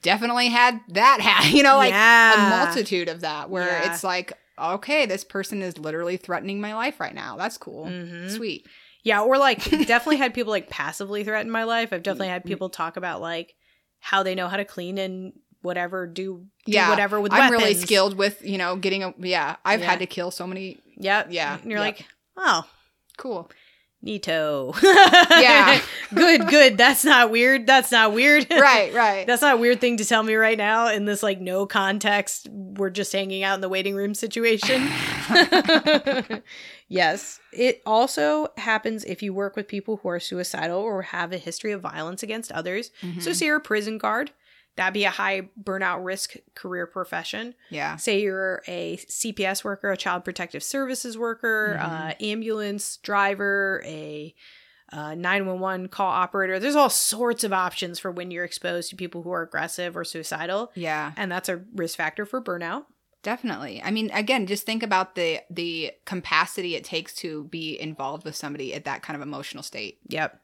definitely 0.00 0.48
had 0.48 0.80
that 0.88 1.20
ha- 1.20 1.48
you 1.52 1.62
know 1.62 1.76
like 1.76 1.90
Yeah. 1.92 2.46
a 2.46 2.50
multitude 2.66 3.08
of 3.08 3.20
that 3.20 3.50
where 3.50 3.66
Yeah. 3.82 3.92
it's 3.92 4.04
like 4.04 4.32
okay, 4.56 5.04
this 5.04 5.24
person 5.24 5.62
is 5.62 5.78
literally 5.78 6.16
threatening 6.16 6.60
my 6.60 6.74
life 6.74 7.00
right 7.00 7.14
now. 7.14 7.36
That's 7.36 7.58
cool. 7.58 7.86
Mhm. 7.86 8.30
Sweet. 8.30 8.66
Yeah, 9.02 9.20
or 9.22 9.36
like 9.36 9.64
definitely 9.70 10.18
had 10.18 10.32
people 10.32 10.52
like 10.52 10.70
passively 10.70 11.24
threaten 11.24 11.50
my 11.50 11.64
life. 11.64 11.92
I've 11.92 12.04
definitely 12.04 12.28
had 12.28 12.44
people 12.44 12.68
talk 12.70 12.96
about 12.96 13.20
like 13.20 13.54
how 13.98 14.22
they 14.22 14.34
know 14.36 14.46
how 14.48 14.56
to 14.56 14.64
clean 14.64 14.96
and 14.98 15.32
whatever, 15.62 16.06
do, 16.06 16.46
do 16.66 16.72
Yeah, 16.72 16.90
whatever 16.90 17.20
with 17.20 17.32
I'm 17.32 17.50
really 17.50 17.74
skilled 17.74 18.16
with, 18.16 18.44
you 18.44 18.58
know, 18.58 18.76
getting 18.76 19.02
a 19.02 19.12
yeah, 19.18 19.56
I've 19.64 19.80
Yeah. 19.80 19.90
had 19.90 19.98
to 20.00 20.06
kill 20.06 20.30
so 20.30 20.46
many 20.46 20.78
Yep. 20.98 21.28
Yeah, 21.30 21.58
And 21.60 21.70
you're 21.70 21.80
like, 21.80 22.06
oh, 22.36 22.62
cool. 23.18 23.50
Neato. 24.04 24.78
Yeah. 24.82 25.80
good, 26.14 26.46
good. 26.48 26.76
That's 26.76 27.04
not 27.04 27.30
weird. 27.30 27.66
That's 27.66 27.90
not 27.90 28.12
weird. 28.12 28.46
Right, 28.50 28.92
right. 28.94 29.26
That's 29.26 29.42
not 29.42 29.54
a 29.54 29.58
weird 29.58 29.80
thing 29.80 29.96
to 29.96 30.04
tell 30.04 30.22
me 30.22 30.34
right 30.34 30.58
now 30.58 30.88
in 30.88 31.04
this 31.06 31.22
like 31.22 31.40
no 31.40 31.66
context. 31.66 32.48
We're 32.50 32.90
just 32.90 33.12
hanging 33.12 33.42
out 33.42 33.54
in 33.54 33.60
the 33.60 33.68
waiting 33.68 33.94
room 33.94 34.14
situation. 34.14 34.86
yes. 36.88 37.40
It 37.52 37.82
also 37.86 38.48
happens 38.58 39.04
if 39.04 39.22
you 39.22 39.32
work 39.32 39.56
with 39.56 39.68
people 39.68 39.98
who 39.98 40.08
are 40.08 40.20
suicidal 40.20 40.78
or 40.80 41.02
have 41.02 41.32
a 41.32 41.38
history 41.38 41.72
of 41.72 41.80
violence 41.80 42.22
against 42.22 42.52
others. 42.52 42.90
Mhm. 43.02 43.22
So, 43.22 43.32
say 43.32 43.46
you're 43.46 43.56
a 43.56 43.60
prison 43.60 43.98
guard, 43.98 44.32
that'd 44.76 44.92
be 44.94 45.04
a 45.04 45.10
high 45.10 45.48
burnout 45.62 46.04
risk 46.04 46.34
career 46.54 46.86
profession. 46.86 47.54
yeah. 47.70 47.96
Say 47.96 48.20
you're 48.22 48.62
a 48.66 48.96
CPS 48.96 49.62
worker, 49.64 49.90
a 49.92 49.96
child 49.96 50.24
protective 50.24 50.62
services 50.62 51.16
worker, 51.16 51.78
Mhm. 51.80 52.10
uh, 52.10 52.14
ambulance 52.20 52.96
driver, 52.98 53.82
a 53.84 54.34
uh, 54.92 55.14
911 55.14 55.88
call 55.88 56.10
operator. 56.10 56.60
There's 56.60 56.76
all 56.76 56.90
sorts 56.90 57.42
of 57.42 57.52
options 57.52 57.98
for 57.98 58.10
when 58.12 58.30
you're 58.30 58.44
exposed 58.44 58.90
to 58.90 58.96
people 58.96 59.22
who 59.22 59.30
are 59.32 59.42
aggressive 59.42 59.96
or 59.96 60.04
suicidal. 60.04 60.70
Yeah. 60.74 61.12
And 61.16 61.32
that's 61.32 61.48
a 61.48 61.62
risk 61.74 61.96
factor 61.96 62.24
for 62.26 62.40
burnout. 62.40 62.84
Definitely. 63.22 63.82
I 63.82 63.90
mean, 63.90 64.10
again, 64.12 64.46
just 64.46 64.66
think 64.66 64.82
about 64.82 65.14
the 65.14 65.40
the 65.50 65.92
capacity 66.04 66.76
it 66.76 66.84
takes 66.84 67.14
to 67.16 67.44
be 67.44 67.80
involved 67.80 68.24
with 68.24 68.36
somebody 68.36 68.74
at 68.74 68.84
that 68.84 69.02
kind 69.02 69.16
of 69.16 69.22
emotional 69.22 69.62
state. 69.62 69.98
Yep. 70.08 70.38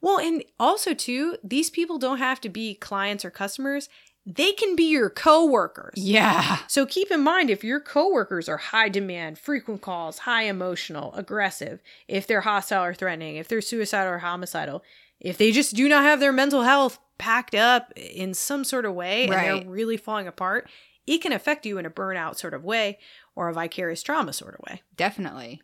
Well, 0.00 0.18
and 0.18 0.44
also 0.58 0.94
too, 0.94 1.36
these 1.42 1.70
people 1.70 1.98
don't 1.98 2.18
have 2.18 2.40
to 2.42 2.48
be 2.48 2.74
clients 2.74 3.24
or 3.24 3.30
customers. 3.30 3.88
They 4.26 4.52
can 4.52 4.74
be 4.74 4.84
your 4.84 5.10
coworkers. 5.10 5.94
Yeah. 5.96 6.58
So 6.66 6.86
keep 6.86 7.10
in 7.10 7.22
mind 7.22 7.50
if 7.50 7.62
your 7.62 7.78
coworkers 7.78 8.48
are 8.48 8.56
high 8.56 8.88
demand, 8.88 9.38
frequent 9.38 9.82
calls, 9.82 10.20
high 10.20 10.44
emotional, 10.44 11.12
aggressive, 11.14 11.82
if 12.08 12.26
they're 12.26 12.40
hostile 12.40 12.82
or 12.84 12.94
threatening, 12.94 13.36
if 13.36 13.48
they're 13.48 13.60
suicidal 13.60 14.14
or 14.14 14.18
homicidal, 14.18 14.82
if 15.20 15.36
they 15.36 15.52
just 15.52 15.74
do 15.74 15.88
not 15.90 16.04
have 16.04 16.20
their 16.20 16.32
mental 16.32 16.62
health 16.62 16.98
packed 17.18 17.54
up 17.54 17.92
in 17.96 18.32
some 18.34 18.64
sort 18.64 18.86
of 18.86 18.94
way 18.94 19.24
and 19.24 19.32
Right. 19.32 19.62
they're 19.62 19.70
really 19.70 19.98
falling 19.98 20.26
apart, 20.26 20.70
it 21.06 21.18
can 21.18 21.32
affect 21.32 21.66
you 21.66 21.76
in 21.76 21.84
a 21.84 21.90
burnout 21.90 22.36
sort 22.38 22.54
of 22.54 22.64
way 22.64 22.98
or 23.36 23.48
a 23.48 23.52
vicarious 23.52 24.02
trauma 24.02 24.32
sort 24.32 24.54
of 24.54 24.60
way. 24.66 24.80
Definitely. 24.96 25.60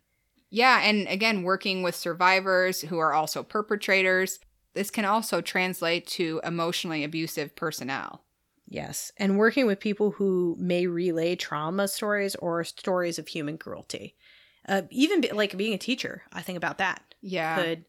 Yeah, 0.50 0.80
and 0.82 1.06
again, 1.08 1.42
working 1.42 1.82
with 1.82 1.94
survivors 1.94 2.80
who 2.82 2.98
are 2.98 3.12
also 3.12 3.42
perpetrators, 3.42 4.40
this 4.74 4.90
can 4.90 5.04
also 5.04 5.40
translate 5.40 6.06
to 6.08 6.40
emotionally 6.44 7.04
abusive 7.04 7.54
personnel. 7.56 8.24
Yes. 8.68 9.12
And 9.16 9.38
working 9.38 9.66
with 9.66 9.80
people 9.80 10.12
who 10.12 10.56
may 10.58 10.86
relay 10.86 11.34
trauma 11.36 11.88
stories 11.88 12.36
or 12.36 12.62
stories 12.64 13.18
of 13.18 13.28
human 13.28 13.58
cruelty. 13.58 14.16
Uh, 14.68 14.82
even 14.90 15.20
be, 15.20 15.32
like 15.32 15.56
being 15.56 15.74
a 15.74 15.78
teacher, 15.78 16.22
I 16.32 16.42
think 16.42 16.56
about 16.56 16.78
that. 16.78 17.02
Yeah, 17.20 17.56
could 17.56 17.84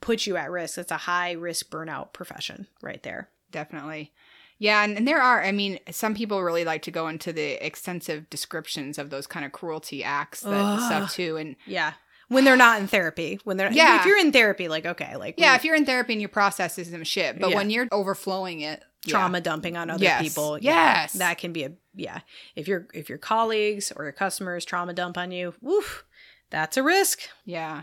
put 0.00 0.26
you 0.26 0.36
at 0.36 0.50
risk. 0.50 0.78
It's 0.78 0.90
a 0.90 0.96
high 0.96 1.32
risk 1.32 1.68
burnout 1.68 2.12
profession 2.12 2.66
right 2.82 3.02
there. 3.02 3.28
definitely. 3.50 4.12
Yeah, 4.58 4.84
and, 4.84 4.96
and 4.96 5.06
there 5.08 5.20
are, 5.20 5.42
I 5.42 5.52
mean, 5.52 5.78
some 5.90 6.14
people 6.14 6.42
really 6.42 6.64
like 6.64 6.82
to 6.82 6.90
go 6.90 7.08
into 7.08 7.32
the 7.32 7.64
extensive 7.64 8.30
descriptions 8.30 8.98
of 8.98 9.10
those 9.10 9.26
kind 9.26 9.44
of 9.44 9.52
cruelty 9.52 10.04
acts 10.04 10.40
that, 10.40 10.52
Ugh. 10.52 10.80
stuff 10.80 11.12
too. 11.14 11.36
And 11.36 11.56
Yeah. 11.66 11.94
When 12.28 12.44
they're 12.44 12.56
not 12.56 12.80
in 12.80 12.86
therapy, 12.86 13.38
when 13.44 13.56
they're 13.58 13.70
Yeah. 13.70 14.00
if 14.00 14.06
you're 14.06 14.18
in 14.18 14.32
therapy, 14.32 14.66
like 14.68 14.86
okay, 14.86 15.16
like 15.16 15.34
yeah, 15.38 15.54
if 15.56 15.64
you're 15.64 15.74
in 15.74 15.84
therapy 15.84 16.14
and 16.14 16.22
your 16.22 16.30
process 16.30 16.74
some 16.76 17.04
shit, 17.04 17.38
but 17.38 17.50
Yeah. 17.50 17.56
when 17.56 17.68
you're 17.68 17.86
overflowing 17.92 18.60
it, 18.62 18.82
yeah. 19.04 19.10
trauma 19.10 19.40
dumping 19.42 19.76
on 19.76 19.90
other 19.90 20.02
Yes. 20.02 20.22
people, 20.22 20.58
yeah, 20.58 21.02
Yes. 21.02 21.12
that 21.14 21.36
can 21.38 21.52
be 21.52 21.64
a 21.64 21.72
yeah. 21.94 22.20
If 22.56 22.66
your 22.66 22.88
if 22.94 23.08
your 23.10 23.18
colleagues 23.18 23.92
or 23.94 24.04
your 24.04 24.12
customers 24.12 24.64
trauma 24.64 24.94
dump 24.94 25.18
on 25.18 25.32
you, 25.32 25.54
woof, 25.60 26.04
that's 26.50 26.76
a 26.78 26.82
risk. 26.82 27.20
Yeah. 27.44 27.82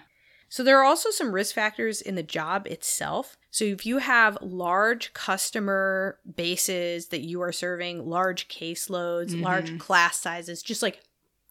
So 0.49 0.63
there 0.63 0.79
are 0.79 0.83
also 0.83 1.11
some 1.11 1.31
risk 1.33 1.53
factors 1.53 2.01
in 2.01 2.15
the 2.15 2.23
job 2.23 2.65
itself. 2.67 3.37
So 3.51 3.65
if 3.65 3.85
you 3.85 3.97
have 3.97 4.37
large 4.41 5.13
customer 5.13 6.17
bases 6.35 7.07
that 7.07 7.21
you 7.21 7.41
are 7.41 7.51
serving, 7.51 8.07
large 8.09 8.47
caseloads, 8.47 9.39
large 9.39 9.71
Mhm. 9.71 9.79
class 9.79 10.17
sizes, 10.17 10.63
just 10.63 10.81
like 10.81 11.01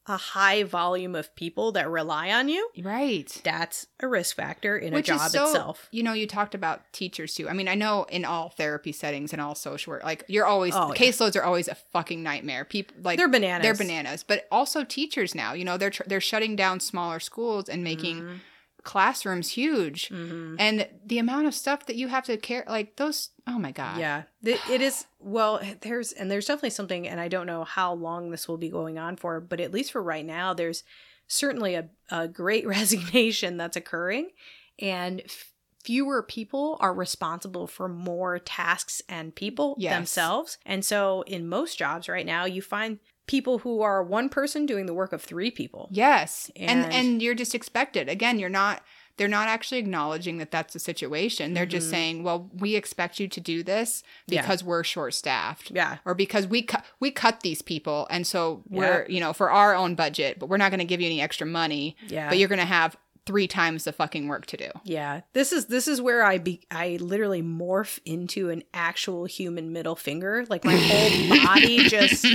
a 0.07 0.17
high 0.17 0.63
volume 0.63 1.15
of 1.15 1.33
people 1.37 1.73
that 1.73 1.89
rely 1.89 2.31
on 2.33 2.49
you, 2.49 2.71
Right. 2.83 3.31
that's 3.45 3.87
a 4.01 4.09
risk 4.09 4.35
factor 4.35 4.77
in 4.79 4.95
Which 4.95 5.11
a 5.11 5.15
is 5.15 5.21
job 5.21 5.31
so, 5.31 5.47
itself. 5.49 5.89
You 5.93 6.03
know, 6.03 6.15
you 6.15 6.27
talked 6.27 6.55
about 6.55 6.91
teachers 6.95 7.35
too. 7.35 7.49
I 7.49 7.53
mean, 7.53 7.69
I 7.69 7.75
know 7.75 8.05
in 8.05 8.25
all 8.25 8.49
therapy 8.49 8.93
settings 8.93 9.33
and 9.35 9.41
all 9.43 9.55
social 9.55 9.93
work, 9.93 10.03
like 10.03 10.25
you're 10.27 10.47
always 10.47 10.75
Oh, 10.75 10.95
yeah. 10.95 10.99
caseloads 10.99 11.37
are 11.37 11.45
always 11.45 11.69
a 11.69 11.75
fucking 11.75 12.23
nightmare. 12.23 12.65
People 12.65 12.97
like 13.03 13.19
they're 13.19 13.29
bananas. 13.29 13.63
they're 13.63 13.75
bananas, 13.87 14.25
but 14.27 14.49
also 14.51 14.85
teachers 14.85 15.35
now. 15.35 15.53
You 15.53 15.65
know, 15.67 15.77
they're 15.77 15.91
tr- 15.91 16.05
they're 16.07 16.21
shutting 16.21 16.57
down 16.57 16.81
smaller 16.81 17.21
schools 17.21 17.69
and 17.69 17.85
making 17.85 18.23
Mhm. 18.23 18.41
Classrooms 18.83 19.51
huge. 19.51 20.09
Mhm. 20.09 20.57
And 20.59 20.89
the 21.05 21.19
amount 21.19 21.47
of 21.47 21.55
stuff 21.55 21.87
that 21.87 21.97
you 21.97 22.09
have 22.09 22.25
to 22.25 22.37
care, 22.37 22.65
like 22.69 22.97
those. 22.97 23.31
Oh 23.47 23.59
my 23.59 23.73
god. 23.73 23.99
Yeah, 23.99 24.23
Th- 24.45 24.61
it 24.71 24.81
is. 24.81 25.07
Well, 25.19 25.61
there's 25.83 26.13
and 26.13 26.31
there's 26.31 26.47
definitely 26.47 26.71
something, 26.71 27.07
and 27.09 27.21
I 27.21 27.29
don't 27.29 27.47
know 27.47 27.65
how 27.65 27.93
long 27.95 28.31
this 28.31 28.49
will 28.49 28.57
be 28.59 28.69
going 28.71 28.99
on 28.99 29.17
for, 29.17 29.41
but 29.41 29.61
at 29.61 29.73
least 29.73 29.93
for 29.93 30.03
right 30.03 30.25
now, 30.25 30.55
there's 30.55 30.83
certainly 31.27 31.75
a, 31.75 31.89
a 32.11 32.27
great 32.29 32.67
resignation 32.77 33.57
that's 33.57 33.77
occurring, 33.77 34.31
and 34.79 35.21
f- 35.25 35.53
fewer 35.85 36.23
people 36.23 36.77
are 36.81 36.93
responsible 36.93 37.67
for 37.67 37.89
more 37.89 38.39
tasks 38.39 39.01
and 39.09 39.35
people 39.35 39.77
Yes. 39.79 39.95
themselves. 39.95 40.59
And 40.67 40.85
so, 40.85 41.23
in 41.27 41.49
most 41.49 41.79
jobs 41.79 42.09
right 42.09 42.27
now, 42.27 42.45
you 42.45 42.61
find 42.63 42.99
people 43.31 43.59
who 43.59 43.81
are 43.81 44.03
one 44.03 44.29
person 44.29 44.67
doing 44.67 44.87
the 44.87 44.95
work 44.95 45.13
of 45.13 45.23
three 45.23 45.53
people. 45.53 45.89
Yes. 45.93 46.51
And, 46.57 46.85
And- 46.85 46.93
and 46.93 47.23
you're 47.23 47.37
just 47.37 47.55
expected. 47.55 48.09
Again, 48.09 48.39
you're 48.41 48.49
not 48.63 48.83
they're 49.17 49.29
not 49.29 49.49
actually 49.49 49.77
acknowledging 49.79 50.39
that 50.39 50.51
that's 50.51 50.73
the 50.73 50.79
situation. 50.79 51.53
They're 51.53 51.67
just 51.67 51.89
Mhm. 51.89 51.91
saying, 51.91 52.23
"Well, 52.23 52.49
we 52.57 52.75
expect 52.75 53.21
you 53.21 53.29
to 53.29 53.39
do 53.39 53.63
this 53.63 54.03
Yeah. 54.27 54.41
because 54.41 54.65
we're 54.65 54.83
short-staffed." 54.83 55.71
Yeah. 55.75 55.99
Or 56.07 56.15
because 56.15 56.47
we 56.47 56.63
cut 56.63 56.85
we 57.01 57.11
cut 57.11 57.41
these 57.41 57.61
people 57.61 58.07
and 58.09 58.27
so 58.27 58.63
we're, 58.69 59.05
you 59.11 59.21
know, 59.21 59.35
for 59.35 59.51
our 59.51 59.75
own 59.75 59.95
budget, 59.95 60.39
but 60.39 60.49
we're 60.49 60.57
not 60.57 60.71
going 60.71 60.79
to 60.87 60.87
give 60.87 61.03
you 61.03 61.07
any 61.07 61.21
extra 61.21 61.47
money, 61.47 61.97
Yeah. 62.09 62.31
but 62.31 62.39
you're 62.39 62.49
going 62.49 62.61
to 62.61 62.65
have 62.81 62.97
three 63.27 63.47
times 63.47 63.85
the 63.85 63.93
fucking 63.93 64.29
work 64.29 64.47
to 64.47 64.57
do. 64.57 64.71
Yeah, 64.85 65.21
this 65.33 65.53
is 65.53 65.67
this 65.67 65.89
is 65.89 66.01
where 66.01 66.25
I 66.25 66.39
be 66.39 66.63
I 66.71 66.99
literally 67.01 67.43
morph 67.43 67.99
into 68.05 68.51
an 68.51 68.63
actual 68.75 69.25
human 69.25 69.73
middle 69.73 69.97
finger. 69.97 70.45
Like 70.49 70.65
my 70.65 70.75
whole 70.77 71.45
body 71.45 71.89
just 71.89 72.27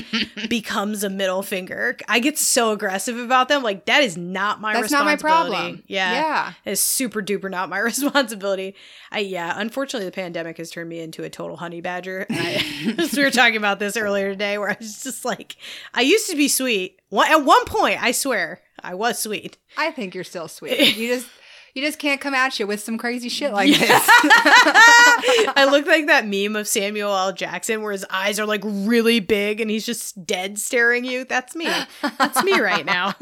becomes 0.50 1.04
a 1.04 1.10
middle 1.10 1.44
finger. 1.44 1.98
I 2.08 2.20
get 2.20 2.38
so 2.38 2.72
aggressive 2.72 3.18
about 3.18 3.50
them. 3.50 3.64
Like 3.64 3.86
that 3.86 4.04
is 4.04 4.18
not 4.18 4.62
my 4.62 4.74
That's 4.74 4.92
not 4.92 5.06
my 5.06 5.16
problem. 5.16 5.84
Yeah. 5.88 6.14
Yeah. 6.14 6.54
It's 6.66 6.82
super 6.82 7.22
duper 7.22 7.50
not 7.50 7.70
my 7.70 7.80
responsibility. 7.86 8.76
I 9.12 9.20
yeah, 9.20 9.54
unfortunately 9.56 10.08
the 10.08 10.16
pandemic 10.16 10.58
has 10.58 10.72
turned 10.72 10.90
me 10.90 11.00
into 11.00 11.24
a 11.24 11.30
total 11.30 11.58
honey 11.58 11.82
badger. 11.82 12.26
I, 12.30 12.96
we 13.16 13.24
were 13.24 13.32
talking 13.32 13.58
about 13.58 13.80
this 13.80 13.98
earlier 13.98 14.32
today 14.32 14.58
where 14.58 14.70
I 14.70 14.78
was 14.80 15.04
just 15.04 15.26
like 15.26 15.58
I 15.94 16.02
used 16.02 16.30
to 16.30 16.36
be 16.36 16.48
sweet. 16.48 17.00
At 17.14 17.46
one 17.46 17.66
point, 17.66 18.02
I 18.04 18.12
swear, 18.12 18.60
I 18.86 18.94
was 18.94 19.20
sweet. 19.20 19.58
I 19.78 19.92
think 19.92 20.14
you're 20.14 20.24
still 20.24 20.48
sweet. 20.48 20.80
You 20.98 21.08
just 21.08 21.28
you 21.74 21.82
just 21.82 22.00
can't 22.00 22.22
come 22.22 22.34
at 22.34 22.58
you 22.58 22.66
with 22.66 22.80
some 22.80 22.98
crazy 22.98 23.28
shit 23.28 23.52
like 23.52 23.70
this. 23.70 23.82
I 24.10 25.68
look 25.72 25.86
like 25.86 26.08
that 26.08 26.26
meme 26.26 26.56
of 26.56 26.70
Samuel 26.70 27.14
L. 27.14 27.34
Jackson 27.34 27.82
where 27.82 27.92
his 27.92 28.06
eyes 28.10 28.40
are 28.40 28.46
like 28.46 28.62
really 28.64 29.20
big 29.20 29.60
and 29.60 29.70
he's 29.70 29.86
just 29.86 30.26
dead 30.26 30.58
staring 30.58 31.04
you. 31.04 31.26
That's 31.26 31.54
me. 31.54 31.68
That's 32.18 32.42
me 32.46 32.58
right 32.62 32.86
now. 32.86 33.16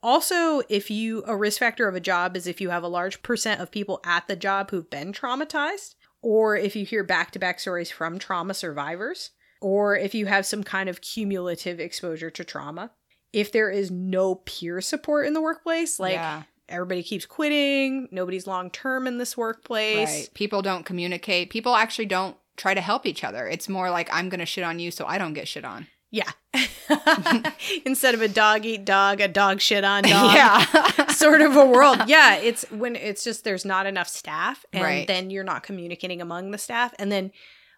also, 0.00 0.62
if 0.68 0.92
you 0.92 1.24
a 1.26 1.36
risk 1.36 1.58
factor 1.58 1.88
of 1.88 1.96
a 1.96 2.00
job 2.00 2.36
is 2.36 2.46
if 2.46 2.60
you 2.60 2.70
have 2.70 2.84
a 2.84 2.88
large 2.88 3.20
percent 3.24 3.60
of 3.60 3.72
people 3.72 4.00
at 4.04 4.28
the 4.28 4.36
job 4.36 4.70
who've 4.70 4.88
been 4.88 5.12
traumatized, 5.12 5.96
or 6.22 6.56
if 6.56 6.76
you 6.76 6.84
hear 6.84 7.02
back-to-back 7.02 7.58
stories 7.58 7.90
from 7.90 8.18
trauma 8.20 8.54
survivors, 8.54 9.30
or 9.60 9.96
if 9.96 10.14
you 10.14 10.26
have 10.26 10.46
some 10.46 10.62
kind 10.62 10.88
of 10.88 11.00
cumulative 11.00 11.80
exposure 11.80 12.30
to 12.30 12.44
trauma. 12.44 12.92
If 13.32 13.52
there 13.52 13.70
is 13.70 13.90
no 13.90 14.36
peer 14.36 14.80
support 14.80 15.26
in 15.26 15.32
the 15.34 15.40
workplace, 15.42 15.98
like 16.00 16.14
yeah, 16.14 16.42
everybody 16.68 17.02
keeps 17.02 17.26
quitting, 17.26 18.08
nobody's 18.10 18.46
long 18.46 18.70
term 18.70 19.06
in 19.06 19.18
this 19.18 19.36
workplace. 19.36 20.08
right. 20.08 20.30
People 20.34 20.62
don't 20.62 20.84
communicate. 20.86 21.50
People 21.50 21.74
actually 21.74 22.06
don't 22.06 22.36
try 22.56 22.74
to 22.74 22.80
help 22.80 23.06
each 23.06 23.22
other. 23.24 23.46
It's 23.46 23.68
more 23.68 23.90
like 23.90 24.08
I'm 24.12 24.28
gonna 24.28 24.46
shit 24.46 24.64
on 24.64 24.78
you, 24.78 24.90
so 24.90 25.04
I 25.06 25.18
don't 25.18 25.34
get 25.34 25.46
shit 25.48 25.64
on. 25.64 25.86
Yeah. 26.10 26.30
Instead 27.84 28.14
of 28.14 28.22
a 28.22 28.28
dog 28.28 28.64
eat 28.64 28.86
dog, 28.86 29.20
a 29.20 29.28
dog 29.28 29.60
shit 29.60 29.84
on 29.84 30.02
dog. 30.04 30.34
yeah, 30.34 31.06
sort 31.08 31.42
of 31.42 31.54
a 31.54 31.66
world. 31.66 31.98
Yeah, 32.06 32.36
it's 32.36 32.64
when 32.70 32.96
it's 32.96 33.24
just 33.24 33.44
there's 33.44 33.66
not 33.66 33.84
enough 33.86 34.08
staff 34.08 34.64
and 34.72 34.82
Right. 34.82 35.06
then 35.06 35.28
you're 35.30 35.44
not 35.44 35.62
communicating 35.62 36.22
among 36.22 36.50
the 36.50 36.56
staff 36.56 36.94
and 36.98 37.12
then 37.12 37.30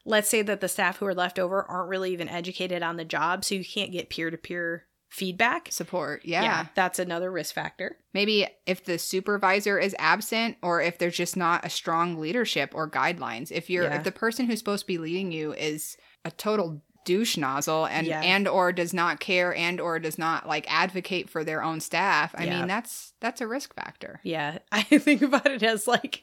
let's 0.04 0.28
say 0.28 0.42
that 0.42 0.60
the 0.60 0.68
staff 0.68 0.98
who 0.98 1.06
are 1.06 1.14
left 1.14 1.38
over 1.40 1.62
aren't 1.64 1.88
really 1.88 2.12
even 2.12 2.28
educated 2.28 2.82
on 2.84 2.96
the 2.96 3.04
job 3.04 3.44
so 3.44 3.54
you 3.56 3.64
can't 3.64 3.92
get 3.92 4.10
peer-to-peer 4.10 4.84
feedback. 5.10 5.68
support. 5.70 6.22
Yeah. 6.24 6.66
that's 6.74 6.98
another 6.98 7.30
risk 7.30 7.54
factor. 7.54 7.96
Maybe 8.14 8.46
if 8.66 8.84
the 8.84 8.98
supervisor 8.98 9.78
is 9.78 9.94
absent 9.98 10.56
or 10.62 10.80
if 10.80 10.96
there's 10.98 11.16
just 11.16 11.36
not 11.36 11.66
a 11.66 11.70
strong 11.70 12.18
leadership 12.18 12.72
or 12.74 12.88
guidelines. 12.88 13.50
If 13.52 13.68
you're 13.68 13.84
Yeah. 13.84 13.96
if 13.98 14.04
the 14.04 14.12
person 14.12 14.46
who's 14.46 14.58
supposed 14.60 14.84
to 14.84 14.86
be 14.86 14.98
leading 14.98 15.32
you 15.32 15.52
is 15.52 15.96
a 16.24 16.30
total 16.30 16.80
douche 17.06 17.36
nozzle 17.38 17.86
and 17.86 18.06
Yeah. 18.06 18.20
and 18.20 18.46
or 18.46 18.72
does 18.72 18.92
not 18.94 19.20
care 19.20 19.54
and 19.54 19.80
or 19.80 19.98
does 19.98 20.18
not 20.18 20.46
like 20.46 20.70
advocate 20.72 21.28
for 21.30 21.42
their 21.44 21.62
own 21.62 21.80
staff, 21.80 22.34
I 22.36 22.44
Yeah. 22.44 22.58
mean 22.58 22.68
that's 22.68 23.12
that's 23.20 23.40
a 23.40 23.46
risk 23.46 23.74
factor. 23.74 24.20
Yeah, 24.22 24.58
I 24.72 24.82
think 24.82 25.22
about 25.22 25.46
it 25.46 25.62
as 25.62 25.86
like 25.88 26.22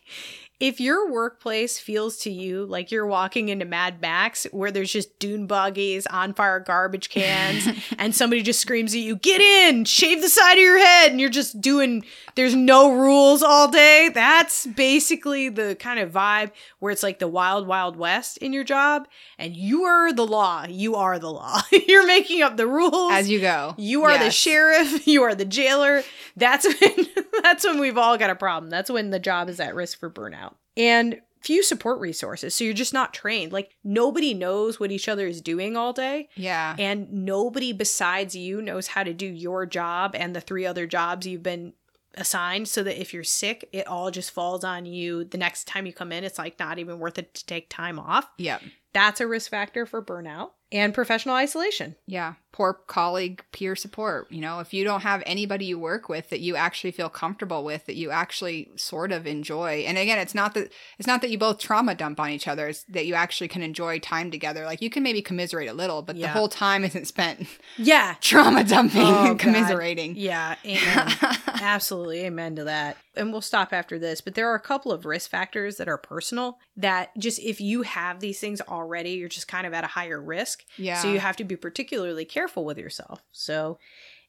if 0.60 0.80
your 0.80 1.12
workplace 1.12 1.78
feels 1.78 2.18
to 2.18 2.32
you 2.32 2.66
like 2.66 2.91
you're 2.91 3.05
walking 3.05 3.49
into 3.49 3.66
Mad 3.66 4.01
Max 4.01 4.45
where 4.51 4.72
there's 4.72 4.91
just 4.91 5.20
dune 5.20 5.45
buggies, 5.45 6.08
on 6.08 6.34
fire 6.34 6.60
garbage 6.60 7.10
cans, 7.10 7.68
and 7.99 8.16
somebody 8.16 8.41
just 8.41 8.60
screams 8.60 8.93
at 8.93 8.99
you, 8.99 9.16
get 9.16 9.39
in, 9.39 9.86
shave 9.86 10.22
the 10.22 10.30
side 10.30 10.53
of 10.53 10.60
your 10.60 10.80
head, 10.80 11.12
and 11.12 11.22
you're 11.22 11.30
just 11.30 11.62
doing, 11.62 12.03
there's 12.36 12.55
no 12.55 12.91
rules 12.91 13.43
all 13.43 13.70
day. 13.70 14.10
That's 14.14 14.66
basically 14.66 15.49
the 15.49 15.76
kind 15.76 15.99
of 15.99 16.12
vibe 16.12 16.51
where 16.80 16.91
it's 16.91 17.03
like 17.03 17.20
the 17.20 17.28
wild, 17.28 17.68
wild 17.68 17.95
west 17.95 18.38
in 18.38 18.51
your 18.51 18.64
job, 18.64 19.08
and 19.38 19.55
you 19.55 19.84
are 19.84 20.12
the 20.12 20.26
law. 20.26 20.66
You 20.68 20.95
are 20.95 21.20
the 21.20 21.32
law. 21.32 21.62
you're 21.88 22.08
making 22.08 22.41
up 22.41 22.58
the 22.58 22.68
rules. 22.68 23.12
As 23.12 23.30
you 23.30 23.39
go. 23.39 23.76
You 23.78 24.05
are 24.05 24.18
the 24.18 24.32
sheriff. 24.32 25.05
You 25.08 25.24
are 25.24 25.36
the 25.36 25.45
jailer. 25.45 26.03
That's 26.36 26.66
when 26.66 27.08
that's 27.43 27.66
when 27.66 27.80
we've 27.80 27.97
all 27.97 28.18
got 28.18 28.30
a 28.30 28.36
problem. 28.36 28.70
That's 28.70 28.89
when 28.89 29.10
the 29.10 29.20
job 29.20 29.47
is 29.49 29.60
at 29.60 29.74
risk 29.74 29.99
for 29.99 30.10
burnout. 30.10 30.47
And 30.78 31.22
few 31.42 31.64
support 31.64 32.00
resources. 32.00 32.56
So 32.56 32.64
you're 32.64 32.74
just 32.74 32.94
not 32.94 33.14
trained. 33.14 33.52
Like 33.52 33.76
nobody 33.84 34.34
knows 34.34 34.80
what 34.80 34.92
each 34.92 35.08
other 35.08 35.28
is 35.28 35.42
doing 35.42 35.78
all 35.78 35.94
day. 35.94 36.30
Yeah. 36.36 36.76
And 36.78 37.26
nobody 37.26 37.74
besides 37.74 38.36
you 38.36 38.62
knows 38.62 38.88
how 38.88 39.04
to 39.04 39.14
do 39.14 39.26
your 39.26 39.66
job 39.66 40.16
and 40.16 40.36
the 40.36 40.42
three 40.42 40.66
other 40.66 40.88
jobs 40.88 41.26
you've 41.26 41.44
been 41.44 41.74
assigned 42.16 42.68
so 42.68 42.84
that 42.84 43.00
if 43.00 43.14
you're 43.14 43.24
sick, 43.24 43.70
it 43.72 43.88
all 43.88 44.12
just 44.12 44.32
falls 44.32 44.64
on 44.64 44.86
you. 44.86 45.24
The 45.24 45.38
next 45.38 45.68
time 45.68 45.86
you 45.86 45.94
come 45.94 46.12
in, 46.12 46.24
it's 46.24 46.40
like 46.40 46.60
not 46.60 46.80
even 46.80 47.00
worth 47.00 47.18
it 47.18 47.34
to 47.36 47.46
take 47.46 47.70
time 47.70 48.00
off. 48.00 48.30
Yep. 48.38 48.62
That's 48.98 49.22
a 49.22 49.28
risk 49.28 49.52
factor 49.52 49.86
for 49.86 50.02
burnout 50.02 50.50
and 50.72 50.91
professional 50.93 51.36
isolation. 51.36 51.95
Yeah. 52.08 52.34
Poor 52.52 52.74
colleague 52.74 53.43
peer 53.52 53.76
support. 53.76 54.30
You 54.32 54.41
know, 54.41 54.60
if 54.60 54.74
you 54.74 54.84
don't 54.84 55.02
have 55.02 55.22
anybody 55.28 55.66
you 55.66 55.78
work 55.78 56.10
with 56.10 56.30
that 56.32 56.39
you 56.39 56.56
actually 56.56 56.89
feel 56.91 57.08
comfortable 57.08 57.64
with, 57.64 57.86
that 57.86 57.95
you 57.95 58.10
actually 58.10 58.72
sort 58.76 59.12
of 59.12 59.28
enjoy. 59.28 59.84
And 59.88 59.98
again, 60.00 60.18
it's 60.18 60.34
not 60.34 60.56
that 60.56 60.72
it's 60.98 61.08
not 61.08 61.22
that 61.22 61.30
you 61.30 61.38
both 61.38 61.60
trauma 61.60 61.93
dump 61.93 62.20
on 62.20 62.32
each 62.32 62.48
other, 62.48 62.70
it's 62.70 62.84
that 62.86 63.06
you 63.06 63.14
actually 63.14 63.48
can 63.50 63.62
enjoy 63.62 64.00
time 64.00 64.32
together. 64.32 64.66
Like 64.66 64.82
you 64.82 64.89
can 64.89 65.04
maybe 65.04 65.22
commiserate 65.22 65.70
a 65.70 65.74
little, 65.74 66.02
but 66.02 66.16
the 66.18 66.28
whole 66.28 66.50
time 66.50 66.84
isn't 66.84 67.06
spent 67.06 67.48
Yeah. 67.78 68.16
trauma 68.22 68.64
dumping 68.64 69.02
Oh, 69.04 69.26
and 69.28 69.38
God. 69.38 69.39
commiserating. 69.39 70.16
Yeah, 70.18 70.56
amen. 70.66 71.14
Absolutely, 71.62 72.22
amen 72.26 72.56
to 72.56 72.64
that. 72.64 72.98
And 73.18 73.32
we'll 73.32 73.41
stop 73.41 73.74
after 73.74 73.97
this, 73.99 74.22
but 74.22 74.36
there 74.36 74.49
are 74.49 74.55
a 74.55 74.59
couple 74.59 74.91
of 74.91 75.05
risk 75.05 75.30
factors 75.30 75.78
that 75.78 75.88
are 75.88 75.97
personal 75.97 76.59
that 76.78 77.09
just 77.18 77.39
if 77.39 77.59
you 77.59 77.82
have 77.82 78.20
these 78.20 78.39
things 78.39 78.61
already, 78.61 79.11
you're 79.11 79.30
just 79.30 79.47
kind 79.47 79.68
of 79.68 79.74
at 79.74 79.84
a 79.84 79.88
higher 79.88 80.22
risk. 80.22 80.63
yeah. 80.78 81.01
So 81.01 81.11
you 81.11 81.20
have 81.20 81.36
to 81.38 81.43
be 81.43 81.55
particularly 81.55 82.26
careful 82.26 82.63
with 82.65 82.78
yourself. 82.78 83.24
So 83.32 83.80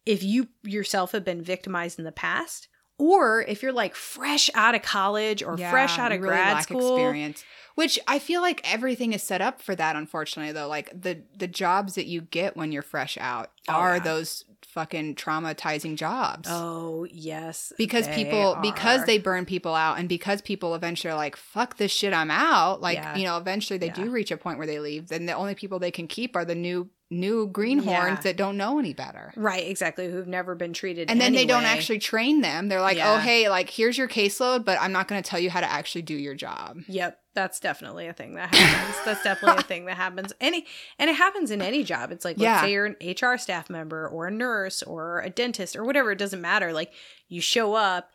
if 0.07 0.23
you 0.23 0.49
yourself 0.63 1.13
have 1.13 1.25
been 1.25 1.43
victimized 1.43 1.99
in 1.99 2.05
the 2.05 2.13
past, 2.13 2.69
or 3.01 3.43
if 3.43 3.63
you're 3.63 3.73
like 3.73 3.95
fresh 3.95 4.51
out 4.55 4.75
of 4.75 4.83
college 4.83 5.43
or 5.43 5.57
Yeah, 5.57 5.71
fresh 5.71 5.99
out 5.99 6.11
of 6.11 6.21
really 6.21 6.35
grad 6.35 6.63
school, 6.65 6.97
experience 6.97 7.45
which 7.77 7.97
i 8.09 8.19
feel 8.19 8.41
like 8.41 8.61
everything 8.65 9.13
is 9.13 9.23
set 9.23 9.41
up 9.41 9.63
for 9.63 9.77
that 9.77 9.95
unfortunately 9.95 10.51
though 10.53 10.67
like 10.67 10.91
the 11.01 11.23
the 11.37 11.47
jobs 11.47 11.95
that 11.95 12.07
you 12.07 12.21
get 12.23 12.57
when 12.57 12.73
you're 12.73 12.83
fresh 12.83 13.17
out 13.21 13.53
Oh, 13.69 13.75
are 13.75 13.97
yeah. 13.97 14.03
those 14.03 14.45
fucking 14.69 15.15
traumatizing 15.17 15.97
jobs. 15.97 16.49
Oh 16.51 17.07
yes, 17.11 17.73
because 17.79 18.07
people 18.09 18.57
because 18.63 19.05
they 19.05 19.19
burn 19.19 19.45
people 19.45 19.75
out 19.75 19.99
and 19.99 20.09
because 20.09 20.41
people 20.43 20.75
eventually 20.75 21.11
are 21.13 21.17
like 21.17 21.37
fuck 21.37 21.77
this 21.77 21.91
shit 21.91 22.13
i'm 22.13 22.31
out. 22.31 22.81
Like 22.81 22.97
Yeah. 22.99 23.17
you 23.17 23.25
know 23.25 23.37
eventually 23.39 23.79
they 23.79 23.87
Yeah. 23.87 23.95
do 23.95 24.11
reach 24.11 24.31
a 24.31 24.37
point 24.37 24.59
where 24.59 24.67
they 24.67 24.79
leave 24.79 25.09
then 25.09 25.27
the 25.27 25.33
only 25.33 25.55
people 25.55 25.79
they 25.79 25.91
can 25.91 26.07
keep 26.07 26.37
are 26.37 26.45
the 26.45 26.55
new 26.55 26.91
new 27.11 27.47
greenhorns 27.47 28.17
Yeah. 28.19 28.21
that 28.23 28.37
don't 28.37 28.59
know 28.59 28.79
any 28.79 28.93
better. 28.93 29.33
Right 29.35 29.67
exactly 29.67 30.11
who've 30.11 30.27
never 30.29 30.55
been 30.55 30.75
treated, 30.75 31.11
and 31.11 31.19
then 31.19 31.33
they 31.33 31.47
don't 31.47 31.65
actually 31.65 32.01
train 32.01 32.43
them. 32.43 32.69
They're 32.69 32.83
like 32.83 32.99
oh 33.01 33.17
hey 33.19 33.49
like 33.49 33.71
here's 33.71 33.97
your 33.97 34.09
caseload 34.09 34.65
but 34.67 34.79
i'm 34.81 34.93
not 34.93 35.09
going 35.09 35.23
to 35.23 35.29
tell 35.29 35.41
you 35.41 35.49
how 35.51 35.61
to 35.61 35.71
actually 35.71 36.03
do 36.03 36.15
your 36.15 36.35
job. 36.35 36.79
Yep, 36.87 37.19
that's 37.39 37.61
definitely 37.61 38.09
a 38.09 38.13
thing 38.13 38.35
that 38.35 38.53
happens. 38.55 38.97
that's 39.05 39.23
definitely 39.23 39.61
a 39.61 39.63
thing 39.67 39.85
that 39.85 39.97
happens. 39.97 40.33
Any 40.41 40.67
and 40.99 41.09
it 41.09 41.15
happens 41.17 41.51
in 41.51 41.63
any 41.63 41.85
job. 41.85 42.11
It's 42.11 42.25
like 42.25 42.37
let's 42.37 42.43
Yeah. 42.43 42.61
say 42.63 42.73
you're 42.73 42.87
an 42.87 42.97
HR 43.01 43.37
staff 43.39 43.71
member 43.71 44.09
or 44.09 44.27
a 44.27 44.31
nurse 44.31 44.83
or 44.83 45.21
a 45.21 45.31
dentist 45.31 45.77
or 45.77 45.85
whatever, 45.85 46.11
it 46.11 46.19
doesn't 46.19 46.41
matter. 46.41 46.73
Like 46.73 46.93
you 47.29 47.41
show 47.41 47.75
up 47.75 48.11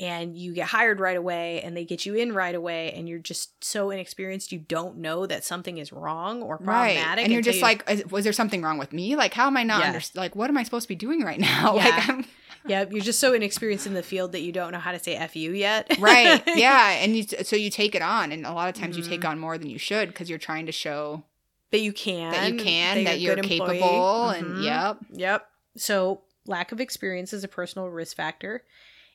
and 0.00 0.36
you 0.36 0.54
get 0.54 0.68
hired 0.68 1.00
right 1.00 1.16
away 1.16 1.60
and 1.62 1.76
they 1.76 1.84
get 1.84 2.06
you 2.06 2.14
in 2.14 2.32
right 2.32 2.54
away 2.54 2.92
and 2.92 3.08
you're 3.08 3.18
just 3.18 3.62
so 3.64 3.90
inexperienced 3.90 4.52
you 4.52 4.58
don't 4.60 4.96
know 4.98 5.26
that 5.26 5.42
something 5.44 5.78
is 5.78 5.92
wrong 5.92 6.40
or 6.42 6.56
problematic. 6.58 7.24
and 7.24 7.32
you're 7.32 7.42
just 7.42 7.58
you- 7.58 7.62
like 7.64 8.10
was 8.10 8.22
there 8.24 8.32
something 8.32 8.62
wrong 8.62 8.78
with 8.78 8.92
me 8.92 9.16
like 9.16 9.34
how 9.34 9.46
am 9.48 9.56
i 9.56 9.62
not 9.64 9.80
Yeah. 9.80 9.86
under- 9.88 10.00
like 10.14 10.36
what 10.36 10.48
am 10.50 10.56
i 10.56 10.62
supposed 10.62 10.84
to 10.84 10.88
be 10.88 10.94
doing 10.94 11.22
right 11.24 11.40
now 11.40 11.74
Yeah. 11.76 11.84
like 11.84 12.08
I'm, 12.08 12.24
Yeah, 12.66 12.84
you're 12.90 13.02
just 13.04 13.18
so 13.20 13.32
inexperienced 13.32 13.86
in 13.86 13.94
the 13.94 14.02
field 14.02 14.32
that 14.32 14.40
you 14.42 14.52
don't 14.52 14.72
know 14.72 14.78
how 14.80 14.92
to 14.92 14.98
say 14.98 15.14
F 15.14 15.36
you 15.36 15.52
yet. 15.52 15.96
right 16.00 16.42
yeah 16.54 16.90
and 17.02 17.16
you 17.16 17.22
so 17.22 17.56
you 17.56 17.70
take 17.70 17.94
it 17.94 18.02
on 18.02 18.30
and 18.30 18.44
a 18.44 18.52
lot 18.52 18.68
of 18.68 18.74
times 18.74 18.96
you 18.96 19.02
take 19.02 19.22
Mhm. 19.22 19.30
on 19.30 19.38
more 19.38 19.56
than 19.56 19.70
you 19.70 19.78
should 19.78 20.08
because 20.08 20.28
you're 20.28 20.38
trying 20.40 20.66
to 20.66 20.72
show 20.72 21.24
that 21.70 21.80
you 21.80 21.92
can. 21.92 22.32
that 22.32 22.52
you 22.52 22.58
can 22.58 23.04
that 23.04 23.20
you're 23.20 23.32
you're 23.36 23.38
a 23.38 23.42
good 23.42 23.52
employee. 23.52 23.78
capable 23.78 24.28
and 24.30 24.46
Mhm. 24.58 24.64
yep 24.64 24.98
Yep. 25.12 25.46
So, 25.76 26.22
lack 26.46 26.72
of 26.72 26.80
experience 26.80 27.32
is 27.32 27.44
a 27.44 27.48
personal 27.48 27.88
risk 27.88 28.16
factor. 28.16 28.64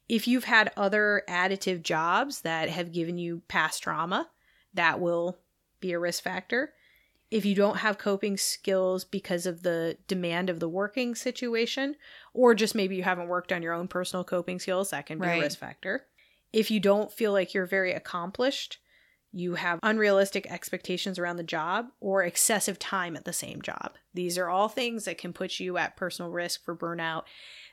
If 0.09 0.27
you've 0.27 0.43
had 0.43 0.71
other 0.75 1.23
additive 1.29 1.81
jobs 1.81 2.41
that 2.41 2.69
have 2.69 2.91
given 2.91 3.17
you 3.17 3.41
past 3.47 3.83
trauma, 3.83 4.29
that 4.73 4.99
will 4.99 5.39
be 5.79 5.93
a 5.93 5.99
risk 5.99 6.23
factor. 6.23 6.73
If 7.31 7.45
you 7.45 7.55
don't 7.55 7.77
have 7.77 7.97
coping 7.97 8.37
skills 8.37 9.05
because 9.05 9.45
of 9.45 9.63
the 9.63 9.97
demand 10.07 10.49
of 10.49 10.59
the 10.59 10.69
working 10.69 11.15
situation, 11.15 11.95
or 12.33 12.53
just 12.53 12.75
maybe 12.75 12.95
you 12.95 13.03
haven't 13.03 13.27
worked 13.27 13.51
on 13.51 13.63
your 13.63 13.73
own 13.73 13.87
personal 13.87 14.23
coping 14.23 14.59
skills, 14.59 14.91
that 14.91 15.05
can 15.07 15.17
be 15.17 15.27
Right. 15.27 15.39
a 15.39 15.41
risk 15.41 15.57
factor. 15.57 16.05
If 16.51 16.69
you 16.69 16.79
don't 16.79 17.11
feel 17.11 17.31
like 17.31 17.53
you're 17.53 17.65
very 17.65 17.93
accomplished, 17.93 18.77
you 19.31 19.55
have 19.55 19.79
unrealistic 19.81 20.45
expectations 20.51 21.17
around 21.17 21.37
the 21.37 21.43
job 21.43 21.87
or 21.99 22.23
excessive 22.23 22.77
time 22.77 23.15
at 23.15 23.25
the 23.25 23.33
same 23.33 23.63
job. 23.63 23.93
These 24.13 24.37
are 24.37 24.47
all 24.47 24.69
things 24.69 25.05
that 25.05 25.17
can 25.17 25.33
put 25.33 25.59
you 25.59 25.77
at 25.77 25.95
personal 25.95 26.29
risk 26.29 26.63
for 26.63 26.75
burnout 26.75 27.23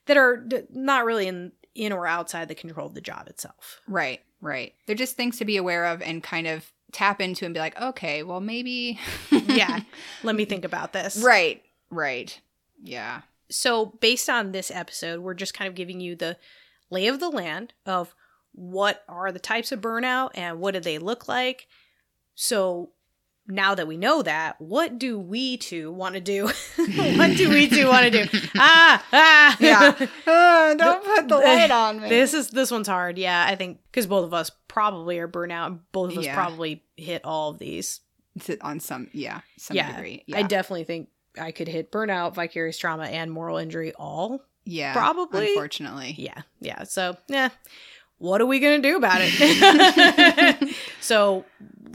that 0.06 0.16
are 0.16 0.38
d- 0.38 0.62
not 0.70 1.04
really 1.04 1.28
in 1.28 1.52
in 1.74 1.92
or 1.92 2.06
outside 2.06 2.48
the 2.48 2.54
control 2.54 2.86
of 2.88 2.94
the 2.94 3.00
job 3.00 3.28
itself. 3.28 3.80
right 3.88 4.20
right 4.40 4.74
they're 4.86 4.96
just 4.96 5.16
things 5.16 5.38
to 5.38 5.44
be 5.44 5.56
aware 5.56 5.84
of 5.86 6.00
and 6.02 6.22
kind 6.22 6.46
of 6.46 6.72
tap 6.92 7.20
into 7.20 7.44
and 7.44 7.54
be 7.54 7.60
like 7.60 7.80
okay 7.80 8.22
well 8.22 8.40
maybe 8.40 8.98
Yeah. 9.30 9.80
Let 10.22 10.34
me 10.34 10.44
think 10.44 10.64
about 10.64 10.92
this. 10.92 11.16
right 11.22 11.62
right 11.90 12.40
yeah 12.82 13.22
So, 13.50 13.86
based 14.00 14.28
on 14.30 14.52
this 14.52 14.70
episode, 14.70 15.20
we're 15.20 15.34
just 15.34 15.54
kind 15.54 15.68
of 15.68 15.74
giving 15.74 16.00
you 16.00 16.14
the 16.16 16.36
lay 16.88 17.06
of 17.08 17.18
the 17.20 17.28
land 17.28 17.72
of 17.84 18.14
what 18.52 19.02
are 19.08 19.30
the 19.32 19.38
types 19.40 19.70
of 19.72 19.80
burnout 19.80 20.30
and 20.34 20.60
what 20.60 20.74
do 20.74 20.80
they 20.80 20.98
look 20.98 21.28
like. 21.28 21.66
So, 22.34 22.90
now 23.50 23.74
that 23.74 23.86
we 23.86 23.96
know 23.96 24.22
that, 24.22 24.60
what 24.60 24.98
do 24.98 25.18
we 25.18 25.56
two 25.56 25.92
want 25.92 26.14
to 26.14 26.20
do? 26.20 26.46
what 26.76 27.36
do 27.36 27.50
we 27.50 27.68
two 27.68 27.88
want 27.88 28.10
to 28.12 28.24
do? 28.24 28.38
Ah, 28.56 29.04
ah. 29.12 29.56
yeah 29.60 29.94
Uh, 30.26 30.74
don't 30.78 31.04
put 31.04 31.28
the 31.28 31.36
light 31.36 31.70
on 31.70 32.00
me 32.00 32.08
This 32.08 32.34
is 32.34 32.50
this 32.50 32.70
one's 32.70 32.88
hard. 32.88 33.18
Yeah, 33.18 33.44
I 33.46 33.56
think 33.56 33.78
because 33.90 34.06
both 34.06 34.24
of 34.24 34.32
us 34.34 34.50
probably 34.68 35.18
are 35.18 35.28
burnout. 35.28 35.80
Both 35.92 36.12
of 36.12 36.18
us 36.18 36.24
Yeah. 36.24 36.34
probably 36.34 36.82
hit 36.96 37.24
all 37.24 37.50
of 37.50 37.58
these. 37.58 38.00
On 38.62 38.78
some 38.80 39.08
yeah 39.12 39.40
some 39.58 39.76
yeah, 39.76 39.92
degree 39.92 40.24
I 40.32 40.42
definitely 40.42 40.84
think 40.84 41.08
I 41.38 41.50
could 41.52 41.68
hit 41.68 41.90
burnout, 41.92 42.34
vicarious 42.34 42.78
trauma, 42.78 43.04
and 43.04 43.30
moral 43.30 43.56
injury 43.58 43.92
all. 43.94 44.40
yeah 44.64 44.92
probably. 44.92 45.48
unfortunately 45.48 46.14
Yeah, 46.16 46.42
yeah. 46.60 46.84
So 46.84 47.16
yeah, 47.28 47.48
what 48.20 48.40
are 48.40 48.46
we 48.46 48.60
gonna 48.60 48.78
do 48.80 48.96
about 48.96 49.18
it? 49.22 50.74
so 51.00 51.44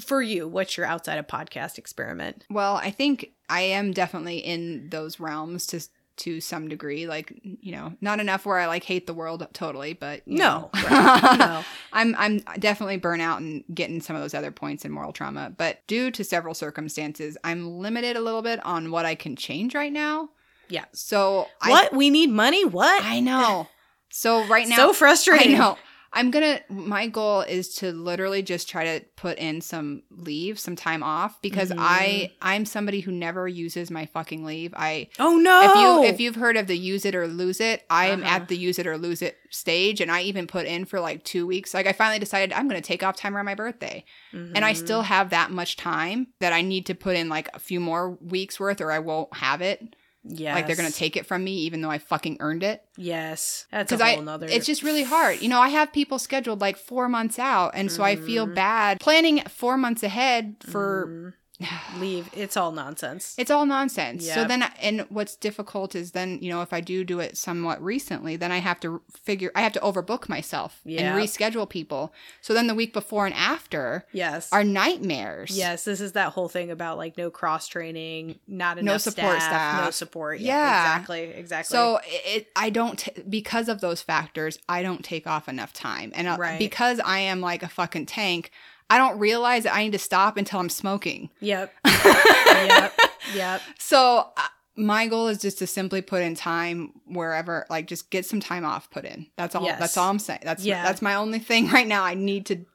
for 0.02 0.22
you, 0.22 0.48
what's 0.48 0.76
your 0.76 0.86
outside 0.86 1.18
of 1.18 1.28
podcast 1.28 1.78
experiment? 1.78 2.44
Well, 2.50 2.76
I 2.76 2.92
think 2.92 3.32
I 3.50 3.62
am 3.62 3.92
definitely 3.92 4.40
in 4.40 4.90
those 4.90 5.20
realms 5.20 5.68
to 5.68 5.82
to 6.18 6.40
some 6.40 6.70
degree. 6.70 7.08
Like, 7.08 7.38
you 7.44 7.74
know, 7.74 7.94
not 8.00 8.20
enough 8.22 8.46
where 8.46 8.58
I 8.58 8.68
like 8.68 8.84
hate 8.86 9.06
the 9.06 9.14
world 9.14 9.46
totally, 9.54 9.94
but 9.94 10.26
you 10.26 10.38
No, 10.38 10.70
know. 10.74 10.82
right. 10.90 11.36
No. 11.38 11.64
I'm 11.94 12.16
I'm 12.18 12.38
definitely 12.60 13.00
burnout 13.00 13.38
and 13.38 13.64
getting 13.74 14.02
some 14.02 14.16
of 14.16 14.22
those 14.22 14.34
other 14.34 14.52
points 14.52 14.86
in 14.86 14.92
moral 14.92 15.12
trauma. 15.14 15.54
But 15.56 15.86
due 15.88 16.12
to 16.12 16.24
several 16.24 16.54
circumstances, 16.54 17.38
I'm 17.44 17.80
limited 17.80 18.16
a 18.16 18.22
little 18.22 18.42
bit 18.42 18.66
on 18.66 18.92
what 18.92 19.06
I 19.06 19.16
can 19.16 19.36
change 19.36 19.76
right 19.76 19.92
now. 19.92 20.30
Yeah. 20.70 20.86
So 20.94 21.48
I, 21.62 21.70
What? 21.70 21.94
we 21.94 22.10
need 22.10 22.30
money? 22.32 22.66
What? 22.66 23.04
I 23.04 23.20
know. 23.20 23.68
So 24.10 24.46
right 24.48 24.68
now, 24.68 24.78
so 24.78 24.94
frustrating. 24.94 25.56
I 25.56 25.58
know. 25.60 25.78
I'm 26.16 26.32
gonna. 26.32 26.62
My 26.70 27.08
goal 27.08 27.42
is 27.42 27.76
to 27.76 27.92
literally 27.92 28.42
just 28.42 28.70
try 28.70 28.86
to 28.86 29.06
put 29.18 29.38
in 29.38 29.60
some 29.62 30.04
leave, 30.10 30.58
some 30.58 30.76
time 30.78 31.04
off, 31.04 31.42
because 31.42 31.70
Mhm. 31.72 31.76
I 31.78 32.32
I'm 32.42 32.66
somebody 32.66 33.02
who 33.02 33.12
never 33.12 33.48
uses 33.48 33.92
my 33.92 34.06
fucking 34.06 34.46
leave. 34.46 34.74
I 34.78 35.10
Oh 35.20 35.38
no. 35.38 35.62
if 35.64 35.76
you 35.76 36.04
if 36.14 36.20
you've 36.22 36.36
heard 36.38 36.56
of 36.58 36.68
the 36.68 36.78
use 36.78 37.04
it 37.06 37.14
or 37.16 37.28
lose 37.28 37.60
it, 37.60 37.84
I 37.90 38.08
am 38.08 38.24
Uh-huh. 38.24 38.36
at 38.38 38.48
the 38.48 38.58
use 38.58 38.80
it 38.80 38.88
or 38.88 38.98
lose 38.98 39.22
it 39.22 39.38
stage, 39.52 40.00
and 40.02 40.10
I 40.10 40.22
even 40.22 40.48
put 40.48 40.66
in 40.66 40.86
for 40.86 41.00
like 41.02 41.24
two 41.26 41.46
weeks. 41.46 41.74
Like 41.74 41.86
I 41.86 41.92
finally 41.92 42.20
decided 42.20 42.54
I'm 42.54 42.68
gonna 42.70 42.82
take 42.82 43.04
off 43.04 43.18
time 43.18 43.36
around 43.36 43.46
my 43.46 43.56
birthday, 43.56 44.06
and 44.34 44.64
I 44.64 44.72
still 44.74 45.02
have 45.02 45.30
that 45.32 45.52
much 45.52 45.76
time 45.76 46.28
that 46.40 46.54
I 46.54 46.62
need 46.62 46.86
to 46.88 46.96
put 46.96 47.18
in 47.18 47.28
like 47.30 47.50
a 47.54 47.60
few 47.60 47.80
more 47.82 48.12
weeks 48.22 48.60
worth, 48.60 48.80
or 48.80 48.92
I 48.92 49.00
won't 49.00 49.34
have 49.36 49.62
it. 49.62 49.96
Yes. 50.28 50.56
Like 50.56 50.68
they're 50.68 50.76
gonna 50.76 50.92
take 50.92 51.16
it 51.16 51.26
from 51.26 51.44
me, 51.44 51.54
even 51.60 51.82
though 51.82 51.90
I 51.92 51.98
fucking 51.98 52.38
earned 52.40 52.64
it 52.64 52.82
Yes. 52.98 53.66
That's 53.72 53.92
a 53.92 53.98
whole 53.98 54.06
I 54.06 54.24
nother. 54.24 54.48
it's 54.48 54.66
just 54.66 54.84
really 54.84 55.04
hard. 55.04 55.42
You 55.42 55.50
know, 55.50 55.60
I 55.60 55.70
have 55.70 55.92
people 55.94 56.18
scheduled 56.20 56.62
like 56.62 56.78
four 56.78 57.08
months 57.10 57.38
out, 57.40 57.72
and 57.76 57.92
so 57.92 58.04
I 58.04 58.16
feel 58.16 58.48
Mhm. 58.48 58.56
bad 58.56 59.00
planning 59.00 59.42
four 59.50 59.78
months 59.78 60.04
ahead 60.04 60.56
for. 60.70 61.08
Mhm. 61.08 61.34
leave. 62.00 62.30
It's 62.34 62.58
all 62.58 62.72
nonsense. 62.72 63.36
It's 63.38 63.50
all 63.52 63.66
nonsense. 63.66 64.30
So 64.30 64.44
then, 64.46 64.64
and 64.82 65.06
what's 65.10 65.36
difficult 65.36 65.96
is 65.96 66.12
then, 66.12 66.40
you 66.42 66.50
know, 66.50 66.62
if 66.62 66.74
I 66.74 66.82
do 66.82 67.04
do 67.04 67.20
it 67.20 67.38
somewhat 67.38 67.82
recently, 67.82 68.36
then 68.36 68.52
I 68.52 68.58
have 68.58 68.80
to 68.82 69.02
figure, 69.24 69.52
I 69.56 69.62
have 69.62 69.74
to 69.74 69.80
overbook 69.80 70.28
myself 70.28 70.82
Yep. 70.86 71.02
and 71.02 71.16
reschedule 71.18 71.68
people. 71.70 72.14
So 72.42 72.54
then 72.54 72.68
the 72.68 72.76
week 72.76 72.94
before 72.94 73.26
and 73.26 73.34
after 73.36 74.06
yes. 74.12 74.52
are 74.52 74.64
nightmares. 74.64 75.58
Yes, 75.58 75.86
this 75.86 76.02
is 76.02 76.12
that 76.14 76.34
whole 76.34 76.50
thing 76.50 76.72
about 76.72 76.98
like 76.98 77.18
no 77.18 77.30
cross 77.30 77.68
training, 77.68 78.40
not 78.48 78.78
enough 78.78 78.94
No 78.94 78.98
support 78.98 79.38
staff, 79.38 79.44
staff. 79.52 79.86
no 79.86 79.92
support. 79.92 80.40
Yeah, 80.40 80.56
Yeah. 80.58 80.82
exactly, 80.96 81.22
exactly. 81.24 81.76
So 81.76 82.00
it, 82.06 82.48
I 82.56 82.70
don't 82.70 83.00
t- 83.00 83.12
because 83.30 83.70
of 83.70 83.82
those 83.82 84.02
factors, 84.02 84.60
I 84.68 84.84
don't 84.84 85.04
take 85.04 85.26
off 85.28 85.48
enough 85.48 85.74
time, 85.74 86.12
and 86.16 86.28
uh, 86.28 86.36
Right. 86.38 86.60
because 86.60 87.00
I 87.00 87.20
am 87.20 87.40
like 87.42 87.64
a 87.64 87.68
fucking 87.70 88.08
tank, 88.08 88.52
I 88.90 88.98
don't 88.98 89.18
realize 89.20 89.64
that 89.64 89.74
I 89.76 89.84
need 89.84 89.94
to 89.94 90.00
stop 90.00 90.38
until 90.38 90.60
I'm 90.60 90.70
smoking. 90.70 91.30
yep, 91.40 91.74
yep, 91.86 92.94
yep. 93.34 93.62
So 93.80 94.30
uh, 94.38 94.42
my 94.76 95.08
goal 95.08 95.28
is 95.28 95.40
just 95.40 95.58
to 95.60 95.68
simply 95.68 96.02
put 96.02 96.22
in 96.22 96.36
time 96.36 96.92
wherever, 97.08 97.66
like, 97.70 97.88
just 97.88 98.10
get 98.12 98.26
some 98.26 98.40
time 98.40 98.66
off 98.66 98.90
put 98.92 99.06
in. 99.06 99.28
That's 99.38 99.56
all. 99.56 99.64
Yes. 99.64 99.80
That's 99.80 99.98
all 99.98 100.10
I'm 100.10 100.20
saying. 100.20 100.42
That's 100.44 100.64
Yeah. 100.64 100.84
that's 100.84 101.02
my 101.02 101.16
only 101.16 101.40
thing 101.40 101.68
right 101.72 101.88
now. 101.88 102.04
I 102.04 102.14
need 102.14 102.46
to, 102.48 102.66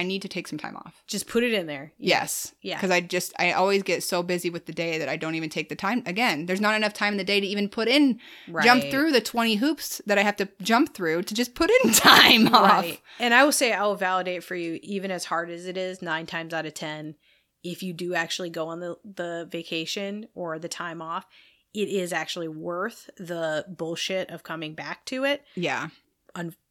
I 0.00 0.02
need 0.02 0.22
to 0.22 0.28
take 0.28 0.48
some 0.48 0.58
time 0.58 0.76
off. 0.76 1.02
Just 1.06 1.26
put 1.28 1.42
it 1.44 1.52
in 1.52 1.66
there. 1.66 1.92
Yes. 1.98 2.54
Yeah. 2.62 2.76
Because 2.76 2.90
I 2.90 3.00
just, 3.00 3.32
I 3.38 3.52
always 3.52 3.82
get 3.82 4.02
so 4.02 4.22
busy 4.22 4.50
with 4.50 4.66
the 4.66 4.72
day 4.72 4.98
that 4.98 5.08
I 5.08 5.16
don't 5.16 5.34
even 5.34 5.50
take 5.50 5.68
the 5.68 5.76
time. 5.76 6.02
Again, 6.06 6.46
there's 6.46 6.60
not 6.60 6.74
enough 6.74 6.92
time 6.94 7.12
in 7.14 7.18
the 7.18 7.24
day 7.24 7.38
to 7.40 7.46
even 7.46 7.68
put 7.68 7.86
in, 7.86 8.18
Right. 8.48 8.64
jump 8.64 8.84
through 8.84 9.12
the 9.12 9.20
20 9.20 9.56
hoops 9.56 10.00
that 10.06 10.18
I 10.18 10.22
have 10.22 10.36
to 10.36 10.48
jump 10.62 10.94
through 10.94 11.22
to 11.24 11.34
just 11.34 11.54
put 11.54 11.70
in 11.84 11.92
time 11.92 12.48
off. 12.54 12.82
Right. 12.82 13.00
And 13.18 13.34
I 13.34 13.44
will 13.44 13.52
say 13.52 13.72
I 13.72 13.82
will 13.84 13.94
validate 13.96 14.42
for 14.42 14.54
you, 14.56 14.80
even 14.82 15.10
as 15.10 15.26
hard 15.26 15.50
as 15.50 15.66
it 15.66 15.76
is, 15.76 16.00
nine 16.02 16.26
times 16.26 16.52
out 16.54 16.66
of 16.66 16.74
ten, 16.74 17.14
if 17.62 17.82
you 17.82 17.92
do 17.92 18.14
actually 18.14 18.48
go 18.50 18.68
on 18.68 18.80
the, 18.80 18.96
the 19.04 19.46
vacation 19.50 20.26
or 20.34 20.58
the 20.58 20.68
time 20.68 21.02
off, 21.02 21.26
it 21.74 21.88
is 21.88 22.12
actually 22.12 22.48
worth 22.48 23.10
the 23.18 23.64
bullshit 23.68 24.30
of 24.30 24.42
coming 24.42 24.74
back 24.74 25.04
to 25.06 25.24
it. 25.24 25.44
Yeah. 25.54 25.88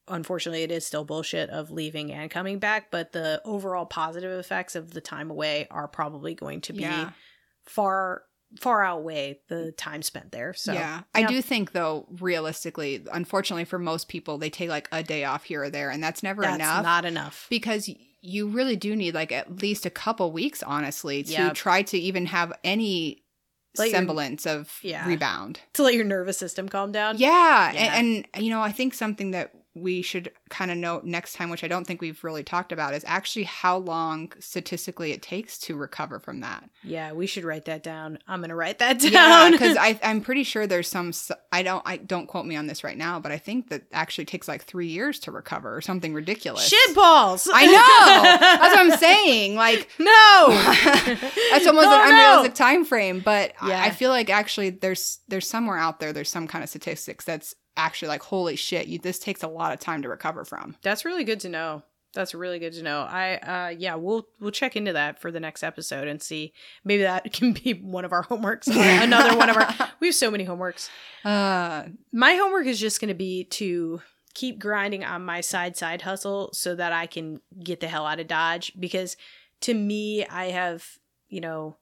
Unfortunately 0.10 0.64
it 0.64 0.72
is 0.72 0.86
still 0.86 1.04
bullshit 1.06 1.50
of 1.50 1.72
leaving 1.72 2.12
and 2.12 2.30
coming 2.32 2.60
back 2.60 2.90
but 2.92 3.12
the 3.12 3.42
overall 3.46 3.86
positive 3.86 4.38
effects 4.40 4.76
of 4.76 4.92
the 4.92 5.02
time 5.02 5.30
away 5.32 5.68
are 5.72 5.88
probably 5.88 6.34
going 6.36 6.62
to 6.62 6.74
be 6.74 6.82
Yeah. 6.82 7.12
far 7.66 8.24
far 8.60 8.84
outweigh 8.84 9.40
the 9.48 9.72
time 9.74 10.02
spent 10.02 10.32
there 10.32 10.54
so 10.56 10.74
yeah. 10.74 11.02
I 11.14 11.24
do 11.24 11.40
think, 11.40 11.72
though, 11.74 12.08
realistically, 12.20 13.06
unfortunately 13.14 13.66
for 13.66 13.78
most 13.78 14.10
people, 14.10 14.40
they 14.40 14.50
take 14.50 14.70
like 14.70 14.88
a 14.92 15.04
day 15.04 15.24
off 15.24 15.44
here 15.44 15.64
or 15.64 15.70
there, 15.70 15.92
and 15.92 16.02
that's 16.04 16.24
never 16.24 16.42
that's 16.42 16.56
enough. 16.56 16.84
not 16.84 17.06
enough 17.06 17.46
because 17.52 17.88
you 18.22 18.48
really 18.48 18.76
do 18.76 18.96
need 18.96 19.14
like 19.14 19.32
at 19.32 19.62
least 19.62 19.86
a 19.86 19.90
couple 19.92 20.32
weeks 20.32 20.64
honestly 20.64 21.22
to 21.22 21.32
Yep. 21.32 21.54
try 21.54 21.84
to 21.84 21.98
even 22.00 22.26
have 22.26 22.52
any 22.64 23.24
Let 23.78 23.90
your- 23.90 23.96
semblance 23.98 24.48
of 24.48 24.80
Yeah. 24.82 25.08
rebound 25.08 25.60
to 25.74 25.84
let 25.84 25.94
your 25.94 26.04
nervous 26.06 26.38
system 26.40 26.68
calm 26.68 26.92
down 26.92 27.18
yeah, 27.20 27.72
Yeah. 27.72 27.96
And, 28.00 28.26
and 28.34 28.44
you 28.44 28.50
know 28.50 28.62
i 28.62 28.72
think 28.72 28.94
something 28.96 29.32
that 29.32 29.54
we 29.76 30.02
should 30.02 30.32
kind 30.50 30.72
of 30.72 30.78
note 30.78 31.04
next 31.04 31.34
time 31.36 31.50
which 31.50 31.64
i 31.64 31.68
don't 31.68 31.86
think 31.86 32.02
we've 32.02 32.24
really 32.24 32.44
talked 32.44 32.72
about 32.72 32.94
is 32.94 33.04
actually 33.08 33.44
how 33.44 33.78
long 33.78 34.32
statistically 34.40 35.12
it 35.12 35.22
takes 35.22 35.58
to 35.60 35.76
recover 35.78 36.20
from 36.20 36.40
that. 36.42 36.68
Yeah 36.84 37.12
we 37.12 37.28
should 37.28 37.44
write 37.44 37.66
that 37.66 37.84
down. 37.84 38.18
I'm 38.28 38.42
gonna 38.42 38.56
write 38.56 38.80
that 38.80 39.02
yeah 39.04 39.10
down. 39.12 39.52
because 39.52 39.78
i'm 40.04 40.22
pretty 40.22 40.44
sure 40.44 40.66
there's 40.66 40.88
some 40.88 41.12
i 41.52 41.62
don't 41.64 41.84
i 41.86 41.98
don't 41.98 42.26
quote 42.28 42.46
me 42.48 42.56
on 42.56 42.66
this 42.68 42.84
right 42.84 42.98
now 42.98 43.20
but 43.20 43.32
i 43.32 43.38
think 43.38 43.70
that 43.70 43.84
actually 43.94 44.26
takes 44.26 44.48
like 44.48 44.64
three 44.64 44.88
years 44.88 45.20
to 45.20 45.32
recover 45.32 45.76
or 45.76 45.82
something 45.82 46.14
ridiculous. 46.14 46.68
Shit 46.68 46.96
balls. 46.96 47.48
I 47.54 47.66
know! 47.66 48.24
That's 48.40 48.76
what 48.76 48.80
i'm 48.80 48.98
saying 48.98 49.56
like 49.56 49.88
no! 50.00 50.48
That's 51.52 51.68
almost 51.68 51.88
Oh, 51.88 52.04
an 52.04 52.10
no. 52.10 52.16
unrealistic 52.16 52.56
time 52.56 52.86
frame, 52.86 53.20
but 53.20 53.54
I- 53.62 53.70
Yeah. 53.70 53.84
I 53.84 53.92
feel 53.92 54.10
like 54.10 54.30
actually 54.30 54.72
there's 54.72 55.20
there's 55.28 55.48
somewhere 55.48 55.78
out 55.78 56.00
there 56.00 56.12
there's 56.14 56.30
some 56.30 56.48
kind 56.48 56.64
of 56.64 56.70
statistics 56.70 57.24
that's 57.26 57.54
actually 57.80 58.10
like 58.10 58.24
holy 58.24 58.56
shit, 58.56 58.88
you 58.88 59.00
this 59.00 59.20
takes 59.20 59.44
a 59.44 59.48
lot 59.48 59.74
of 59.74 59.80
time 59.80 60.02
to 60.04 60.10
recover 60.10 60.46
from. 60.46 60.76
That's 60.82 61.06
really 61.06 61.24
good 61.24 61.40
to 61.42 61.50
know. 61.50 61.84
That's 62.14 62.34
really 62.34 62.58
good 62.58 62.74
to 62.74 62.82
know. 62.84 63.02
I 63.02 63.36
uh 63.36 63.70
yeah, 63.70 63.96
we'll 63.96 64.28
we'll 64.40 64.52
check 64.52 64.76
into 64.76 64.94
that 64.94 65.22
for 65.22 65.32
the 65.32 65.40
next 65.40 65.64
episode 65.64 66.08
and 66.08 66.22
see 66.22 66.54
maybe 66.84 67.04
that 67.04 67.32
can 67.34 67.54
be 67.54 67.74
one 67.74 68.06
of 68.06 68.12
our 68.12 68.24
homeworks. 68.24 68.68
Another 69.04 69.38
one 69.38 69.50
of 69.50 69.58
our 69.58 69.92
we 70.00 70.08
have 70.08 70.16
so 70.16 70.32
many 70.32 70.46
homeworks. 70.46 70.90
Uh, 71.24 71.84
My 72.12 72.34
homework 72.36 72.66
is 72.66 72.80
just 72.80 73.00
going 73.00 73.10
to 73.10 73.14
be 73.14 73.44
to 73.46 74.02
keep 74.34 74.60
grinding 74.60 75.04
on 75.04 75.26
my 75.26 75.42
side 75.42 75.76
side 75.78 76.02
hustle 76.02 76.50
so 76.54 76.76
that 76.76 76.94
I 76.94 77.06
can 77.08 77.42
get 77.64 77.80
the 77.80 77.88
hell 77.88 78.06
out 78.06 78.20
of 78.20 78.28
Dodge 78.28 78.72
because 78.80 79.18
to 79.62 79.74
me 79.74 80.26
I 80.26 80.46
have, 80.46 80.98
you 81.28 81.42
know, 81.42 81.78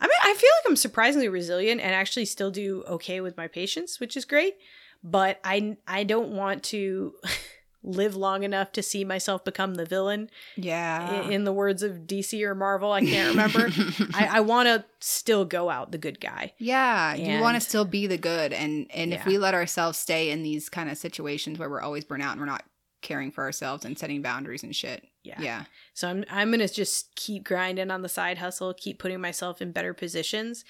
I 0.00 0.04
mean 0.06 0.18
I 0.22 0.34
feel 0.34 0.50
like 0.58 0.70
I'm 0.70 0.76
surprisingly 0.76 1.28
resilient 1.28 1.80
and 1.82 1.92
actually 1.94 2.24
still 2.24 2.50
do 2.50 2.82
okay 2.88 3.20
with 3.20 3.36
my 3.36 3.46
patients, 3.48 4.00
which 4.00 4.16
is 4.16 4.24
great, 4.24 4.54
but 5.02 5.40
I 5.44 5.76
I 5.86 6.04
don't 6.04 6.30
want 6.30 6.62
to 6.64 7.14
live 7.82 8.14
long 8.14 8.42
enough 8.42 8.72
to 8.72 8.82
see 8.82 9.04
myself 9.04 9.44
become 9.44 9.74
the 9.74 9.86
villain 9.86 10.30
yeah. 10.56 11.22
in, 11.22 11.32
in 11.32 11.44
the 11.44 11.52
words 11.52 11.82
of 11.82 12.00
DC 12.00 12.42
or 12.42 12.54
Marvel, 12.54 12.92
I 12.92 13.00
can't 13.00 13.30
remember. 13.30 13.70
I, 14.14 14.28
I 14.32 14.40
want 14.40 14.66
to 14.66 14.84
still 15.00 15.46
go 15.46 15.70
out 15.70 15.90
the 15.90 15.98
good 15.98 16.20
guy. 16.20 16.52
yeah, 16.58 17.14
you 17.14 17.40
want 17.40 17.54
to 17.54 17.60
still 17.60 17.84
be 17.84 18.06
the 18.06 18.18
good 18.18 18.52
and 18.52 18.86
and 18.92 19.12
if 19.12 19.24
we 19.24 19.38
let 19.38 19.54
ourselves 19.54 19.98
stay 19.98 20.30
in 20.30 20.42
these 20.42 20.68
kind 20.68 20.90
of 20.90 20.98
situations 20.98 21.58
where 21.58 21.70
we're 21.70 21.80
always 21.80 22.04
burnt 22.04 22.22
out 22.22 22.32
and 22.32 22.40
we're 22.40 22.46
not 22.46 22.64
caring 23.02 23.30
for 23.30 23.44
ourselves 23.44 23.84
and 23.84 23.98
setting 23.98 24.22
boundaries 24.22 24.62
and 24.62 24.76
shit. 24.76 25.06
Yeah. 25.22 25.40
Yeah. 25.40 25.64
So 25.94 26.08
I'm 26.08 26.24
I'm 26.30 26.50
gonna 26.50 26.68
just 26.68 27.14
keep 27.14 27.44
grinding 27.44 27.90
on 27.90 28.02
the 28.02 28.08
side 28.08 28.38
hustle, 28.38 28.74
keep 28.74 28.98
putting 28.98 29.20
myself 29.20 29.62
in 29.62 29.72
better 29.72 29.94
positions, 29.94 30.64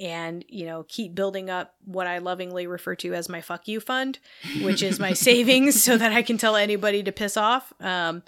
and 0.00 0.44
you 0.48 0.64
know 0.66 0.84
keep 0.88 1.14
building 1.14 1.50
up 1.50 1.74
what 1.84 2.06
I 2.06 2.18
lovingly 2.18 2.66
refer 2.66 2.94
to 2.96 3.14
as 3.14 3.28
my 3.28 3.40
fuck 3.40 3.68
you 3.68 3.78
fund, 3.80 4.18
which 4.62 4.82
is 4.82 4.98
my 4.98 5.12
savings, 5.28 5.80
so 5.82 5.96
that 5.98 6.12
I 6.12 6.22
can 6.22 6.38
tell 6.38 6.56
anybody 6.56 7.02
to 7.04 7.12
piss 7.12 7.36
off. 7.36 7.72
Um, 7.80 8.22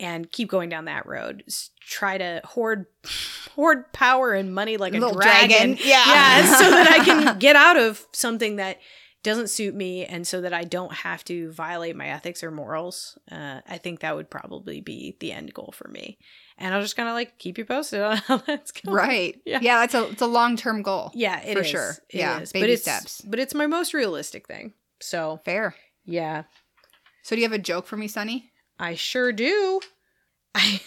and 0.00 0.30
keep 0.30 0.48
going 0.48 0.68
down 0.68 0.84
that 0.84 1.06
road. 1.06 1.42
S- 1.48 1.70
try 1.80 2.18
to 2.18 2.40
hoard 2.44 2.86
hoard 3.56 3.92
power 3.92 4.32
and 4.32 4.54
money 4.54 4.76
like 4.76 4.92
a 4.94 4.98
Little 5.00 5.12
dragon. 5.16 5.48
dragon. 5.72 5.78
Yeah. 5.80 6.04
yeah, 6.06 6.54
so 6.56 6.70
that 6.70 6.88
I 6.88 7.04
can 7.04 7.38
get 7.40 7.56
out 7.56 7.76
of 7.76 8.06
something 8.12 8.56
that 8.56 8.78
doesn't 9.22 9.48
suit 9.50 9.74
me 9.74 10.04
and 10.06 10.26
so 10.26 10.40
that 10.40 10.52
I 10.54 10.64
don't 10.64 10.92
have 10.92 11.24
to 11.24 11.50
violate 11.50 11.96
my 11.96 12.08
ethics 12.08 12.42
or 12.44 12.50
morals. 12.50 13.18
Uh, 13.30 13.60
I 13.66 13.78
think 13.78 14.00
that 14.00 14.14
would 14.14 14.30
probably 14.30 14.80
be 14.80 15.16
the 15.20 15.32
end 15.32 15.52
goal 15.54 15.72
for 15.76 15.88
me. 15.88 16.18
And 16.56 16.72
I'll 16.74 16.82
just 16.82 16.96
kind 16.96 17.08
of 17.08 17.14
like 17.14 17.38
keep 17.38 17.58
you 17.58 17.64
posted 17.64 18.00
on 18.00 18.16
how 18.18 18.36
that's 18.46 18.70
going. 18.70 18.94
Right. 18.96 19.40
Yeah. 19.44 19.58
Yeah, 19.62 19.80
that's 19.80 19.94
a 19.94 20.08
it's 20.10 20.22
a 20.22 20.26
long-term 20.26 20.82
goal. 20.82 21.10
Yeah, 21.14 21.40
it 21.42 21.54
For 21.54 21.60
is. 21.62 21.66
sure. 21.66 21.90
It 22.10 22.18
Yeah, 22.18 22.40
is. 22.40 22.52
baby 22.52 22.62
but 22.64 22.70
it's, 22.70 22.82
steps. 22.82 23.20
But 23.22 23.40
it's 23.40 23.54
my 23.54 23.66
most 23.66 23.92
realistic 23.94 24.46
thing. 24.46 24.74
So 25.00 25.40
Fair. 25.44 25.74
yeah, 26.04 26.44
So 27.22 27.34
do 27.36 27.40
you 27.42 27.48
have 27.48 27.52
a 27.58 27.62
joke 27.62 27.86
for 27.86 27.96
me, 27.96 28.08
Sunny? 28.08 28.50
I 28.78 28.94
sure 28.94 29.32
do. 29.32 29.80
I, 30.54 30.80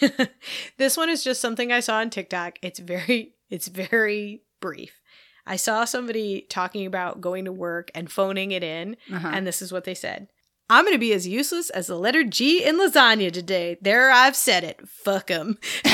this 0.78 0.96
one 0.96 1.08
is 1.10 1.22
just 1.22 1.40
something 1.40 1.70
I 1.70 1.80
saw 1.80 1.96
on 1.96 2.10
TikTok. 2.10 2.58
It's 2.62 2.78
very, 2.78 3.34
it's 3.50 3.68
very 3.68 4.42
brief. 4.60 5.00
I 5.46 5.56
saw 5.56 5.84
somebody 5.84 6.46
talking 6.48 6.86
about 6.86 7.20
going 7.20 7.44
to 7.46 7.52
work 7.52 7.90
and 7.94 8.10
phoning 8.10 8.52
it 8.52 8.62
in, 8.62 8.96
Uh-huh. 9.12 9.30
and 9.32 9.46
this 9.46 9.60
is 9.62 9.72
what 9.72 9.84
they 9.84 9.94
said. 9.94 10.28
I'm 10.70 10.84
going 10.84 10.94
to 10.94 10.98
be 10.98 11.12
as 11.12 11.26
useless 11.28 11.68
as 11.70 11.88
the 11.88 11.96
letter 11.96 12.24
G 12.24 12.64
in 12.64 12.78
lasagna 12.78 13.30
today. 13.32 13.76
There, 13.82 14.10
I've 14.10 14.36
said 14.36 14.64
it. 14.64 14.80
Fuck 14.88 15.26
them. 15.26 15.58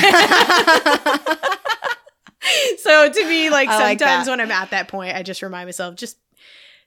so 2.79 3.11
to 3.11 3.25
me, 3.29 3.51
like 3.51 3.69
I 3.69 3.79
sometimes 3.97 4.27
that. 4.27 4.31
when 4.31 4.41
I'm 4.41 4.51
at 4.51 4.71
that 4.71 4.89
point, 4.89 5.17
I 5.17 5.23
just 5.23 5.43
remind 5.43 5.67
myself, 5.67 5.97
just 5.97 6.17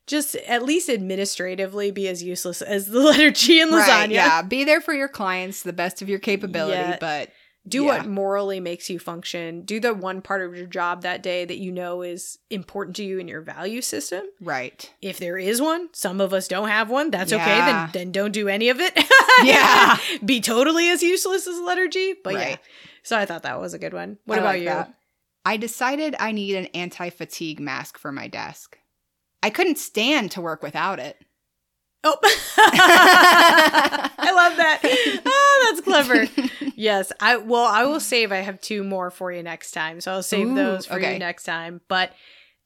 just 0.07 0.36
at 0.36 0.64
least 0.64 0.89
administratively 0.89 1.91
be 1.91 2.07
as 2.07 2.24
useless 2.24 2.62
as 2.62 2.88
the 2.88 2.99
letter 2.99 3.30
G 3.32 3.62
in 3.62 3.70
lasagna. 3.70 3.88
Right, 3.88 4.09
yeah, 4.12 4.41
be 4.41 4.64
there 4.64 4.82
for 4.82 4.93
your 4.93 5.07
clients 5.09 5.62
to 5.62 5.68
the 5.68 5.74
best 5.74 6.01
of 6.01 6.09
your 6.09 6.20
capability, 6.20 6.78
Yeah. 6.78 6.97
but 6.99 7.30
Do 7.68 7.84
Yeah. 7.84 7.97
what 7.99 8.07
morally 8.07 8.59
makes 8.59 8.89
you 8.89 8.97
function. 8.97 9.62
Do 9.62 9.80
the 9.80 9.93
one 9.93 10.22
part 10.22 10.41
of 10.41 10.55
your 10.55 10.66
job 10.66 11.03
that 11.03 11.22
day 11.22 11.45
that 11.45 11.57
you 11.59 11.72
know 11.72 12.01
is 12.01 12.39
important 12.49 12.95
to 12.95 13.03
you 13.03 13.20
in 13.20 13.28
your 13.28 13.41
value 13.41 13.82
system. 13.82 14.24
right. 14.39 14.91
If 15.01 15.20
there 15.20 15.38
is 15.38 15.62
one, 15.62 15.89
some 15.93 16.20
of 16.22 16.34
us 16.34 16.47
don't 16.47 16.70
have 16.70 16.89
one. 16.89 17.12
That's 17.12 17.32
okay. 17.32 17.43
Then 17.59 17.89
then 17.93 18.12
don't 18.12 18.32
do 18.32 18.47
any 18.47 18.70
of 18.70 18.80
it. 18.80 18.93
Yeah. 19.43 19.97
Be 20.26 20.39
totally 20.41 20.89
as 20.89 21.01
useless 21.01 21.47
as 21.47 21.59
letter 21.59 21.88
G. 21.88 22.16
But 22.24 22.34
yeah. 22.34 22.55
So 23.01 23.18
I 23.18 23.26
thought 23.26 23.43
that 23.43 23.59
was 23.59 23.74
a 23.74 23.80
good 23.80 23.93
one. 23.93 24.18
What 24.26 24.38
I 24.38 24.41
about 24.41 24.47
like 24.49 24.59
you? 24.62 24.66
that. 24.70 24.93
I 25.45 25.57
decided 25.57 26.16
I 26.20 26.32
need 26.32 26.55
an 26.55 26.66
anti-fatigue 26.68 27.59
mask 27.59 27.97
for 27.97 28.12
my 28.12 28.28
desk. 28.28 28.78
I 29.41 29.49
couldn't 29.49 29.78
stand 29.80 30.30
to 30.32 30.41
work 30.41 30.62
without 30.62 30.99
it. 30.99 31.18
Oh, 32.04 32.18
I 32.58 34.32
love 34.34 34.58
that. 34.58 34.80
Oh, 35.26 35.68
that's 35.70 35.82
clever. 35.82 36.28
Yes, 36.76 37.12
I 37.20 37.38
well, 37.38 37.66
I 37.66 37.84
will 37.86 37.99
save. 37.99 38.32
I 38.32 38.38
have 38.38 38.60
two 38.60 38.84
more 38.84 39.12
for 39.12 39.32
you 39.32 39.43
next 39.43 39.72
time, 39.72 40.02
so 40.02 40.14
I'll 40.14 40.24
save 40.24 40.47
Ooh, 40.47 40.56
those 40.56 40.88
for 40.88 40.95
okay. 40.95 41.14
you 41.14 41.20
next 41.20 41.43
time. 41.43 41.82
But 41.88 42.14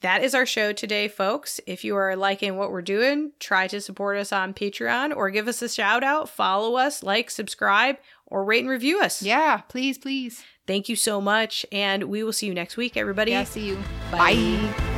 that 0.01 0.23
is 0.23 0.35
our 0.35 0.45
show 0.45 0.71
today, 0.71 1.07
folks. 1.07 1.59
If 1.65 1.83
you 1.83 1.95
are 1.95 2.15
liking 2.15 2.57
what 2.57 2.71
we're 2.71 2.81
doing, 2.81 3.31
try 3.39 3.67
to 3.67 3.81
support 3.81 4.17
us 4.17 4.31
on 4.31 4.53
Patreon 4.53 5.15
or 5.15 5.29
give 5.29 5.47
us 5.47 5.61
a 5.61 5.67
shout 5.69 6.03
out. 6.03 6.29
Follow 6.29 6.75
us, 6.75 7.03
like, 7.03 7.29
subscribe, 7.29 7.97
or 8.27 8.45
rate 8.45 8.61
and 8.61 8.69
review 8.69 9.01
us. 9.01 9.21
Yeah, 9.21 9.57
please, 9.67 9.97
please. 9.97 10.43
Thank 10.67 10.89
you 10.89 10.95
so 10.95 11.19
much, 11.21 11.65
and 11.71 12.03
we 12.03 12.23
will 12.23 12.33
see 12.33 12.47
you 12.47 12.53
next 12.53 12.77
week, 12.77 12.95
everybody. 12.95 13.31
Yeah, 13.31 13.43
see 13.43 13.67
you. 13.67 13.77
Bye. 14.11 14.35
Bye. 14.35 14.94